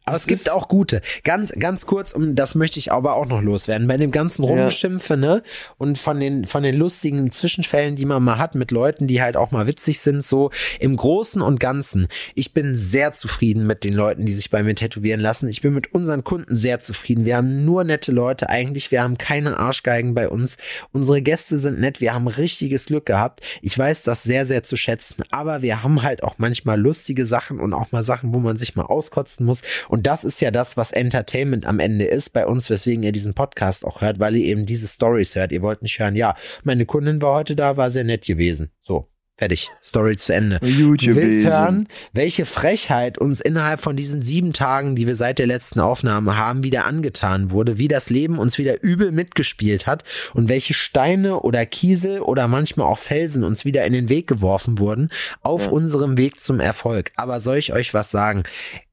Aber 0.09 0.17
es 0.17 0.27
gibt 0.27 0.51
auch 0.51 0.69
gute. 0.69 1.01
Ganz, 1.25 1.53
ganz 1.53 1.87
kurz, 1.87 2.13
und 2.13 2.35
das 2.37 2.55
möchte 2.55 2.79
ich 2.79 2.93
aber 2.93 3.15
auch 3.15 3.27
noch 3.27 3.41
loswerden. 3.43 3.87
Bei 3.89 3.97
dem 3.97 4.11
ganzen 4.11 4.43
Ja. 4.45 4.51
Rumgeschimpfe, 4.51 5.17
ne? 5.17 5.43
Und 5.77 5.99
von 5.99 6.19
den, 6.21 6.47
von 6.47 6.63
den 6.63 6.77
lustigen 6.77 7.31
Zwischenfällen, 7.33 7.97
die 7.97 8.05
man 8.07 8.23
mal 8.23 8.39
hat 8.39 8.55
mit 8.55 8.71
Leuten, 8.71 9.07
die 9.07 9.23
halt 9.23 9.37
auch 9.37 9.51
mal 9.51 9.67
witzig 9.67 10.01
sind, 10.01 10.25
so 10.25 10.51
im 10.81 10.97
Großen 10.97 11.43
und 11.43 11.61
Ganzen. 11.61 12.09
Ich 12.35 12.53
bin 12.53 12.77
sehr 12.77 13.13
zufrieden 13.13 13.67
mit 13.67 13.85
den 13.85 13.95
Leuten, 13.95 14.27
die 14.27 14.33
sich 14.33 14.51
bei 14.51 14.63
mir 14.63 14.75
tätowieren 14.75 15.21
lassen. 15.21 15.49
Ich 15.49 15.61
bin 15.63 15.75
mit 15.75 15.95
unseren 15.95 16.25
Kunden 16.25 16.55
sehr 16.55 16.81
zufrieden. 16.81 17.25
Wir 17.25 17.37
haben 17.37 17.65
nur 17.65 17.85
nette 17.85 18.13
Leute 18.13 18.49
eigentlich. 18.49 18.91
Wir 18.91 19.03
haben 19.03 19.19
keine 19.19 19.59
Arschgeigen 19.59 20.15
bei 20.15 20.29
uns. 20.29 20.57
Unsere 20.93 21.23
Gäste 21.23 21.59
sind 21.59 21.81
nett. 21.81 22.01
Wir 22.01 22.15
haben 22.15 22.29
richtiges 22.29 22.87
Glück 22.87 23.07
gehabt. 23.07 23.41
Ich 23.63 23.79
weiß 23.79 24.03
das 24.03 24.23
sehr, 24.23 24.47
sehr 24.47 24.63
zu 24.63 24.77
schätzen. 24.77 25.23
Aber 25.31 25.63
wir 25.63 25.83
haben 25.83 26.03
halt 26.03 26.23
auch 26.23 26.35
manchmal 26.39 26.81
lustige 26.81 27.27
Sachen 27.27 27.61
und 27.61 27.73
auch 27.73 27.93
mal 27.93 28.03
Sachen, 28.03 28.35
wo 28.35 28.39
man 28.39 28.57
sich 28.57 28.77
mal 28.77 28.85
auskotzen 28.85 29.45
muss. 29.47 29.63
Und 29.89 29.97
das 30.07 30.24
ist 30.24 30.40
ja 30.40 30.51
das, 30.51 30.76
was 30.76 30.92
Entertainment 30.92 31.66
am 31.66 31.80
Ende 31.80 32.05
ist 32.05 32.30
bei 32.30 32.46
uns, 32.46 32.70
weswegen 32.70 33.03
ihr 33.03 33.12
diesen 33.12 33.34
Podcast 33.34 33.84
auch 33.84 34.01
hört, 34.01 34.18
weil 34.18 34.36
ihr 34.36 34.46
eben 34.46 34.66
diese 34.66 34.86
Stories 34.86 35.34
hört. 35.34 35.53
Ihr 35.53 35.62
wollt 35.62 35.82
nicht 35.82 35.99
hören, 35.99 36.16
ja, 36.16 36.36
meine 36.64 36.86
Kundin 36.86 37.22
war 37.22 37.34
heute 37.34 37.57
da, 37.57 37.76
war 37.76 37.90
sehr 37.90 38.05
nett 38.05 38.26
gewesen. 38.26 38.70
So, 38.82 39.09
fertig. 39.39 39.70
Story 39.82 40.16
zu 40.16 40.34
Ende. 40.34 40.59
Gut 40.61 41.03
Du 41.03 41.14
willst 41.14 41.47
hören, 41.47 41.86
welche 42.12 42.45
Frechheit 42.45 43.18
uns 43.18 43.41
innerhalb 43.41 43.80
von 43.80 43.97
diesen 43.97 44.20
sieben 44.20 44.53
Tagen, 44.53 44.97
die 44.97 45.07
wir 45.07 45.14
seit 45.14 45.39
der 45.39 45.47
letzten 45.47 45.80
Aufnahme 45.80 46.36
haben, 46.36 46.64
wieder 46.64 46.84
angetan 46.84 47.53
wurde, 47.53 47.78
wie 47.78 47.89
das 47.89 48.11
Leben 48.11 48.39
uns 48.39 48.59
wieder 48.59 48.82
übel 48.82 49.12
mitgespielt 49.12 49.86
hat 49.86 50.03
und 50.34 50.49
welche 50.49 50.74
Steine 50.74 51.41
oder 51.41 51.64
Kiesel 51.66 52.20
oder 52.20 52.49
manchmal 52.49 52.89
auch 52.89 52.99
Felsen 52.99 53.45
uns 53.45 53.64
wieder 53.64 53.84
in 53.84 53.93
den 53.93 54.09
Weg 54.09 54.26
geworfen 54.26 54.78
wurden 54.78 55.09
auf 55.41 55.66
Ja. 55.66 55.70
unserem 55.70 56.18
Weg 56.18 56.41
zum 56.41 56.59
Erfolg. 56.61 57.12
Aber 57.16 57.39
soll 57.41 57.59
ich 57.59 57.72
euch 57.72 57.95
was 57.95 58.11
sagen? 58.11 58.43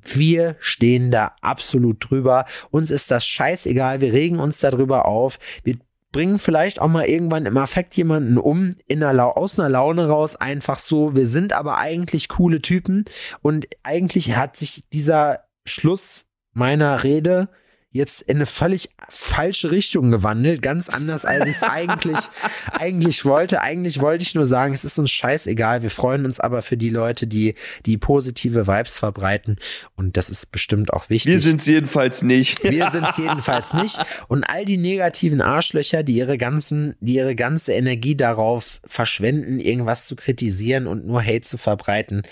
Wir 0.04 0.56
stehen 0.60 1.10
da 1.10 1.32
absolut 1.42 1.98
drüber. 2.10 2.46
Uns 2.70 2.92
ist 2.92 3.10
das 3.10 3.26
scheißegal. 3.26 4.00
Wir 4.02 4.14
regen 4.14 4.40
uns 4.40 4.60
darüber 4.60 5.08
auf. 5.08 5.40
Wir 5.64 5.78
bringen 6.16 6.40
vielleicht 6.40 6.80
auch 6.80 6.88
mal 6.88 7.08
irgendwann 7.08 7.46
im 7.46 7.58
Affekt 7.58 7.98
jemanden 7.98 8.38
um, 8.38 8.78
in 8.88 9.04
einer 9.04 9.36
aus 9.36 9.60
einer 9.60 9.68
Laune 9.68 10.08
raus, 10.08 10.38
einfach 10.38 10.80
so. 10.80 11.14
Wir 11.14 11.28
sind 11.28 11.52
aber 11.52 11.78
eigentlich 11.78 12.30
coole 12.30 12.62
Typen 12.62 13.04
und 13.42 13.68
eigentlich 13.84 14.34
hat 14.38 14.56
sich 14.56 14.86
dieser 14.94 15.42
Schluss 15.66 16.24
meiner 16.54 17.04
Rede 17.04 17.50
jetzt 17.96 18.24
in 18.24 18.36
eine 18.36 18.46
völlig 18.46 18.90
falsche 19.08 19.72
Richtung 19.72 20.12
gewandelt, 20.12 20.62
ganz 20.62 20.90
anders 20.90 21.24
als 21.24 21.48
ich 21.48 21.56
es 21.56 21.64
eigentlich 21.64 22.20
eigentlich 22.74 23.24
wollte. 23.24 23.62
Eigentlich 23.62 24.02
wollte 24.02 24.24
ich 24.24 24.36
nur 24.36 24.46
sagen, 24.46 24.74
es 24.74 24.84
ist 24.84 25.00
uns 25.00 25.12
scheißegal. 25.12 25.82
Wir 25.82 25.90
freuen 25.90 26.26
uns 26.26 26.42
aber 26.42 26.62
für 26.62 26.76
die 26.76 26.90
Leute, 26.90 27.26
die 27.26 27.56
die 27.86 27.98
positive 27.98 28.68
Vibes 28.68 28.98
verbreiten 28.98 29.56
und 29.96 30.18
das 30.18 30.30
ist 30.30 30.52
bestimmt 30.52 30.92
auch 30.92 31.10
wichtig. 31.10 31.32
Wir 31.32 31.40
sind 31.40 31.62
es 31.62 31.68
jedenfalls 31.68 32.22
nicht. 32.22 32.62
Wir 32.76 32.92
sind 32.92 33.08
es 33.10 33.18
jedenfalls 33.18 33.74
nicht. 33.74 33.98
Und 34.28 34.44
all 34.44 34.66
die 34.66 34.78
negativen 34.78 35.40
Arschlöcher, 35.42 36.04
die 36.04 36.16
ihre 36.16 36.38
ganzen, 36.38 36.96
die 37.00 37.16
ihre 37.16 37.36
ganze 37.36 37.72
Energie 37.72 38.18
darauf 38.18 38.82
verschwenden, 38.86 39.60
irgendwas 39.60 40.06
zu 40.06 40.18
kritisieren 40.18 40.88
und 40.88 41.08
nur 41.08 41.24
Hate 41.24 41.42
zu 41.42 41.58
verbreiten. 41.58 42.24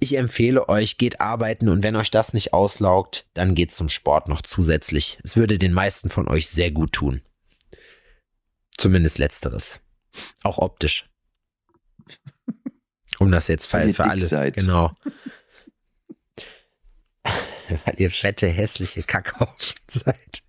Ich 0.00 0.16
empfehle 0.16 0.68
euch, 0.68 0.96
geht 0.96 1.20
arbeiten 1.20 1.68
und 1.68 1.82
wenn 1.82 1.96
euch 1.96 2.10
das 2.10 2.32
nicht 2.32 2.52
auslaugt, 2.52 3.26
dann 3.34 3.56
geht 3.56 3.72
zum 3.72 3.88
Sport 3.88 4.28
noch 4.28 4.42
zusätzlich. 4.42 5.18
Es 5.24 5.36
würde 5.36 5.58
den 5.58 5.72
meisten 5.72 6.08
von 6.08 6.28
euch 6.28 6.48
sehr 6.48 6.70
gut 6.70 6.92
tun. 6.92 7.22
Zumindest 8.76 9.18
letzteres. 9.18 9.80
Auch 10.44 10.58
optisch. 10.58 11.08
Um 13.18 13.32
das 13.32 13.48
jetzt 13.48 13.66
für, 13.66 13.92
für 13.92 14.04
alle. 14.04 14.24
seid. 14.24 14.54
Genau. 14.54 14.92
Weil 17.24 17.94
ihr 17.96 18.12
fette, 18.12 18.46
hässliche 18.46 19.02
Kackhaufen 19.02 19.74
seid, 19.88 20.42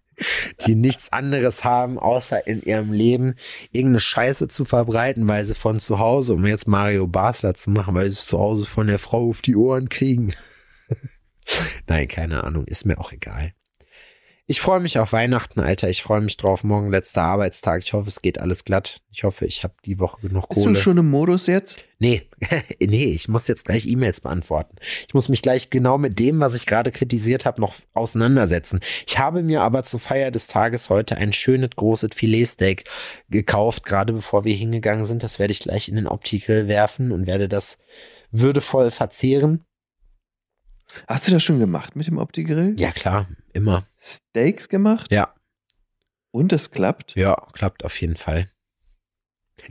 die 0.66 0.76
nichts 0.76 1.12
anderes 1.12 1.64
haben, 1.64 1.98
außer 1.98 2.48
in 2.48 2.62
ihrem 2.62 2.92
Leben 2.92 3.36
irgendeine 3.72 4.00
Scheiße 4.00 4.48
zu 4.48 4.66
verbreiten, 4.66 5.28
weil 5.28 5.46
sie 5.46 5.56
von 5.56 5.80
zu 5.80 6.00
Hause, 6.00 6.34
um 6.34 6.46
jetzt 6.46 6.68
Mario 6.68 7.08
Basler 7.08 7.54
zu 7.54 7.70
machen, 7.70 7.96
weil 7.96 8.10
sie 8.10 8.18
zu 8.18 8.40
Hause 8.40 8.66
von 8.66 8.88
der 8.88 9.00
Frau 9.00 9.30
auf 9.30 9.42
die 9.42 9.56
Ohren 9.56 9.90
kriegen. 9.90 10.34
Nein, 11.88 12.08
keine 12.08 12.44
Ahnung, 12.44 12.66
ist 12.66 12.86
mir 12.86 13.00
auch 13.00 13.12
egal. 13.12 13.54
Ich 14.52 14.62
freue 14.62 14.80
mich 14.80 14.97
auf 14.97 15.14
Weihnachten, 15.14 15.60
Alter. 15.60 15.91
Ich 15.91 16.02
freue 16.02 16.22
mich 16.22 16.36
drauf. 16.36 16.64
Morgen 16.64 16.89
letzter 16.89 17.22
Arbeitstag. 17.22 17.84
Ich 17.84 17.93
hoffe, 17.93 18.08
es 18.08 18.24
geht 18.24 18.39
alles 18.39 18.66
glatt. 18.66 19.04
Ich 19.12 19.24
hoffe, 19.24 19.45
ich 19.45 19.64
habe 19.64 19.76
die 19.86 20.00
Woche 20.00 20.22
genug 20.22 20.50
Bist 20.50 20.62
Kohle. 20.64 20.74
du 20.74 20.80
schon 20.82 20.97
im 20.97 21.08
Modus 21.08 21.45
jetzt? 21.45 21.84
Nee, 22.00 22.24
nee, 22.80 23.12
ich 23.12 23.28
muss 23.28 23.47
jetzt 23.47 23.66
gleich 23.66 23.86
E-Mails 23.86 24.22
beantworten. 24.22 24.78
Ich 25.08 25.14
muss 25.14 25.30
mich 25.30 25.43
gleich 25.43 25.70
genau 25.70 26.00
mit 26.00 26.18
dem, 26.18 26.39
was 26.39 26.56
ich 26.56 26.66
gerade 26.66 26.91
kritisiert 26.91 27.45
habe, 27.45 27.62
noch 27.62 27.76
auseinandersetzen. 27.93 28.80
Ich 29.06 29.20
habe 29.20 29.43
mir 29.43 29.62
aber 29.62 29.84
zur 29.84 30.00
Feier 30.00 30.32
des 30.32 30.47
Tages 30.47 30.89
heute 30.89 31.18
ein 31.18 31.32
schönes 31.32 31.70
großes 31.76 32.16
Filetsteak 32.16 32.86
gekauft, 33.30 33.86
gerade 33.86 34.14
bevor 34.14 34.45
wir 34.45 34.56
hingegangen 34.56 35.06
sind. 35.06 35.22
Das 35.22 35.38
werde 35.38 35.52
ich 35.52 35.60
gleich 35.60 35.89
in 35.89 35.95
den 35.95 36.08
Optikel 36.08 36.68
werfen 36.68 37.12
und 37.12 37.28
werde 37.28 37.50
das 37.50 37.78
würdevoll 38.32 38.89
verzehren. 38.89 39.64
Hast 41.08 41.28
du 41.28 41.32
das 41.32 41.44
schon 41.44 41.60
gemacht 41.60 41.96
mit 41.96 42.08
dem 42.08 42.18
Opti-Grill? 42.18 42.76
Ja, 42.80 42.92
klar, 42.92 43.28
immer. 43.54 43.86
Steaks 44.00 44.70
gemacht? 44.70 45.12
Ja. 45.12 45.34
Und 46.32 46.52
das 46.52 46.72
klappt? 46.72 47.16
Ja, 47.16 47.36
klappt 47.54 47.84
auf 47.86 48.00
jeden 48.02 48.16
Fall. 48.16 48.50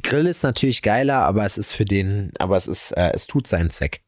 Grill 0.02 0.26
ist 0.26 0.42
natürlich 0.42 0.82
geiler, 0.82 1.18
aber 1.20 1.44
es 1.44 1.56
ist 1.58 1.72
für 1.72 1.84
den, 1.84 2.32
aber 2.38 2.56
es 2.56 2.66
ist, 2.66 2.92
äh, 2.92 3.10
es 3.14 3.26
tut 3.26 3.46
seinen 3.46 3.70
Zweck. 3.70 4.02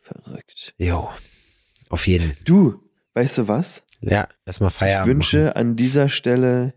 Verrückt. 0.00 0.74
Jo, 0.78 1.10
auf 1.88 2.06
jeden. 2.06 2.36
Du, 2.44 2.82
weißt 3.14 3.38
du 3.38 3.48
was? 3.48 3.84
Ja, 4.00 4.28
erstmal 4.46 4.70
Ich 4.70 4.76
Feierabend. 4.76 5.08
wünsche 5.14 5.56
an 5.56 5.76
dieser 5.76 6.08
Stelle, 6.08 6.74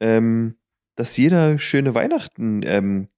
ähm, 0.00 0.56
dass 0.94 1.16
jeder 1.16 1.58
schöne 1.58 1.94
Weihnachten 1.94 2.62
ähm, 2.62 3.08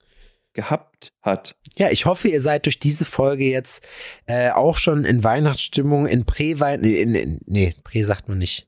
gehabt 0.59 1.13
hat. 1.23 1.55
Ja, 1.77 1.89
ich 1.91 2.05
hoffe, 2.05 2.27
ihr 2.27 2.41
seid 2.41 2.67
durch 2.67 2.81
diese 2.81 3.05
Folge 3.05 3.45
jetzt 3.45 3.87
äh, 4.27 4.51
auch 4.51 4.77
schon 4.77 5.05
in 5.05 5.23
Weihnachtsstimmung, 5.23 6.09
in 6.09 6.25
Prä-Weihnachten, 6.27 6.83
nee, 6.83 7.01
in, 7.23 7.41
nee, 7.47 7.75
Prä 7.85 8.03
sagt 8.03 8.29
man 8.29 8.39
nicht. 8.39 8.67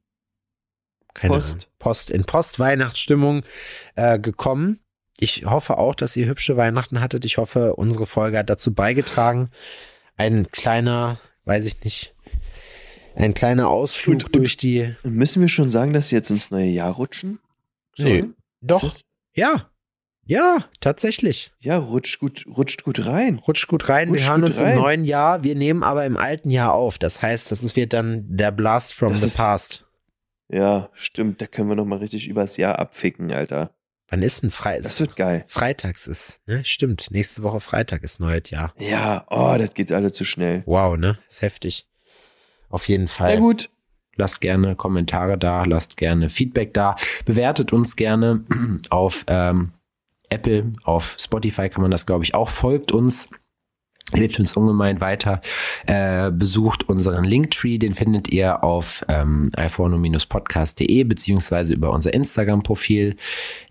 Keine 1.15 1.35
Post. 1.35 1.55
Ahnung. 1.55 1.65
Post, 1.81 2.11
in 2.13 2.25
Post-Weihnachtsstimmung 2.25 3.43
äh, 3.97 4.21
gekommen. 4.21 4.79
Ich 5.19 5.45
hoffe 5.47 5.79
auch, 5.79 5.97
dass 5.97 6.17
ihr 6.17 6.27
hübsche 6.29 6.57
Weihnachten 6.57 7.01
hattet. 7.01 7.25
Ich 7.25 7.39
hoffe, 7.39 7.75
unsere 7.75 8.07
Folge 8.07 8.39
hat 8.39 8.49
dazu 8.49 8.73
beigetragen. 8.73 9.51
Ein 10.17 10.47
kleiner, 10.53 11.21
weiß 11.47 11.67
ich 11.67 11.83
nicht, 11.83 12.15
ein 13.17 13.35
kleiner 13.35 13.69
Ausflug 13.69 14.15
Und- 14.15 14.25
und- 14.27 14.37
durch 14.37 14.57
die. 14.57 14.95
Müssen 15.03 15.43
wir 15.43 15.49
schon 15.49 15.71
sagen, 15.71 15.93
dass 15.93 16.09
sie 16.11 16.15
jetzt 16.15 16.31
ins 16.31 16.53
neue 16.53 16.67
Jahr 16.71 16.93
rutschen? 16.93 17.41
Nee. 17.99 18.25
Doch, 18.61 18.95
ja. 19.35 19.69
Ja, 20.31 20.59
tatsächlich. 20.79 21.51
Ja, 21.59 21.77
rutscht 21.77 22.21
gut, 22.21 22.45
rutscht 22.47 22.85
gut 22.85 23.05
rein. 23.05 23.39
Rutscht 23.39 23.67
gut 23.67 23.89
rein. 23.89 24.11
Rutscht 24.11 24.23
wir 24.25 24.31
hören 24.31 24.45
uns 24.45 24.61
rein. 24.61 24.75
im 24.75 24.79
neuen 24.79 25.05
Jahr. 25.05 25.43
Wir 25.43 25.57
nehmen 25.57 25.83
aber 25.83 26.07
im 26.07 26.17
alten 26.17 26.51
Jahr 26.51 26.73
auf. 26.73 26.99
Das 26.99 27.21
heißt, 27.21 27.51
das 27.51 27.75
wird 27.75 27.93
dann 27.93 28.27
der 28.29 28.53
Blast 28.53 28.95
from 28.95 29.11
Das 29.13 29.23
the 29.23 29.27
ist- 29.27 29.37
past. 29.39 29.87
Ja, 30.49 30.89
stimmt. 30.95 31.43
Da 31.43 31.47
können 31.47 31.69
wir 31.69 31.75
noch 31.75 31.85
mal 31.85 31.99
richtig 31.99 32.29
übers 32.29 32.57
Jahr 32.59 32.79
abficken, 32.79 33.33
Alter. 33.33 33.75
Wann 34.09 34.23
ist 34.23 34.43
denn 34.45 34.51
Freitag? 34.51 34.83
Das 34.85 35.01
wird 35.01 35.17
geil. 35.17 35.45
Freitags 35.49 36.07
ist, 36.07 36.39
ne? 36.47 36.65
Stimmt. 36.65 37.09
Nächste 37.11 37.43
Woche 37.43 37.59
Freitag 37.61 38.05
ist 38.05 38.21
neues 38.21 38.51
Jahr. 38.51 38.73
Ja, 38.79 39.25
oh, 39.31 39.57
das 39.59 39.75
geht 39.75 39.91
alle 39.93 40.13
zu 40.13 40.25
schnell. 40.25 40.63
Wow, 40.67 40.97
ne? 40.97 41.19
Ist 41.29 41.43
heftig. 41.43 41.89
Auf 42.69 42.87
jeden 42.89 43.09
Fall. 43.09 43.35
Na 43.35 43.41
gut. 43.41 43.69
Lasst 44.15 44.41
gerne 44.41 44.77
Kommentare 44.77 45.39
da, 45.39 45.65
lasst 45.65 45.97
gerne 45.97 46.31
Feedback 46.31 46.73
da. 46.75 46.95
Bewertet 47.25 47.73
uns 47.73 47.97
gerne 47.97 48.45
auf 48.91 49.25
ähm, 49.29 49.73
Apple, 50.31 50.73
auf 50.85 51.17
Spotify 51.19 51.69
kann 51.69 51.83
man 51.83 51.91
das, 51.91 52.07
glaube 52.07 52.25
ich, 52.25 52.35
auch. 52.35 52.49
Folgt 52.49 52.93
uns. 52.93 53.29
Hilft 54.13 54.41
uns 54.41 54.57
ungemein 54.57 55.01
weiter. 55.01 55.41
Äh, 55.87 56.33
besucht 56.33 56.89
unseren 56.89 57.25
Linktree, 57.25 57.79
den 57.79 57.95
findet 57.95 58.29
ihr 58.29 58.65
auf 58.65 59.05
ähm, 59.09 59.53
alforno-podcast.de 59.55 61.05
beziehungsweise 61.05 61.75
über 61.75 61.93
unser 61.93 62.13
Instagram-Profil. 62.13 63.17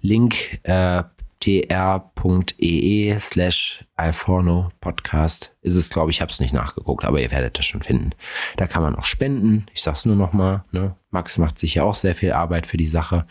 Link 0.01 0.59
äh, 0.63 1.03
tr.ee 1.39 3.17
slash 3.17 3.85
alforno 3.95 4.71
podcast 4.81 5.55
ist 5.61 5.75
es, 5.75 5.89
glaube 5.89 6.11
ich, 6.11 6.21
habe 6.21 6.31
es 6.31 6.39
nicht 6.39 6.53
nachgeguckt, 6.53 7.05
aber 7.05 7.21
ihr 7.21 7.31
werdet 7.31 7.57
das 7.57 7.65
schon 7.65 7.81
finden. 7.81 8.11
Da 8.57 8.67
kann 8.67 8.83
man 8.83 8.95
auch 8.95 9.05
spenden. 9.05 9.65
Ich 9.73 9.81
sag's 9.81 10.05
nur 10.05 10.15
noch 10.15 10.33
mal. 10.33 10.65
Ne? 10.71 10.95
Max 11.11 11.37
macht 11.37 11.57
sich 11.57 11.75
ja 11.75 11.83
auch 11.83 11.95
sehr 11.95 12.15
viel 12.15 12.33
Arbeit 12.33 12.67
für 12.67 12.77
die 12.77 12.87
Sache. 12.87 13.25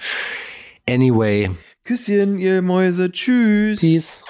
Anyway, 0.89 1.51
Küsschen, 1.89 2.39
ihr 2.39 2.61
Mäuse. 2.61 3.11
Tschüss. 3.11 3.81
peace. 3.81 4.21